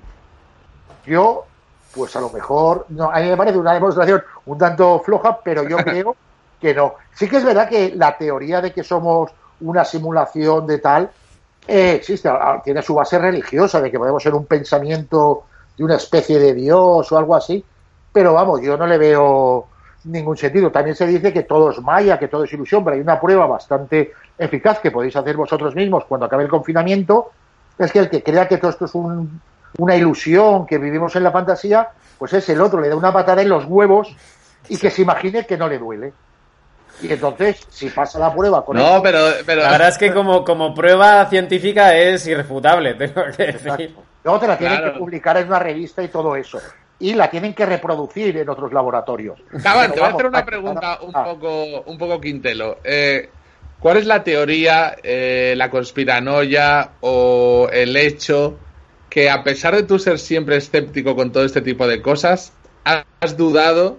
yo, 1.06 1.44
pues 1.94 2.14
a 2.16 2.20
lo 2.20 2.30
mejor, 2.30 2.86
no, 2.90 3.10
a 3.10 3.18
mí 3.20 3.28
me 3.28 3.36
parece 3.36 3.58
una 3.58 3.74
demostración 3.74 4.22
un 4.46 4.58
tanto 4.58 5.00
floja, 5.00 5.38
pero 5.44 5.68
yo 5.68 5.76
creo 5.78 6.16
que 6.60 6.74
no. 6.74 6.94
Sí 7.14 7.28
que 7.28 7.36
es 7.38 7.44
verdad 7.44 7.68
que 7.68 7.92
la 7.94 8.16
teoría 8.16 8.60
de 8.60 8.72
que 8.72 8.82
somos 8.82 9.30
una 9.60 9.84
simulación 9.84 10.66
de 10.66 10.78
tal 10.78 11.10
eh, 11.68 11.92
existe, 11.94 12.28
ah, 12.28 12.60
tiene 12.64 12.82
su 12.82 12.94
base 12.94 13.18
religiosa, 13.18 13.80
de 13.80 13.90
que 13.90 13.98
podemos 13.98 14.22
ser 14.22 14.34
un 14.34 14.46
pensamiento 14.46 15.44
de 15.76 15.84
una 15.84 15.94
especie 15.96 16.38
de 16.40 16.54
Dios 16.54 17.10
o 17.12 17.18
algo 17.18 17.36
así, 17.36 17.64
pero 18.12 18.34
vamos, 18.34 18.60
yo 18.60 18.76
no 18.76 18.86
le 18.86 18.98
veo 18.98 19.66
ningún 20.04 20.36
sentido. 20.36 20.70
También 20.70 20.96
se 20.96 21.06
dice 21.06 21.32
que 21.32 21.42
todo 21.42 21.70
es 21.70 21.80
maya, 21.80 22.18
que 22.18 22.28
todo 22.28 22.44
es 22.44 22.52
ilusión, 22.52 22.84
pero 22.84 22.94
hay 22.96 23.00
una 23.02 23.20
prueba 23.20 23.46
bastante 23.46 24.12
eficaz 24.38 24.80
que 24.80 24.90
podéis 24.90 25.14
hacer 25.16 25.36
vosotros 25.36 25.74
mismos 25.74 26.04
cuando 26.06 26.26
acabe 26.26 26.42
el 26.44 26.48
confinamiento, 26.48 27.30
es 27.78 27.90
que 27.92 27.98
el 28.00 28.10
que 28.10 28.22
crea 28.22 28.46
que 28.48 28.58
todo 28.58 28.70
esto 28.70 28.84
es 28.86 28.94
un- 28.94 29.40
una 29.78 29.96
ilusión, 29.96 30.66
que 30.66 30.78
vivimos 30.78 31.14
en 31.16 31.24
la 31.24 31.30
fantasía, 31.30 31.88
pues 32.18 32.32
es 32.34 32.48
el 32.48 32.60
otro, 32.60 32.80
le 32.80 32.88
da 32.88 32.96
una 32.96 33.12
patada 33.12 33.42
en 33.42 33.48
los 33.48 33.64
huevos 33.64 34.14
y 34.68 34.76
que 34.76 34.90
se 34.90 35.02
imagine 35.02 35.46
que 35.46 35.56
no 35.56 35.68
le 35.68 35.78
duele. 35.78 36.12
Y 37.00 37.10
entonces, 37.12 37.66
si 37.70 37.88
pasa 37.88 38.18
la 38.18 38.32
prueba 38.34 38.64
con 38.64 38.76
No, 38.76 39.00
pero, 39.02 39.18
pero 39.46 39.62
La 39.62 39.70
verdad 39.72 39.88
es 39.88 39.98
que 39.98 40.12
como, 40.12 40.44
como 40.44 40.74
prueba 40.74 41.24
científica 41.26 41.94
es 41.96 42.26
irrefutable, 42.26 42.94
tengo 42.94 43.22
que 43.36 43.46
decir. 43.46 43.70
Exacto. 43.70 44.02
Luego 44.24 44.38
te 44.40 44.46
la 44.46 44.58
tienen 44.58 44.76
Claro. 44.78 44.92
que 44.92 44.98
publicar 45.00 45.36
en 45.38 45.48
una 45.48 45.58
revista 45.58 46.02
y 46.02 46.08
todo 46.08 46.36
eso. 46.36 46.60
Y 47.02 47.14
la 47.14 47.28
tienen 47.28 47.52
que 47.52 47.66
reproducir 47.66 48.36
en 48.36 48.48
otros 48.48 48.72
laboratorios. 48.72 49.38
Pero 49.50 49.92
te 49.92 50.00
voy 50.00 50.08
a 50.08 50.12
hacer 50.12 50.26
una 50.26 50.44
pregunta 50.44 50.98
un 51.02 51.10
ah, 51.14 51.24
poco, 51.24 51.82
un 51.82 51.98
poco 51.98 52.20
quintelo. 52.20 52.78
Eh, 52.84 53.28
¿Cuál 53.80 53.96
es 53.96 54.06
la 54.06 54.22
teoría, 54.22 54.94
eh, 55.02 55.54
la 55.56 55.68
conspiranoia 55.68 56.92
o 57.00 57.68
el 57.72 57.96
hecho 57.96 58.56
que 59.10 59.28
a 59.28 59.42
pesar 59.42 59.74
de 59.74 59.82
tú 59.82 59.98
ser 59.98 60.20
siempre 60.20 60.56
escéptico 60.56 61.16
con 61.16 61.32
todo 61.32 61.44
este 61.44 61.60
tipo 61.60 61.88
de 61.88 62.00
cosas, 62.00 62.52
has 62.84 63.36
dudado 63.36 63.98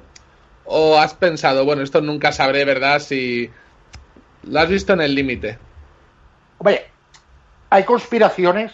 o 0.63 0.97
has 0.97 1.13
pensado, 1.13 1.65
bueno, 1.65 1.81
esto 1.81 1.99
nunca 1.99 2.31
sabré, 2.31 2.63
¿verdad? 2.63 2.99
Si 2.99 3.49
lo 4.43 4.59
has 4.59 4.69
visto 4.69 4.93
en 4.93 5.01
el 5.01 5.13
límite. 5.13 5.57
Hombre, 6.57 6.87
hay 7.69 7.83
conspiraciones 7.83 8.71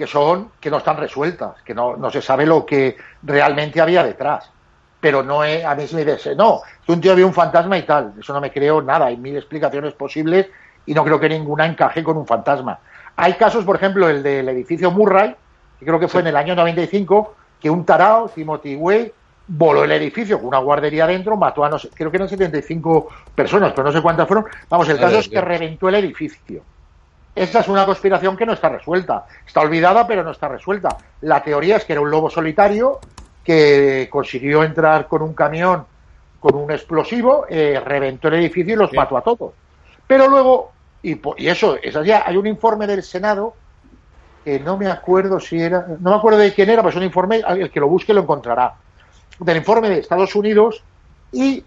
que 0.00 0.06
son 0.06 0.52
que 0.58 0.70
no 0.70 0.78
están 0.78 0.96
resueltas, 0.96 1.60
que 1.62 1.74
no, 1.74 1.94
no 1.94 2.10
se 2.10 2.22
sabe 2.22 2.46
lo 2.46 2.64
que 2.64 2.96
realmente 3.22 3.82
había 3.82 4.02
detrás. 4.02 4.50
Pero 4.98 5.22
no 5.22 5.44
es, 5.44 5.62
a 5.62 5.74
mí 5.74 5.86
se 5.86 5.94
me 5.94 6.06
dice, 6.06 6.34
no, 6.34 6.62
que 6.86 6.92
un 6.92 7.02
tío 7.02 7.14
vio 7.14 7.26
un 7.26 7.34
fantasma 7.34 7.76
y 7.76 7.82
tal. 7.82 8.14
Eso 8.18 8.32
no 8.32 8.40
me 8.40 8.50
creo 8.50 8.80
nada. 8.80 9.06
Hay 9.06 9.18
mil 9.18 9.36
explicaciones 9.36 9.92
posibles 9.92 10.46
y 10.86 10.94
no 10.94 11.04
creo 11.04 11.20
que 11.20 11.28
ninguna 11.28 11.66
encaje 11.66 12.02
con 12.02 12.16
un 12.16 12.26
fantasma. 12.26 12.78
Hay 13.16 13.34
casos, 13.34 13.62
por 13.66 13.76
ejemplo, 13.76 14.08
el 14.08 14.22
del 14.22 14.48
edificio 14.48 14.90
Murray, 14.90 15.36
que 15.78 15.84
creo 15.84 16.00
que 16.00 16.08
fue 16.08 16.22
en 16.22 16.28
el 16.28 16.36
año 16.36 16.54
95, 16.54 17.34
que 17.60 17.68
un 17.68 17.84
tarao, 17.84 18.30
Timothy 18.30 18.76
Way, 18.76 19.12
voló 19.48 19.84
el 19.84 19.92
edificio 19.92 20.38
con 20.38 20.48
una 20.48 20.60
guardería 20.60 21.06
dentro, 21.06 21.36
mató 21.36 21.62
a 21.62 21.68
no 21.68 21.78
sé, 21.78 21.90
creo 21.90 22.10
que 22.10 22.16
eran 22.16 22.28
75 22.30 23.08
personas, 23.34 23.72
pero 23.72 23.84
no 23.84 23.92
sé 23.92 24.00
cuántas 24.00 24.26
fueron. 24.26 24.46
Vamos, 24.70 24.88
el 24.88 24.98
caso 24.98 25.18
es 25.18 25.28
que 25.28 25.42
reventó 25.42 25.90
el 25.90 25.96
edificio. 25.96 26.62
Esta 27.40 27.60
es 27.60 27.68
una 27.68 27.86
conspiración 27.86 28.36
que 28.36 28.44
no 28.44 28.52
está 28.52 28.68
resuelta. 28.68 29.24
Está 29.46 29.62
olvidada, 29.62 30.06
pero 30.06 30.22
no 30.22 30.32
está 30.32 30.46
resuelta. 30.46 30.98
La 31.22 31.42
teoría 31.42 31.78
es 31.78 31.86
que 31.86 31.94
era 31.94 32.02
un 32.02 32.10
lobo 32.10 32.28
solitario 32.28 33.00
que 33.42 34.08
consiguió 34.12 34.62
entrar 34.62 35.08
con 35.08 35.22
un 35.22 35.32
camión 35.32 35.86
con 36.38 36.54
un 36.54 36.70
explosivo, 36.70 37.46
eh, 37.48 37.80
reventó 37.82 38.28
el 38.28 38.34
edificio 38.34 38.74
y 38.74 38.76
los 38.76 38.92
mató 38.92 39.16
a 39.16 39.22
todos. 39.22 39.54
Pero 40.06 40.28
luego, 40.28 40.72
y, 41.02 41.18
y 41.38 41.48
eso, 41.48 41.78
es 41.82 41.96
así, 41.96 42.12
hay 42.12 42.36
un 42.36 42.46
informe 42.46 42.86
del 42.86 43.02
Senado 43.02 43.54
que 44.44 44.60
no 44.60 44.76
me 44.76 44.88
acuerdo 44.88 45.40
si 45.40 45.62
era, 45.62 45.86
no 45.98 46.10
me 46.10 46.16
acuerdo 46.16 46.40
de 46.40 46.52
quién 46.52 46.68
era, 46.68 46.82
pues 46.82 46.96
un 46.96 47.04
informe, 47.04 47.42
el 47.48 47.70
que 47.70 47.80
lo 47.80 47.88
busque 47.88 48.12
lo 48.12 48.20
encontrará, 48.20 48.74
del 49.38 49.56
informe 49.56 49.88
de 49.88 50.00
Estados 50.00 50.34
Unidos 50.34 50.82
y 51.32 51.64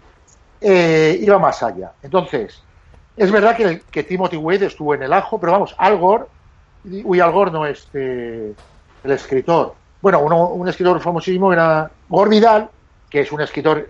eh, 0.60 1.18
iba 1.20 1.38
más 1.40 1.64
allá. 1.64 1.92
Entonces, 2.00 2.62
es 3.16 3.30
verdad 3.30 3.56
que, 3.56 3.82
que 3.90 4.02
Timothy 4.02 4.36
Wade 4.36 4.66
estuvo 4.66 4.94
en 4.94 5.02
el 5.02 5.12
ajo, 5.12 5.38
pero 5.38 5.52
vamos, 5.52 5.74
Al 5.78 5.96
Gore, 5.98 6.24
uy, 6.84 7.20
Al 7.20 7.32
Gore 7.32 7.50
no 7.50 7.66
este, 7.66 8.48
el 9.04 9.10
escritor, 9.10 9.74
bueno, 10.00 10.20
uno- 10.20 10.48
un 10.48 10.68
escritor 10.68 11.00
famosísimo 11.00 11.52
era 11.52 11.90
Gore 12.08 12.30
Vidal, 12.30 12.68
que 13.08 13.20
es 13.20 13.32
un 13.32 13.40
escritor, 13.40 13.86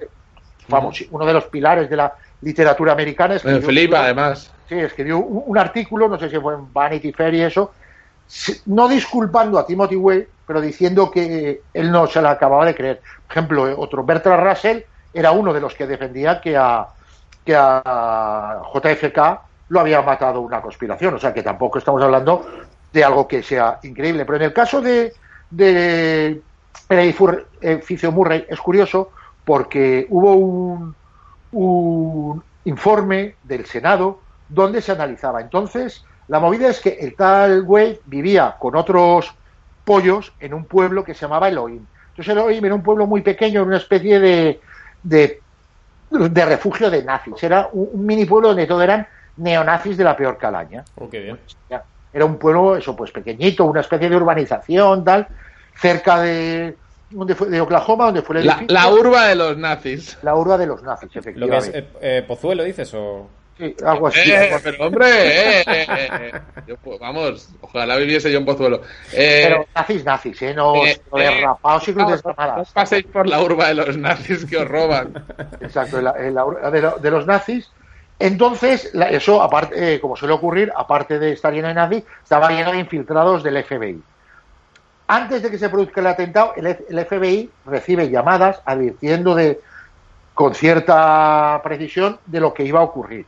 vamos, 0.68 1.02
uno 1.10 1.24
de 1.26 1.32
los 1.32 1.44
pilares 1.44 1.88
de 1.90 1.96
la 1.96 2.14
literatura 2.42 2.92
americana. 2.92 3.38
Felipe, 3.38 3.96
además. 3.96 4.50
Sí, 4.68 4.74
escribió 4.78 5.18
un, 5.18 5.42
un 5.46 5.58
artículo, 5.58 6.08
no 6.08 6.18
sé 6.18 6.28
si 6.30 6.38
fue 6.38 6.54
en 6.54 6.72
Vanity 6.72 7.12
Fair 7.12 7.34
y 7.34 7.42
eso, 7.42 7.72
no 8.66 8.88
disculpando 8.88 9.58
a 9.58 9.66
Timothy 9.66 9.96
Way, 9.96 10.26
pero 10.46 10.60
diciendo 10.60 11.10
que 11.10 11.62
él 11.72 11.90
no 11.90 12.06
se 12.06 12.20
la 12.22 12.30
acababa 12.32 12.66
de 12.66 12.74
creer. 12.74 13.00
Por 13.26 13.30
ejemplo, 13.36 13.74
otro, 13.80 14.04
Bertrand 14.04 14.46
Russell, 14.46 14.80
era 15.12 15.32
uno 15.32 15.52
de 15.52 15.60
los 15.60 15.74
que 15.74 15.86
defendía 15.86 16.40
que 16.40 16.56
a, 16.56 16.86
que 17.44 17.54
a 17.56 18.62
JFK 18.72 19.18
lo 19.68 19.80
había 19.80 20.02
matado 20.02 20.40
una 20.40 20.60
conspiración. 20.60 21.14
O 21.14 21.18
sea 21.18 21.32
que 21.34 21.42
tampoco 21.42 21.78
estamos 21.78 22.02
hablando 22.02 22.46
de 22.92 23.04
algo 23.04 23.26
que 23.28 23.42
sea 23.42 23.78
increíble. 23.82 24.24
Pero 24.24 24.36
en 24.36 24.42
el 24.42 24.52
caso 24.52 24.80
de, 24.80 25.12
de 25.50 26.40
edificio- 26.88 27.46
edificio 27.60 28.12
Murray 28.12 28.44
es 28.48 28.60
curioso 28.60 29.10
porque 29.44 30.06
hubo 30.10 30.34
un, 30.34 30.94
un 31.52 32.42
informe 32.64 33.36
del 33.42 33.66
Senado 33.66 34.20
donde 34.48 34.80
se 34.80 34.92
analizaba. 34.92 35.40
Entonces, 35.40 36.04
la 36.28 36.40
movida 36.40 36.68
es 36.68 36.80
que 36.80 36.90
el 37.00 37.14
tal 37.16 37.62
Wade 37.62 38.00
vivía 38.06 38.56
con 38.58 38.76
otros 38.76 39.34
pollos 39.84 40.32
en 40.40 40.54
un 40.54 40.64
pueblo 40.64 41.04
que 41.04 41.14
se 41.14 41.22
llamaba 41.22 41.48
Elohim. 41.48 41.84
Entonces, 42.10 42.32
Elohim 42.32 42.64
era 42.64 42.74
un 42.74 42.82
pueblo 42.82 43.06
muy 43.06 43.20
pequeño, 43.22 43.60
era 43.60 43.68
una 43.68 43.76
especie 43.76 44.18
de, 44.20 44.60
de 46.10 46.44
refugio 46.44 46.90
de 46.90 47.02
nazis. 47.02 47.42
Era 47.42 47.68
un, 47.72 47.88
un 47.92 48.06
mini 48.06 48.24
pueblo 48.24 48.48
donde 48.48 48.66
todo 48.66 48.82
eran 48.82 49.06
neonazis 49.36 49.96
de 49.96 50.04
la 50.04 50.16
peor 50.16 50.38
calaña. 50.38 50.84
Oh, 50.96 51.08
qué 51.10 51.20
bien. 51.20 51.38
Era 52.12 52.24
un 52.24 52.38
pueblo, 52.38 52.76
eso, 52.76 52.94
pues 52.94 53.10
pequeñito, 53.10 53.64
una 53.64 53.80
especie 53.80 54.08
de 54.08 54.14
urbanización, 54.16 55.04
tal, 55.04 55.26
cerca 55.76 56.20
de, 56.20 56.76
donde 57.10 57.34
fue, 57.34 57.48
de 57.48 57.60
Oklahoma, 57.60 58.04
donde 58.06 58.22
fue 58.22 58.38
el 58.38 58.46
La, 58.46 58.52
edificio. 58.52 58.74
la 58.74 58.88
urba 58.88 59.26
de 59.26 59.34
los 59.34 59.56
nazis. 59.58 60.18
La 60.22 60.36
urba 60.36 60.56
de 60.56 60.66
los 60.66 60.82
nazis, 60.84 61.08
Lo 61.08 61.12
que 61.12 61.18
es 61.18 61.26
efectivamente. 61.26 61.78
eh, 61.78 61.88
eh, 62.18 62.24
Pozuelo, 62.26 62.62
dices, 62.62 62.94
o... 62.94 63.28
Sí, 63.56 63.76
algo 63.84 64.08
así. 64.08 64.30
Eh, 64.30 64.36
algo 64.36 64.56
así. 64.56 64.64
pero 64.64 64.86
hombre, 64.86 65.06
eh, 65.08 65.60
eh, 65.66 65.86
eh, 65.88 66.08
eh. 66.10 66.40
Yo, 66.66 66.76
pues, 66.76 66.98
vamos, 66.98 67.48
ojalá 67.60 67.96
viviese 67.96 68.32
yo 68.32 68.38
en 68.38 68.44
Pozuelo. 68.44 68.82
Eh, 69.12 69.42
Pero 69.48 69.66
nazis, 69.74 70.04
nazis, 70.04 70.42
¿eh? 70.42 70.54
No 70.54 70.84
eh, 70.84 71.00
lo 71.12 71.18
de 71.18 71.26
eh, 71.26 71.40
rapados 71.40 71.86
y 71.88 71.92
cruces 71.94 72.24
no, 72.24 72.34
paséis 72.74 73.06
por 73.06 73.28
la 73.28 73.40
urba 73.40 73.68
de 73.68 73.74
los 73.74 73.96
nazis 73.96 74.44
que 74.44 74.56
os 74.56 74.66
roban. 74.68 75.24
Exacto, 75.60 75.98
en 75.98 76.04
la- 76.04 76.14
en 76.18 76.34
la- 76.34 76.70
de, 76.70 76.82
lo- 76.82 76.98
de 76.98 77.10
los 77.10 77.26
nazis. 77.26 77.70
Entonces, 78.18 78.90
la- 78.94 79.10
eso, 79.10 79.40
aparte, 79.40 79.94
eh, 79.94 80.00
como 80.00 80.16
suele 80.16 80.34
ocurrir, 80.34 80.72
aparte 80.76 81.18
de 81.20 81.32
estar 81.32 81.52
lleno 81.52 81.68
de 81.68 81.74
nazis, 81.74 82.04
estaba 82.22 82.50
lleno 82.50 82.72
de 82.72 82.78
infiltrados 82.78 83.42
del 83.44 83.62
FBI. 83.62 84.02
Antes 85.06 85.42
de 85.42 85.50
que 85.50 85.58
se 85.58 85.68
produzca 85.68 86.00
el 86.00 86.06
atentado, 86.08 86.54
el, 86.56 86.66
el 86.66 86.98
FBI 87.06 87.50
recibe 87.66 88.08
llamadas 88.08 88.60
advirtiendo 88.64 89.34
de, 89.34 89.60
con 90.32 90.54
cierta 90.54 91.60
precisión 91.62 92.18
de 92.26 92.40
lo 92.40 92.54
que 92.54 92.64
iba 92.64 92.80
a 92.80 92.84
ocurrir. 92.84 93.26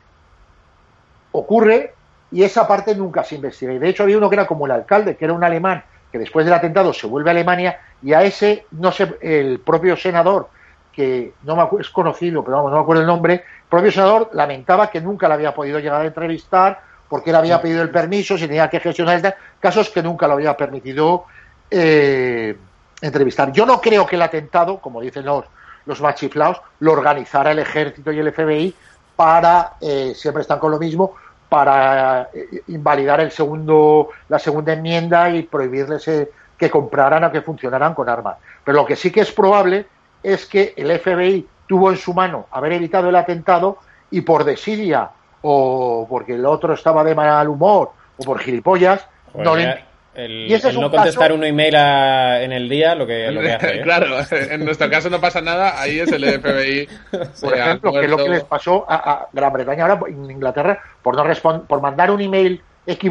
Ocurre 1.39 1.95
y 2.33 2.43
esa 2.43 2.67
parte 2.67 2.95
nunca 2.95 3.23
se 3.25 3.35
investiga. 3.37 3.73
Y 3.73 3.79
de 3.79 3.89
hecho 3.89 4.03
había 4.03 4.19
uno 4.19 4.29
que 4.29 4.37
era 4.37 4.47
como 4.47 4.67
el 4.67 4.73
alcalde, 4.73 5.17
que 5.17 5.25
era 5.25 5.35
un 5.35 5.45
alemán, 5.45 5.85
que 6.11 6.19
después 6.19 6.45
del 6.47 6.55
atentado 6.55 6.93
se 6.93 7.07
vuelve 7.07 7.31
a 7.31 7.33
Alemania 7.33 7.79
y 8.03 8.13
a 8.13 8.23
ese, 8.23 8.67
no 8.73 8.91
sé, 8.93 9.17
el 9.21 9.61
propio 9.61 9.97
senador, 9.97 10.49
que 10.93 11.35
no 11.45 11.57
me 11.57 11.63
acu- 11.63 11.81
es 11.81 11.91
conocido, 11.91 12.43
pero 12.43 12.57
vamos, 12.57 12.71
no 12.71 12.79
me 12.79 12.83
acuerdo 12.83 13.03
el 13.03 13.07
nombre, 13.07 13.35
el 13.35 13.69
propio 13.69 13.93
senador 13.93 14.31
lamentaba 14.33 14.91
que 14.91 15.01
nunca 15.01 15.29
le 15.29 15.35
había 15.35 15.55
podido 15.55 15.79
llegar 15.79 16.01
a 16.01 16.07
entrevistar 16.07 16.81
porque 17.09 17.31
él 17.31 17.37
había 17.37 17.61
pedido 17.61 17.83
el 17.83 17.91
permiso, 17.91 18.37
si 18.39 18.47
tenía 18.47 18.69
que 18.71 18.81
gestionar 18.81 19.37
casos 19.61 19.91
que 19.91 20.03
nunca 20.03 20.27
lo 20.27 20.35
había 20.35 20.57
permitido 20.57 21.27
eh, 21.71 22.57
entrevistar. 23.01 23.53
Yo 23.53 23.67
no 23.67 23.81
creo 23.81 24.07
que 24.07 24.17
el 24.17 24.23
atentado, 24.23 24.79
como 24.79 25.01
dicen 25.01 25.25
los, 25.25 25.45
los 25.85 26.01
más 26.01 26.15
chiflados, 26.17 26.61
lo 26.81 26.93
organizara 26.93 27.53
el 27.53 27.59
ejército 27.61 28.11
y 28.11 28.19
el 28.19 28.33
FBI 28.33 28.75
para, 29.15 29.75
eh, 29.81 30.13
siempre 30.15 30.43
están 30.43 30.59
con 30.59 30.71
lo 30.71 30.79
mismo, 30.79 31.15
para 31.49 32.29
eh, 32.35 32.63
invalidar 32.69 33.21
el 33.21 33.31
segundo, 33.31 34.09
la 34.29 34.39
segunda 34.39 34.73
enmienda 34.73 35.31
y 35.31 35.43
prohibirles 35.45 36.07
eh, 36.09 36.31
que 36.59 36.71
compraran 36.71 37.25
o 37.25 37.33
que 37.33 37.43
funcionaran 37.43 37.95
con 37.95 38.09
armas. 38.09 38.37
Pero 38.65 38.79
lo 38.79 38.87
que 38.87 38.97
sí 38.97 39.11
que 39.11 39.21
es 39.21 39.33
probable 39.33 39.87
es 40.23 40.47
que 40.47 40.75
el 40.77 40.91
FBI 40.99 41.47
tuvo 41.67 41.91
en 41.91 41.97
su 41.97 42.15
mano 42.15 42.47
haber 42.51 42.73
evitado 42.73 43.09
el 43.09 43.17
atentado 43.17 43.79
y 44.11 44.21
por 44.23 44.45
desidia 44.45 45.11
o 45.43 46.07
porque 46.09 46.35
el 46.35 46.47
otro 46.47 46.75
estaba 46.75 47.05
de 47.05 47.15
mal 47.15 47.49
humor 47.49 47.91
o 48.17 48.25
por 48.25 48.39
gilipollas, 48.41 49.07
Joder, 49.33 49.45
no 49.47 49.57
le- 49.57 49.85
el, 50.17 50.33
Y 50.51 50.55
ese 50.55 50.69
es 50.69 50.73
el 50.75 50.77
un 50.79 50.83
no 50.85 50.91
contestar 50.91 51.33
un 51.33 51.45
email 51.45 51.77
a- 51.77 52.43
en 52.43 52.53
el 52.53 52.69
día 52.69 52.95
lo 52.95 53.07
que, 53.07 53.31
lo 53.31 53.41
que 53.41 53.53
hace. 53.53 53.77
¿eh? 53.79 53.83
claro, 53.85 54.17
en 54.31 54.65
nuestro 54.65 54.89
caso 54.91 55.11
no 55.11 55.21
pasa 55.21 55.41
nada, 55.41 55.81
ahí 55.81 55.99
es 56.01 56.11
el 56.11 56.25
FBI. 56.41 56.89
por 57.41 57.55
ejemplo, 57.57 57.93
que 57.93 58.01
es 58.05 58.11
lo 58.11 58.17
que 58.17 58.29
les 58.29 58.45
pasó 58.45 58.85
a, 58.89 58.95
a 58.95 59.29
Gran 59.33 59.53
Bretaña 59.53 59.85
ahora 59.87 60.01
en 60.09 60.31
Inglaterra 60.31 60.79
por 61.03 61.15
no 61.17 61.61
por 61.67 61.81
mandar 61.81 62.11
un 62.11 62.21
email 62.21 62.63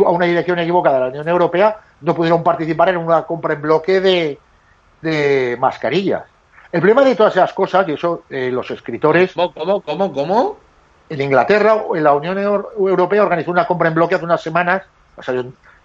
a 0.06 0.10
una 0.10 0.26
dirección 0.26 0.58
equivocada 0.60 0.96
de 0.96 1.02
la 1.04 1.10
Unión 1.10 1.28
Europea, 1.28 1.78
no 2.02 2.16
pudieron 2.16 2.44
participar 2.44 2.90
en 2.90 2.98
una 2.98 3.24
compra 3.24 3.54
en 3.56 3.62
bloque 3.62 4.00
de, 4.00 4.40
de 5.02 5.58
mascarillas. 5.60 6.24
El 6.72 6.82
problema 6.82 7.04
de 7.04 7.16
todas 7.16 7.36
esas 7.36 7.54
cosas, 7.54 7.88
y 7.88 7.94
eso 7.94 8.24
eh, 8.30 8.50
los 8.52 8.70
escritores 8.72 9.34
¿Cómo, 9.34 9.54
cómo, 9.54 9.82
cómo, 9.82 10.14
cómo? 10.14 10.58
en 11.10 11.22
Inglaterra, 11.22 11.76
en 11.94 12.04
la 12.04 12.14
Unión 12.14 12.38
Eur- 12.38 12.68
Europea 12.78 13.22
organizó 13.24 13.52
una 13.52 13.68
compra 13.68 13.90
en 13.90 13.96
bloque 13.96 14.16
hace 14.16 14.26
unas 14.26 14.42
semanas, 14.42 14.82
o 15.16 15.22
sea, 15.22 15.36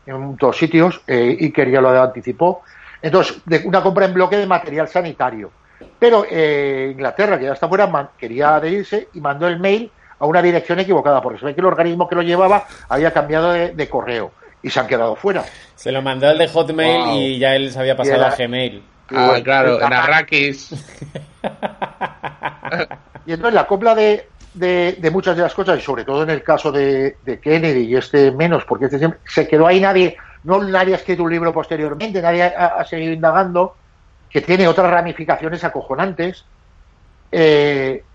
en, 0.07 0.37
todos 0.37 0.57
sitios, 0.57 1.01
eh, 1.07 1.37
y 1.39 1.51
quería 1.53 1.81
lo 1.81 1.91
anticipó. 2.03 2.63
Entonces, 3.03 3.41
de 3.47 3.59
una 3.65 3.83
compra 3.83 4.07
en 4.07 4.15
bloque 4.15 4.37
de 4.37 4.47
material 4.47 4.89
sanitario. 4.89 5.51
Pero 5.99 6.25
eh, 6.31 6.91
Inglaterra, 6.93 7.39
que 7.39 7.45
ya 7.47 7.53
está 7.53 7.69
fuera, 7.69 7.87
man- 7.87 8.11
quería 8.19 8.57
adherirse 8.57 9.09
y 9.15 9.21
mandó 9.21 9.47
el 9.49 9.59
mail 9.59 9.91
a 10.19 10.27
una 10.27 10.43
dirección 10.43 10.79
equivocada, 10.81 11.23
porque 11.23 11.39
se 11.39 11.47
ve 11.47 11.55
que 11.55 11.61
el 11.61 11.67
organismo 11.67 12.07
que 12.09 12.15
lo 12.15 12.23
llevaba 12.23 12.67
había 12.89 13.11
cambiado 13.13 13.53
de, 13.53 13.71
de 13.75 13.89
correo 13.89 14.33
y 14.63 14.69
se 14.69 14.79
han 14.81 14.87
quedado 14.87 15.17
fuera. 15.17 15.43
Se 15.75 15.91
lo 15.91 16.03
mandó 16.03 16.29
al 16.29 16.37
de 16.37 16.49
Hotmail 16.49 17.05
Wow. 17.07 17.17
y 17.19 17.39
ya 17.39 17.57
él 17.57 17.73
se 17.73 17.79
había 17.79 17.97
pasado 17.97 18.17
era- 18.19 18.29
a 18.29 18.37
Gmail. 18.37 18.83
Ah, 19.13 19.39
claro, 19.43 19.79
la- 19.81 19.87
en 19.87 19.93
Arrakis. 19.95 20.75
Y 23.27 23.33
entonces 23.33 23.55
la 23.55 23.67
copla 23.67 23.95
de, 23.95 24.29
de, 24.53 24.97
de 24.99 25.11
muchas 25.11 25.37
de 25.37 25.43
las 25.43 25.55
cosas, 25.55 25.79
y 25.79 25.83
sobre 25.83 26.05
todo 26.05 26.23
en 26.23 26.31
el 26.31 26.43
caso 26.43 26.73
de, 26.73 27.19
de 27.23 27.41
Kennedy 27.41 27.83
y 27.85 27.97
este 27.97 28.33
menos, 28.33 28.65
porque 28.65 28.87
este 28.87 28.99
siempre- 28.99 29.21
se 29.27 29.47
quedó 29.47 29.67
ahí 29.67 29.81
nadie, 29.81 30.17
no 30.45 30.63
nadie 30.63 30.95
ha 30.95 30.97
escrito 30.97 31.23
un 31.23 31.31
libro 31.31 31.53
posteriormente, 31.53 32.21
nadie 32.23 32.43
ha, 32.45 32.67
ha 32.67 32.85
seguido 32.85 33.13
indagando, 33.13 33.79
que 34.29 34.41
tiene 34.41 34.67
otras 34.69 34.91
ramificaciones 34.91 35.63
acojonantes, 35.65 36.47
eh, 37.31 38.07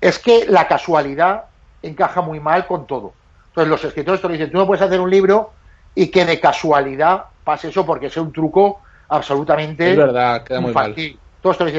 es 0.00 0.18
que 0.18 0.46
la 0.48 0.66
casualidad 0.68 1.46
encaja 1.82 2.20
muy 2.20 2.40
mal 2.40 2.66
con 2.66 2.86
todo. 2.86 3.16
Entonces 3.48 3.70
los 3.70 3.84
escritores 3.84 4.20
te 4.20 4.28
dicen, 4.28 4.50
tú 4.50 4.58
no 4.58 4.66
puedes 4.66 4.82
hacer 4.82 5.00
un 5.00 5.10
libro 5.10 5.54
y 5.94 6.10
que 6.10 6.24
de 6.24 6.38
casualidad 6.40 7.24
pase 7.42 7.68
eso 7.68 7.84
porque 7.84 8.06
es 8.06 8.16
un 8.16 8.32
truco 8.32 8.82
absolutamente 9.08 9.90
Es 9.92 9.96
verdad, 9.96 10.44
queda 10.44 10.60
muy 10.60 10.72
mal. 10.72 10.94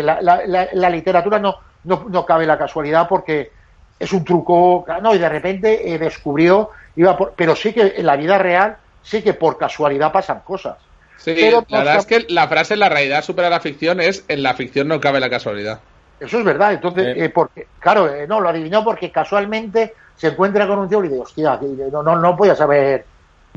la, 0.04 0.22
la, 0.22 0.42
la, 0.46 0.68
la 0.74 0.90
literatura 0.90 1.40
no, 1.40 1.58
no, 1.84 2.06
no 2.10 2.26
cabe 2.26 2.46
la 2.46 2.58
casualidad 2.58 3.08
porque 3.08 3.52
es 4.00 4.14
un 4.14 4.24
truco, 4.24 4.86
no, 5.02 5.14
y 5.14 5.18
de 5.18 5.30
repente 5.30 5.94
eh, 5.94 5.98
descubrió, 6.00 6.70
iba 6.96 7.18
por- 7.18 7.34
pero 7.36 7.56
sí 7.56 7.74
que 7.74 7.96
en 7.98 8.06
la 8.06 8.16
vida 8.16 8.38
real, 8.38 8.78
sí 9.04 9.22
que 9.22 9.34
por 9.34 9.58
casualidad 9.58 10.12
pasan 10.12 10.40
cosas. 10.40 10.78
Sí, 11.18 11.34
Pero 11.36 11.66
la 11.68 11.80
verdad 11.80 11.96
es 11.98 12.06
que 12.06 12.26
la 12.30 12.48
frase 12.48 12.78
la 12.78 12.88
realidad 12.88 13.24
supera 13.24 13.50
la 13.50 13.60
ficción 13.60 14.00
es 14.00 14.24
en 14.30 14.42
la 14.42 14.54
ficción 14.54 14.88
no 14.88 15.02
cabe 15.02 15.20
la 15.20 15.30
casualidad. 15.30 15.80
Eso 16.18 16.40
es 16.40 16.46
verdad, 16.46 16.74
entonces, 16.74 17.08
Eh. 17.08 17.26
eh, 17.26 17.30
porque, 17.30 17.68
claro, 17.80 18.14
eh, 18.14 18.26
no, 18.26 18.40
lo 18.40 18.50
adivinó 18.50 18.84
porque 18.84 19.12
casualmente 19.12 19.94
se 20.16 20.28
encuentra 20.28 20.66
con 20.68 20.80
un 20.80 20.90
tío 20.90 21.04
y 21.04 21.08
dice, 21.10 21.20
hostia, 21.22 21.60
no, 21.92 22.04
no, 22.04 22.16
no 22.18 22.38
podías 22.38 22.60
haber 22.62 23.06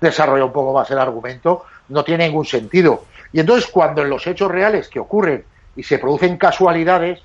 desarrollado 0.01 0.47
un 0.47 0.53
poco 0.53 0.73
más 0.73 0.91
el 0.91 0.99
argumento, 0.99 1.65
no 1.89 2.05
tiene 2.05 2.27
ningún 2.27 2.45
sentido. 2.45 3.05
Y 3.33 3.41
entonces, 3.41 3.69
cuando 3.71 4.03
en 4.03 4.11
los 4.11 4.27
hechos 4.27 4.51
reales 4.51 4.89
que 4.89 5.01
ocurren 5.01 5.45
y 5.77 5.83
se 5.83 5.99
producen 5.99 6.37
casualidades, 6.37 7.21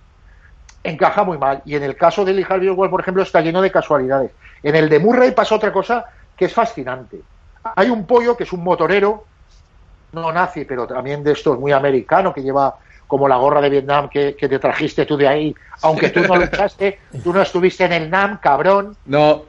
encaja 0.90 1.24
muy 1.24 1.38
mal. 1.38 1.62
Y 1.66 1.76
en 1.76 1.84
el 1.84 1.96
caso 1.96 2.24
de 2.26 2.34
Lee 2.34 2.46
Harvey 2.48 2.70
Oswald, 2.70 2.92
por 2.92 3.02
ejemplo, 3.02 3.24
está 3.24 3.42
lleno 3.42 3.62
de 3.62 3.72
casualidades. 3.72 4.32
En 4.64 4.76
el 4.76 4.90
de 4.90 5.00
Murray 5.00 5.32
pasa 5.32 5.56
otra 5.56 5.72
cosa 5.72 6.06
que 6.36 6.46
es 6.46 6.54
fascinante. 6.54 7.22
Hay 7.76 7.90
un 7.90 8.06
pollo 8.06 8.36
que 8.38 8.44
es 8.44 8.54
un 8.54 8.64
motorero, 8.64 9.26
no 10.14 10.32
nazi, 10.32 10.66
pero 10.66 10.88
también 10.88 11.24
de 11.24 11.34
estos 11.34 11.60
muy 11.60 11.72
americano, 11.72 12.34
que 12.34 12.42
lleva 12.42 12.76
como 13.08 13.28
la 13.28 13.38
gorra 13.38 13.62
de 13.62 13.70
Vietnam 13.70 14.10
que, 14.10 14.36
que 14.36 14.50
te 14.50 14.60
trajiste 14.60 15.06
tú 15.06 15.16
de 15.18 15.28
ahí, 15.28 15.56
aunque 15.84 16.10
tú 16.10 16.22
no 16.22 16.36
luchaste, 16.36 17.00
tú 17.24 17.34
no 17.34 17.42
estuviste 17.42 17.86
en 17.86 17.94
el 17.94 18.10
NAM, 18.10 18.40
cabrón, 18.42 18.96
No, 19.06 19.44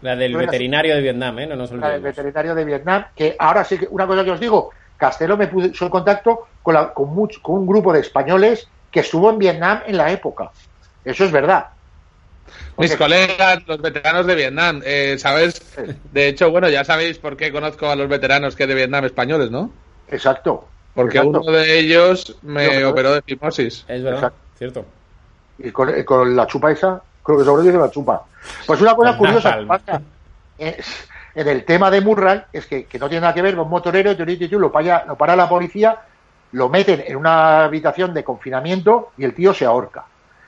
La 0.00 0.16
del 0.16 0.36
veterinario 0.36 0.94
de 0.94 1.00
Vietnam, 1.02 1.38
¿eh? 1.38 1.46
No 1.46 1.56
nos 1.56 1.70
la 1.72 1.76
del 1.76 1.96
olvidemos. 1.96 2.02
veterinario 2.16 2.54
de 2.54 2.64
Vietnam, 2.64 3.04
que 3.14 3.36
ahora 3.38 3.64
sí 3.64 3.78
que, 3.78 3.86
una 3.90 4.06
cosa 4.06 4.24
que 4.24 4.30
os 4.32 4.40
digo, 4.40 4.70
Castelo 4.96 5.36
me 5.36 5.48
puso 5.48 5.84
en 5.84 5.90
contacto 5.90 6.48
con, 6.62 6.74
la- 6.74 6.92
con, 6.92 7.08
much- 7.14 7.40
con 7.42 7.56
un 7.56 7.66
grupo 7.66 7.92
de 7.92 8.00
españoles 8.00 8.68
que 8.90 9.00
estuvo 9.00 9.30
en 9.30 9.38
Vietnam 9.38 9.80
en 9.86 9.96
la 9.96 10.10
época. 10.10 10.50
Eso 11.04 11.24
es 11.24 11.32
verdad. 11.32 11.66
mis 12.78 12.96
colegas, 12.96 13.66
los 13.66 13.80
veteranos 13.80 14.26
de 14.26 14.34
Vietnam, 14.34 14.80
eh, 14.84 15.16
¿sabes? 15.18 15.60
De 16.12 16.28
hecho, 16.28 16.50
bueno, 16.50 16.68
ya 16.68 16.84
sabéis 16.84 17.18
por 17.18 17.36
qué 17.36 17.52
conozco 17.52 17.88
a 17.88 17.96
los 17.96 18.08
veteranos 18.08 18.56
que 18.56 18.66
de 18.66 18.74
Vietnam 18.74 19.04
españoles, 19.04 19.50
¿no? 19.50 19.70
Exacto. 20.08 20.68
Porque 20.94 21.18
Exacto. 21.18 21.40
uno 21.40 21.52
de 21.52 21.78
ellos 21.78 22.36
me 22.42 22.84
operó 22.84 23.14
de 23.14 23.22
fimosis. 23.22 23.84
Es 23.88 24.02
verdad, 24.02 24.18
Exacto. 24.18 24.38
cierto. 24.58 24.84
y 25.58 25.70
con, 25.70 25.88
eh, 25.90 26.04
con 26.04 26.34
la 26.34 26.46
chupa 26.46 26.70
esa, 26.72 27.00
creo 27.22 27.38
que 27.38 27.44
sobrevive 27.44 27.78
la 27.78 27.90
chupa. 27.90 28.22
Pues 28.66 28.80
una 28.80 28.94
cosa 28.94 29.16
curiosa 29.18 29.58
que 29.58 29.66
pasa 29.66 30.02
es- 30.58 31.08
en 31.34 31.48
el 31.48 31.64
tema 31.64 31.90
de 31.90 32.02
Murray 32.02 32.42
es 32.52 32.66
que, 32.66 32.84
que 32.84 32.98
no 32.98 33.08
tiene 33.08 33.22
nada 33.22 33.32
que 33.32 33.40
ver 33.40 33.54
con 33.54 33.64
un 33.64 33.70
motorero, 33.70 34.12
lo, 34.12 34.70
para, 34.72 35.04
lo 35.06 35.16
para 35.16 35.34
la 35.34 35.48
policía, 35.48 35.96
lo 36.52 36.68
meten 36.68 37.02
en 37.06 37.16
una 37.16 37.64
habitación 37.64 38.12
de 38.12 38.22
confinamiento 38.22 39.12
y 39.16 39.24
el 39.24 39.34
tío 39.34 39.54
se 39.54 39.64
ahorca. 39.64 40.04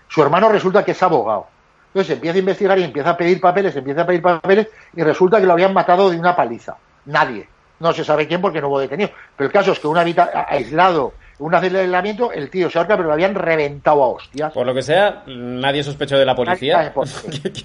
Su 0.08 0.22
hermano 0.22 0.48
resulta 0.48 0.84
que 0.84 0.92
es 0.92 1.02
abogado. 1.02 1.46
Entonces 1.88 2.14
empieza 2.14 2.36
a 2.36 2.40
investigar 2.40 2.78
y 2.78 2.84
empieza 2.84 3.10
a 3.10 3.16
pedir 3.16 3.40
papeles, 3.40 3.74
empieza 3.76 4.02
a 4.02 4.06
pedir 4.06 4.22
papeles 4.22 4.68
y 4.94 5.02
resulta 5.02 5.40
que 5.40 5.46
lo 5.46 5.52
habían 5.52 5.72
matado 5.72 6.10
de 6.10 6.18
una 6.18 6.34
paliza. 6.34 6.76
Nadie. 7.06 7.48
No 7.80 7.92
se 7.92 8.04
sabe 8.04 8.26
quién 8.26 8.40
porque 8.40 8.60
no 8.60 8.68
hubo 8.68 8.80
detenido. 8.80 9.10
Pero 9.36 9.46
el 9.46 9.52
caso 9.52 9.72
es 9.72 9.78
que 9.80 9.86
un 9.88 9.98
habita 9.98 10.46
aislado, 10.48 11.12
un 11.38 11.54
aislamiento, 11.54 12.32
el 12.32 12.50
tío 12.50 12.70
se 12.70 12.78
ahorca 12.78 12.96
pero 12.96 13.08
lo 13.08 13.14
habían 13.14 13.34
reventado 13.34 14.02
a 14.02 14.08
hostias. 14.08 14.52
Por 14.52 14.66
lo 14.66 14.74
que 14.74 14.82
sea, 14.82 15.22
nadie 15.26 15.82
sospechó 15.82 16.16
de 16.18 16.24
la 16.24 16.34
policía. 16.34 16.92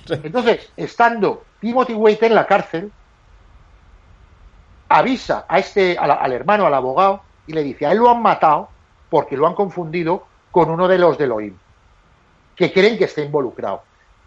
Entonces, 0.24 0.72
estando 0.78 1.44
Timothy 1.60 1.94
Waite 1.94 2.26
en 2.28 2.36
la 2.36 2.46
cárcel, 2.46 2.92
avisa 4.90 5.46
a 5.48 5.60
este, 5.60 5.98
a 5.98 6.08
la- 6.08 6.16
al 6.16 6.34
hermano, 6.34 6.66
al 6.66 6.74
abogado, 6.74 7.22
y 7.48 7.54
le 7.54 7.64
dice, 7.64 7.86
a 7.86 7.92
él 7.92 8.00
lo 8.00 8.10
han 8.10 8.22
matado 8.22 8.70
porque 9.10 9.38
lo 9.38 9.48
han 9.48 9.54
confundido 9.56 10.26
con 10.52 10.70
uno 10.70 10.88
de 10.88 10.98
los 10.98 11.18
de 11.18 11.26
Elohim, 11.26 11.56
que 12.60 12.74
creen 12.74 12.97
que 12.97 13.05
está 13.05 13.22
involucrado. 13.22 13.84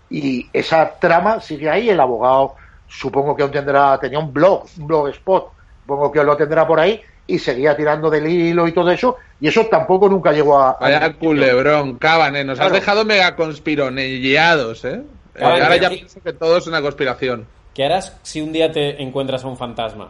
Y 0.09 0.49
esa 0.55 0.91
trama 0.99 1.39
sigue 1.43 1.69
ahí, 1.69 1.91
el 1.91 2.01
abogado 2.01 2.55
supongo 2.89 3.37
que 3.37 3.43
aún 3.43 3.53
tendrá, 3.53 3.99
tenía 4.01 4.19
un 4.19 4.33
blog, 4.33 4.65
un 4.79 4.87
blogspot, 4.87 5.51
supongo 5.83 6.11
que 6.11 6.25
lo 6.25 6.35
tendrá 6.35 6.67
por 6.67 6.81
ahí, 6.81 6.99
y 7.27 7.39
seguía 7.39 7.77
tirando 7.77 8.09
del 8.09 8.27
hilo 8.27 8.67
y 8.67 8.73
todo 8.73 8.91
eso, 8.91 9.17
y 9.39 9.49
eso 9.49 9.67
tampoco 9.67 10.09
nunca 10.09 10.33
llegó 10.33 10.59
a... 10.59 10.71
a- 10.71 10.77
Vaya 10.81 11.13
culebrón, 11.13 11.97
Caban, 11.97 12.47
Nos 12.47 12.59
has 12.59 12.73
dejado 12.73 13.05
mega 13.05 13.37
conspironellados, 13.37 14.85
¿eh? 14.87 15.03
Eh, 15.35 15.45
ahora 15.45 15.77
ya 15.77 15.91
pienso 15.91 16.23
que 16.23 16.33
todo 16.33 16.57
es 16.57 16.67
una 16.67 16.81
conspiración. 16.81 17.47
¿Qué 17.75 17.85
harás 17.85 18.17
si 18.23 18.41
un 18.41 18.53
día 18.53 18.73
te 18.73 19.03
encuentras 19.03 19.45
a 19.45 19.49
un 19.49 19.57
fantasma? 19.59 20.09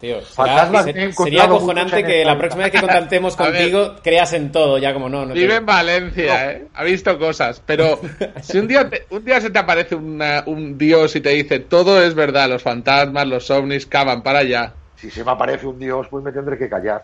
Tío, 0.00 0.20
será, 0.20 0.70
sería 1.12 1.44
acojonante 1.44 2.04
que 2.04 2.22
la 2.24 2.36
próxima 2.36 2.64
vez 2.64 2.72
que 2.72 2.80
contactemos 2.82 3.36
ver. 3.36 3.46
contigo 3.48 3.96
creas 4.02 4.32
en 4.34 4.52
todo, 4.52 4.76
ya 4.76 4.92
como 4.92 5.08
no. 5.08 5.24
no 5.24 5.32
te- 5.32 5.40
Vive 5.40 5.56
en 5.56 5.64
Valencia, 5.66 6.52
¿eh? 6.52 6.66
Ha 6.74 6.84
visto 6.84 7.18
cosas. 7.18 7.62
Pero 7.64 7.98
si 8.42 8.58
un 8.58 8.68
día, 8.68 8.88
te- 8.90 9.06
un 9.10 9.24
día 9.24 9.40
se 9.40 9.48
te 9.50 9.58
aparece 9.58 9.94
una- 9.94 10.42
un 10.46 10.76
dios 10.76 11.16
y 11.16 11.20
te 11.22 11.30
dice 11.30 11.60
todo 11.60 12.02
es 12.02 12.14
verdad, 12.14 12.48
los 12.48 12.62
fantasmas, 12.62 13.26
los 13.26 13.50
ovnis, 13.50 13.86
cavan 13.86 14.22
para 14.22 14.40
allá. 14.40 14.74
Si 14.96 15.10
se 15.10 15.24
me 15.24 15.30
aparece 15.30 15.66
un 15.66 15.78
dios, 15.78 16.06
pues 16.10 16.22
me 16.22 16.32
tendré 16.32 16.58
que 16.58 16.68
callar. 16.68 17.02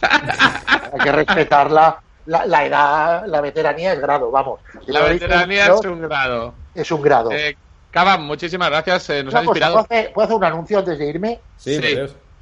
Hay 0.02 1.00
que 1.02 1.12
respetar 1.12 1.70
la, 1.70 1.98
la, 2.26 2.46
la 2.46 2.64
edad, 2.66 3.26
la 3.26 3.40
veteranía 3.40 3.92
es 3.92 4.00
grado, 4.00 4.30
vamos. 4.30 4.60
Si 4.86 4.92
La 4.92 5.00
veteranía 5.02 5.66
es 5.66 5.80
un 5.84 6.00
grado. 6.02 6.54
es 6.74 6.90
un 6.90 7.02
grado. 7.02 7.32
Eh, 7.32 7.56
Cavan, 7.94 8.24
muchísimas 8.24 8.70
gracias. 8.70 9.08
eh, 9.10 9.22
nos 9.22 9.32
has 9.32 9.42
cosa, 9.42 9.50
inspirado. 9.50 9.74
¿puedo, 9.74 9.84
hacer, 9.84 10.12
puedo 10.12 10.24
hacer 10.24 10.36
un 10.36 10.44
anuncio 10.44 10.78
antes 10.80 10.98
de 10.98 11.08
irme? 11.08 11.40
Sí, 11.56 11.80
Sí. 11.80 11.96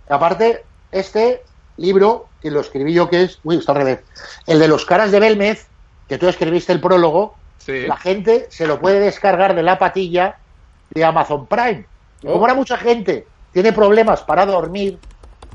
Aparte, 0.09 0.65
este 0.91 1.43
libro, 1.77 2.29
que 2.41 2.51
lo 2.51 2.61
escribí 2.61 2.95
yo, 2.95 3.09
que 3.11 3.23
es, 3.25 3.39
uy, 3.45 3.59
está 3.59 3.73
al 3.73 3.79
revés, 3.79 4.01
el 4.47 4.59
de 4.59 4.67
los 4.67 4.87
caras 4.87 5.13
de 5.13 5.21
Belmez, 5.21 5.67
que 6.09 6.17
tú 6.17 6.27
escribiste 6.27 6.73
el 6.73 6.81
prólogo, 6.81 7.35
Sí. 7.59 7.87
la 7.87 7.99
gente 7.99 8.47
se 8.49 8.67
lo 8.67 8.81
puede 8.81 8.99
descargar 8.99 9.55
de 9.55 9.63
la 9.63 9.79
patilla 9.79 10.37
de 10.91 11.05
Amazon 11.05 11.47
Prime. 11.47 11.85
Oh. 12.25 12.33
Como 12.33 12.41
ahora 12.41 12.55
mucha 12.55 12.79
gente 12.79 13.27
tiene 13.53 13.73
problemas 13.75 14.23
para 14.23 14.47
dormir, 14.47 14.99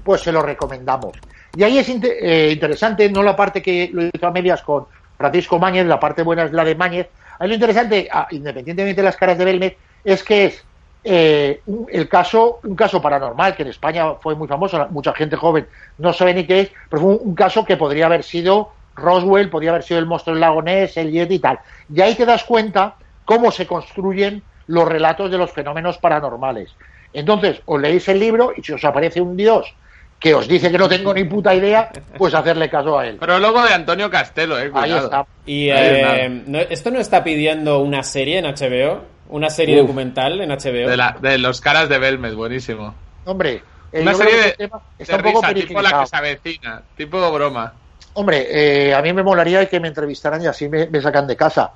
pues 0.03 0.21
se 0.21 0.31
lo 0.31 0.43
recomendamos. 0.43 1.17
Y 1.55 1.63
ahí 1.63 1.79
es 1.79 1.89
eh, 1.89 2.51
interesante, 2.53 3.09
no 3.09 3.23
la 3.23 3.35
parte 3.35 3.63
que 3.63 3.89
lo 3.91 4.03
hizo 4.03 4.27
a 4.27 4.31
medias 4.31 4.61
con 4.61 4.85
Francisco 5.17 5.57
Máñez, 5.57 5.87
la 5.87 5.99
parte 5.99 6.21
buena 6.21 6.43
es 6.43 6.51
la 6.51 6.63
de 6.63 6.75
Máñez. 6.75 7.07
Ahí 7.39 7.47
lo 7.47 7.55
interesante, 7.55 8.07
ah, 8.11 8.27
independientemente 8.31 9.01
de 9.01 9.05
las 9.05 9.17
caras 9.17 9.37
de 9.37 9.45
Belmez, 9.45 9.75
es 10.13 10.23
que 10.23 10.45
es 10.45 10.63
eh, 11.03 11.61
un, 11.67 11.87
el 11.91 12.07
caso, 12.09 12.59
un 12.63 12.75
caso 12.75 13.01
paranormal 13.01 13.55
que 13.55 13.63
en 13.63 13.69
España 13.69 14.13
fue 14.15 14.35
muy 14.35 14.47
famoso, 14.47 14.87
mucha 14.89 15.13
gente 15.13 15.35
joven 15.35 15.67
no 15.99 16.11
sabe 16.13 16.33
ni 16.33 16.45
qué 16.45 16.61
es, 16.61 16.71
pero 16.89 17.01
fue 17.01 17.11
un, 17.11 17.19
un 17.21 17.35
caso 17.35 17.63
que 17.65 17.77
podría 17.77 18.07
haber 18.07 18.23
sido 18.23 18.71
Roswell, 18.95 19.49
podría 19.49 19.69
haber 19.71 19.83
sido 19.83 19.99
el 19.99 20.05
monstruo 20.05 20.33
del 20.33 20.41
lago 20.41 20.61
Ness, 20.61 20.97
el 20.97 21.11
Yeti 21.11 21.35
y 21.35 21.39
tal. 21.39 21.59
Y 21.93 22.01
ahí 22.01 22.15
te 22.15 22.25
das 22.25 22.43
cuenta 22.43 22.95
cómo 23.25 23.51
se 23.51 23.67
construyen 23.67 24.41
los 24.67 24.87
relatos 24.87 25.29
de 25.31 25.37
los 25.37 25.51
fenómenos 25.51 25.97
paranormales. 25.97 26.75
Entonces, 27.13 27.61
os 27.65 27.79
leéis 27.79 28.07
el 28.09 28.19
libro 28.19 28.51
y 28.57 28.63
si 28.63 28.73
os 28.73 28.83
aparece 28.83 29.21
un 29.21 29.37
dios 29.37 29.73
que 30.19 30.33
os 30.33 30.47
dice 30.47 30.71
que 30.71 30.77
no 30.79 30.89
tengo 30.89 31.13
ni 31.13 31.23
puta 31.25 31.53
idea, 31.53 31.91
pues 32.17 32.33
hacerle 32.33 32.69
caso 32.71 32.97
a 32.97 33.05
él. 33.07 33.17
Prólogo 33.17 33.61
de 33.63 33.73
Antonio 33.73 34.09
Castelo, 34.09 34.59
eh. 34.59 34.71
Ahí 34.73 34.91
está. 35.03 35.25
Y 35.45 35.69
eh, 35.69 36.43
¿no- 36.47 36.59
¿esto 36.59 36.89
no 36.89 36.99
está 36.99 37.23
pidiendo 37.23 37.79
una 37.79 38.01
serie 38.01 38.39
en 38.39 38.45
HBO? 38.45 39.03
¿Una 39.29 39.49
serie 39.49 39.75
Uf. 39.75 39.81
documental 39.87 40.39
en 40.41 40.49
HBO? 40.49 40.89
De, 40.89 40.97
la- 40.97 41.15
de 41.19 41.37
los 41.37 41.59
caras 41.61 41.89
de 41.89 41.97
Belmez, 41.97 42.33
buenísimo. 42.35 42.93
Hombre, 43.25 43.61
eh, 43.91 44.01
Una 44.01 44.13
serie 44.13 44.31
que 44.33 44.41
de, 44.47 44.51
tema 44.53 44.81
de 44.97 45.03
está 45.03 45.15
un 45.17 45.21
poco 45.23 45.41
risa, 45.41 45.53
tipo 45.67 45.81
la 45.81 45.99
que 45.99 46.05
se 46.07 46.15
avecina, 46.15 46.81
tipo 46.95 47.31
broma. 47.31 47.73
Hombre, 48.13 48.47
eh, 48.49 48.93
a 48.95 49.01
mí 49.01 49.11
me 49.13 49.23
molaría 49.23 49.65
que 49.67 49.79
me 49.79 49.89
entrevistaran 49.89 50.41
y 50.41 50.47
así 50.47 50.67
me, 50.69 50.87
me 50.87 51.01
sacan 51.01 51.27
de 51.27 51.35
casa. 51.35 51.71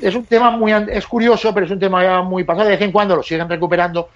Es 0.00 0.14
un 0.14 0.24
tema 0.24 0.50
muy 0.50 0.72
es 0.72 1.06
curioso, 1.06 1.52
pero 1.52 1.66
es 1.66 1.72
un 1.72 1.78
tema 1.78 2.02
ya 2.02 2.22
muy 2.22 2.44
pasado. 2.44 2.64
De 2.66 2.72
vez 2.76 2.80
en 2.82 2.92
cuando 2.92 3.16
lo 3.16 3.22
siguen 3.22 3.48
recuperando. 3.48 4.08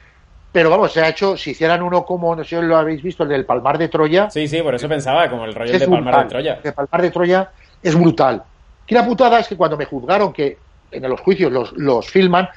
Pero 0.51 0.69
vamos, 0.71 0.93
se 0.93 1.01
ha 1.01 1.09
hecho, 1.09 1.35
si 1.37 1.51
hicieran 1.53 1.83
uno 1.83 2.05
como, 2.05 2.37
no 2.37 2.45
sé 2.45 2.57
si 2.61 2.63
lo 2.67 2.77
habéis 2.77 3.03
visto, 3.03 3.23
el 3.23 3.31
del 3.31 3.45
Palmar 3.47 3.79
de 3.79 3.89
Troya. 3.89 4.29
Sí, 4.31 4.47
sí, 4.47 4.61
por 4.63 4.75
eso 4.75 4.87
pensaba, 4.89 5.29
como 5.31 5.47
el 5.47 5.55
rollo 5.55 5.73
de 5.73 5.79
Palmar 5.81 6.03
brutal. 6.03 6.23
de 6.25 6.29
Troya. 6.29 6.55
El 6.57 6.63
de 6.63 6.73
Palmar 6.73 7.03
de 7.03 7.11
Troya 7.11 7.51
es 7.83 7.95
brutal. 7.95 8.43
Aquí 8.85 8.95
la 8.95 9.05
putada 9.07 9.39
es 9.41 9.49
que 9.49 9.57
cuando 9.57 9.77
me 9.79 9.87
juzgaron 9.87 10.31
que 10.33 10.59
en 10.93 11.09
los 11.09 11.21
juicios 11.21 11.51
los, 11.51 11.73
los 11.73 12.09
filman, 12.09 12.49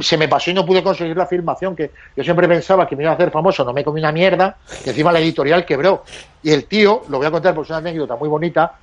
se 0.00 0.18
me 0.18 0.28
pasó 0.28 0.50
y 0.50 0.54
no 0.54 0.66
pude 0.66 0.82
conseguir 0.82 1.16
la 1.16 1.26
filmación, 1.26 1.74
que 1.74 1.92
yo 2.14 2.22
siempre 2.22 2.46
pensaba 2.46 2.86
que 2.86 2.94
me 2.94 3.04
iba 3.04 3.12
a 3.12 3.14
hacer 3.14 3.30
famoso, 3.30 3.64
no 3.64 3.72
me 3.72 3.82
comí 3.82 4.00
una 4.00 4.12
mierda, 4.12 4.56
que 4.84 4.90
encima 4.90 5.12
la 5.12 5.20
editorial 5.20 5.64
quebró. 5.64 6.04
Y 6.42 6.50
el 6.50 6.66
tío, 6.66 7.02
lo 7.08 7.18
voy 7.18 7.26
a 7.26 7.30
contar 7.30 7.54
porque 7.54 7.66
es 7.66 7.70
una 7.70 7.78
anécdota 7.78 8.16
muy 8.16 8.28
bonita, 8.28 8.74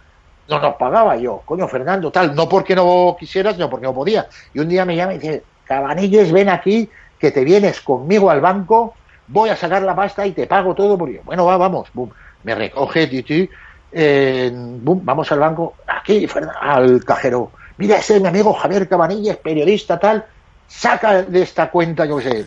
no 0.48 0.60
nos 0.60 0.76
pagaba 0.76 1.16
yo, 1.16 1.41
coño 1.46 1.68
Fernando, 1.68 2.12
tal, 2.12 2.36
no 2.36 2.50
porque 2.50 2.76
no 2.76 3.16
quisiera, 3.20 3.54
sino 3.54 3.70
porque 3.70 3.86
no 3.86 3.93
podía. 3.93 4.28
Y 4.54 4.60
un 4.60 4.70
día 4.70 4.86
me 4.86 4.96
llama 4.96 5.14
y 5.14 5.20
dice, 5.20 5.43
Cabanilles, 5.66 6.32
ven 6.32 6.50
aquí, 6.50 6.89
que 7.20 7.32
te 7.32 7.43
vienes 7.43 7.82
conmigo 7.82 8.30
al 8.30 8.41
banco, 8.41 8.96
voy 9.28 9.50
a 9.50 9.56
sacar 9.56 9.82
la 9.84 9.96
pasta 9.96 10.26
y 10.26 10.32
te 10.32 10.48
pago 10.48 10.74
todo 10.74 10.98
por 10.98 11.10
ello. 11.10 11.22
Bueno, 11.24 11.46
va, 11.46 11.58
vamos, 11.58 11.89
Bum. 11.93 12.10
me 12.43 12.56
recoge 12.56 13.08
Titi, 13.08 13.50
eh, 13.91 14.52
bum, 14.54 15.02
vamos 15.04 15.32
al 15.32 15.39
banco, 15.39 15.76
aquí, 15.88 16.28
al 16.62 17.04
cajero. 17.04 17.52
Mira, 17.78 17.98
ese 17.98 18.16
es 18.16 18.22
mi 18.22 18.28
amigo 18.28 18.54
Javier 18.54 18.88
Cabanilles, 18.88 19.38
periodista, 19.38 20.00
tal, 20.00 20.26
saca 20.68 21.24
de 21.24 21.42
esta 21.42 21.70
cuenta, 21.70 22.06
yo 22.06 22.18
qué 22.18 22.24
sé, 22.24 22.46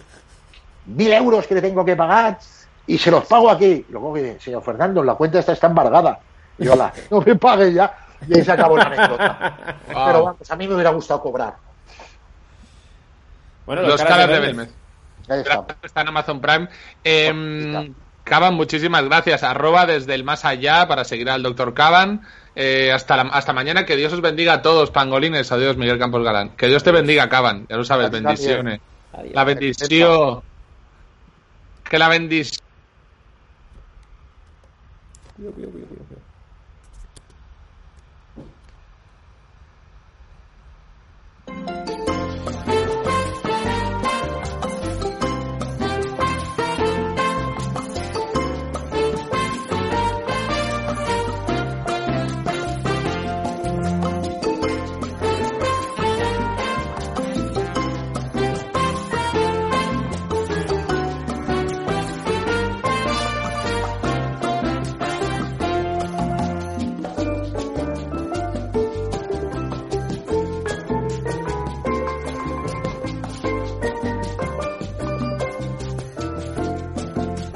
mil 0.86 1.12
euros 1.12 1.46
que 1.46 1.54
le 1.54 1.62
tengo 1.62 1.84
que 1.84 1.96
pagar 1.96 2.38
y 2.86 2.98
se 2.98 3.10
los 3.10 3.26
pago 3.26 3.50
aquí. 3.50 3.84
Y 3.88 3.92
luego 3.92 4.14
que 4.14 4.22
dice, 4.22 4.40
señor 4.40 4.62
Fernando, 4.62 5.04
la 5.04 5.14
cuenta 5.14 5.38
esta 5.38 5.52
está 5.52 5.66
embargada. 5.66 6.18
Y 6.58 6.64
yo, 6.64 6.74
la, 6.74 6.92
no 7.10 7.20
me 7.20 7.36
pague 7.36 7.72
ya. 7.72 7.94
Y 8.26 8.36
ahí 8.36 8.44
se 8.44 8.52
acabó 8.52 8.76
la 8.76 8.84
anécdota. 8.84 9.56
Wow. 9.88 10.06
Pero 10.06 10.24
vamos, 10.24 10.50
a 10.50 10.56
mí 10.56 10.68
me 10.68 10.74
hubiera 10.74 10.90
gustado 10.90 11.22
cobrar. 11.22 11.56
Bueno, 13.64 13.82
Los 13.82 14.02
caras 14.02 14.28
de 14.28 14.38
Belmez. 14.38 14.68
Está. 15.28 15.64
En 16.00 16.08
Amazon 16.08 16.40
Prime. 16.40 16.68
Eh, 17.02 17.92
Caban, 18.28 18.54
muchísimas 18.54 19.04
gracias. 19.04 19.42
Arroba 19.42 19.86
desde 19.86 20.14
el 20.14 20.24
más 20.24 20.44
allá 20.44 20.86
para 20.86 21.04
seguir 21.04 21.28
al 21.30 21.42
doctor 21.42 21.74
Caban. 21.74 22.22
Eh, 22.54 22.90
hasta, 22.92 23.16
la- 23.16 23.30
hasta 23.30 23.52
mañana, 23.52 23.86
que 23.86 23.96
Dios 23.96 24.12
os 24.12 24.20
bendiga 24.20 24.54
a 24.54 24.62
todos, 24.62 24.90
pangolines. 24.90 25.50
Adiós, 25.52 25.76
Miguel 25.76 25.98
Campos 25.98 26.24
Galán. 26.24 26.50
Que 26.56 26.66
Dios 26.66 26.82
te 26.82 26.90
bendiga, 26.92 27.28
Caban. 27.28 27.66
Ya 27.68 27.76
lo 27.76 27.84
sabes, 27.84 28.10
bendiciones. 28.10 28.80
Adiós. 29.12 29.34
La 29.34 29.44
bendición. 29.44 30.42
Que 31.88 31.98
la 31.98 32.08
bendición. 32.08 32.64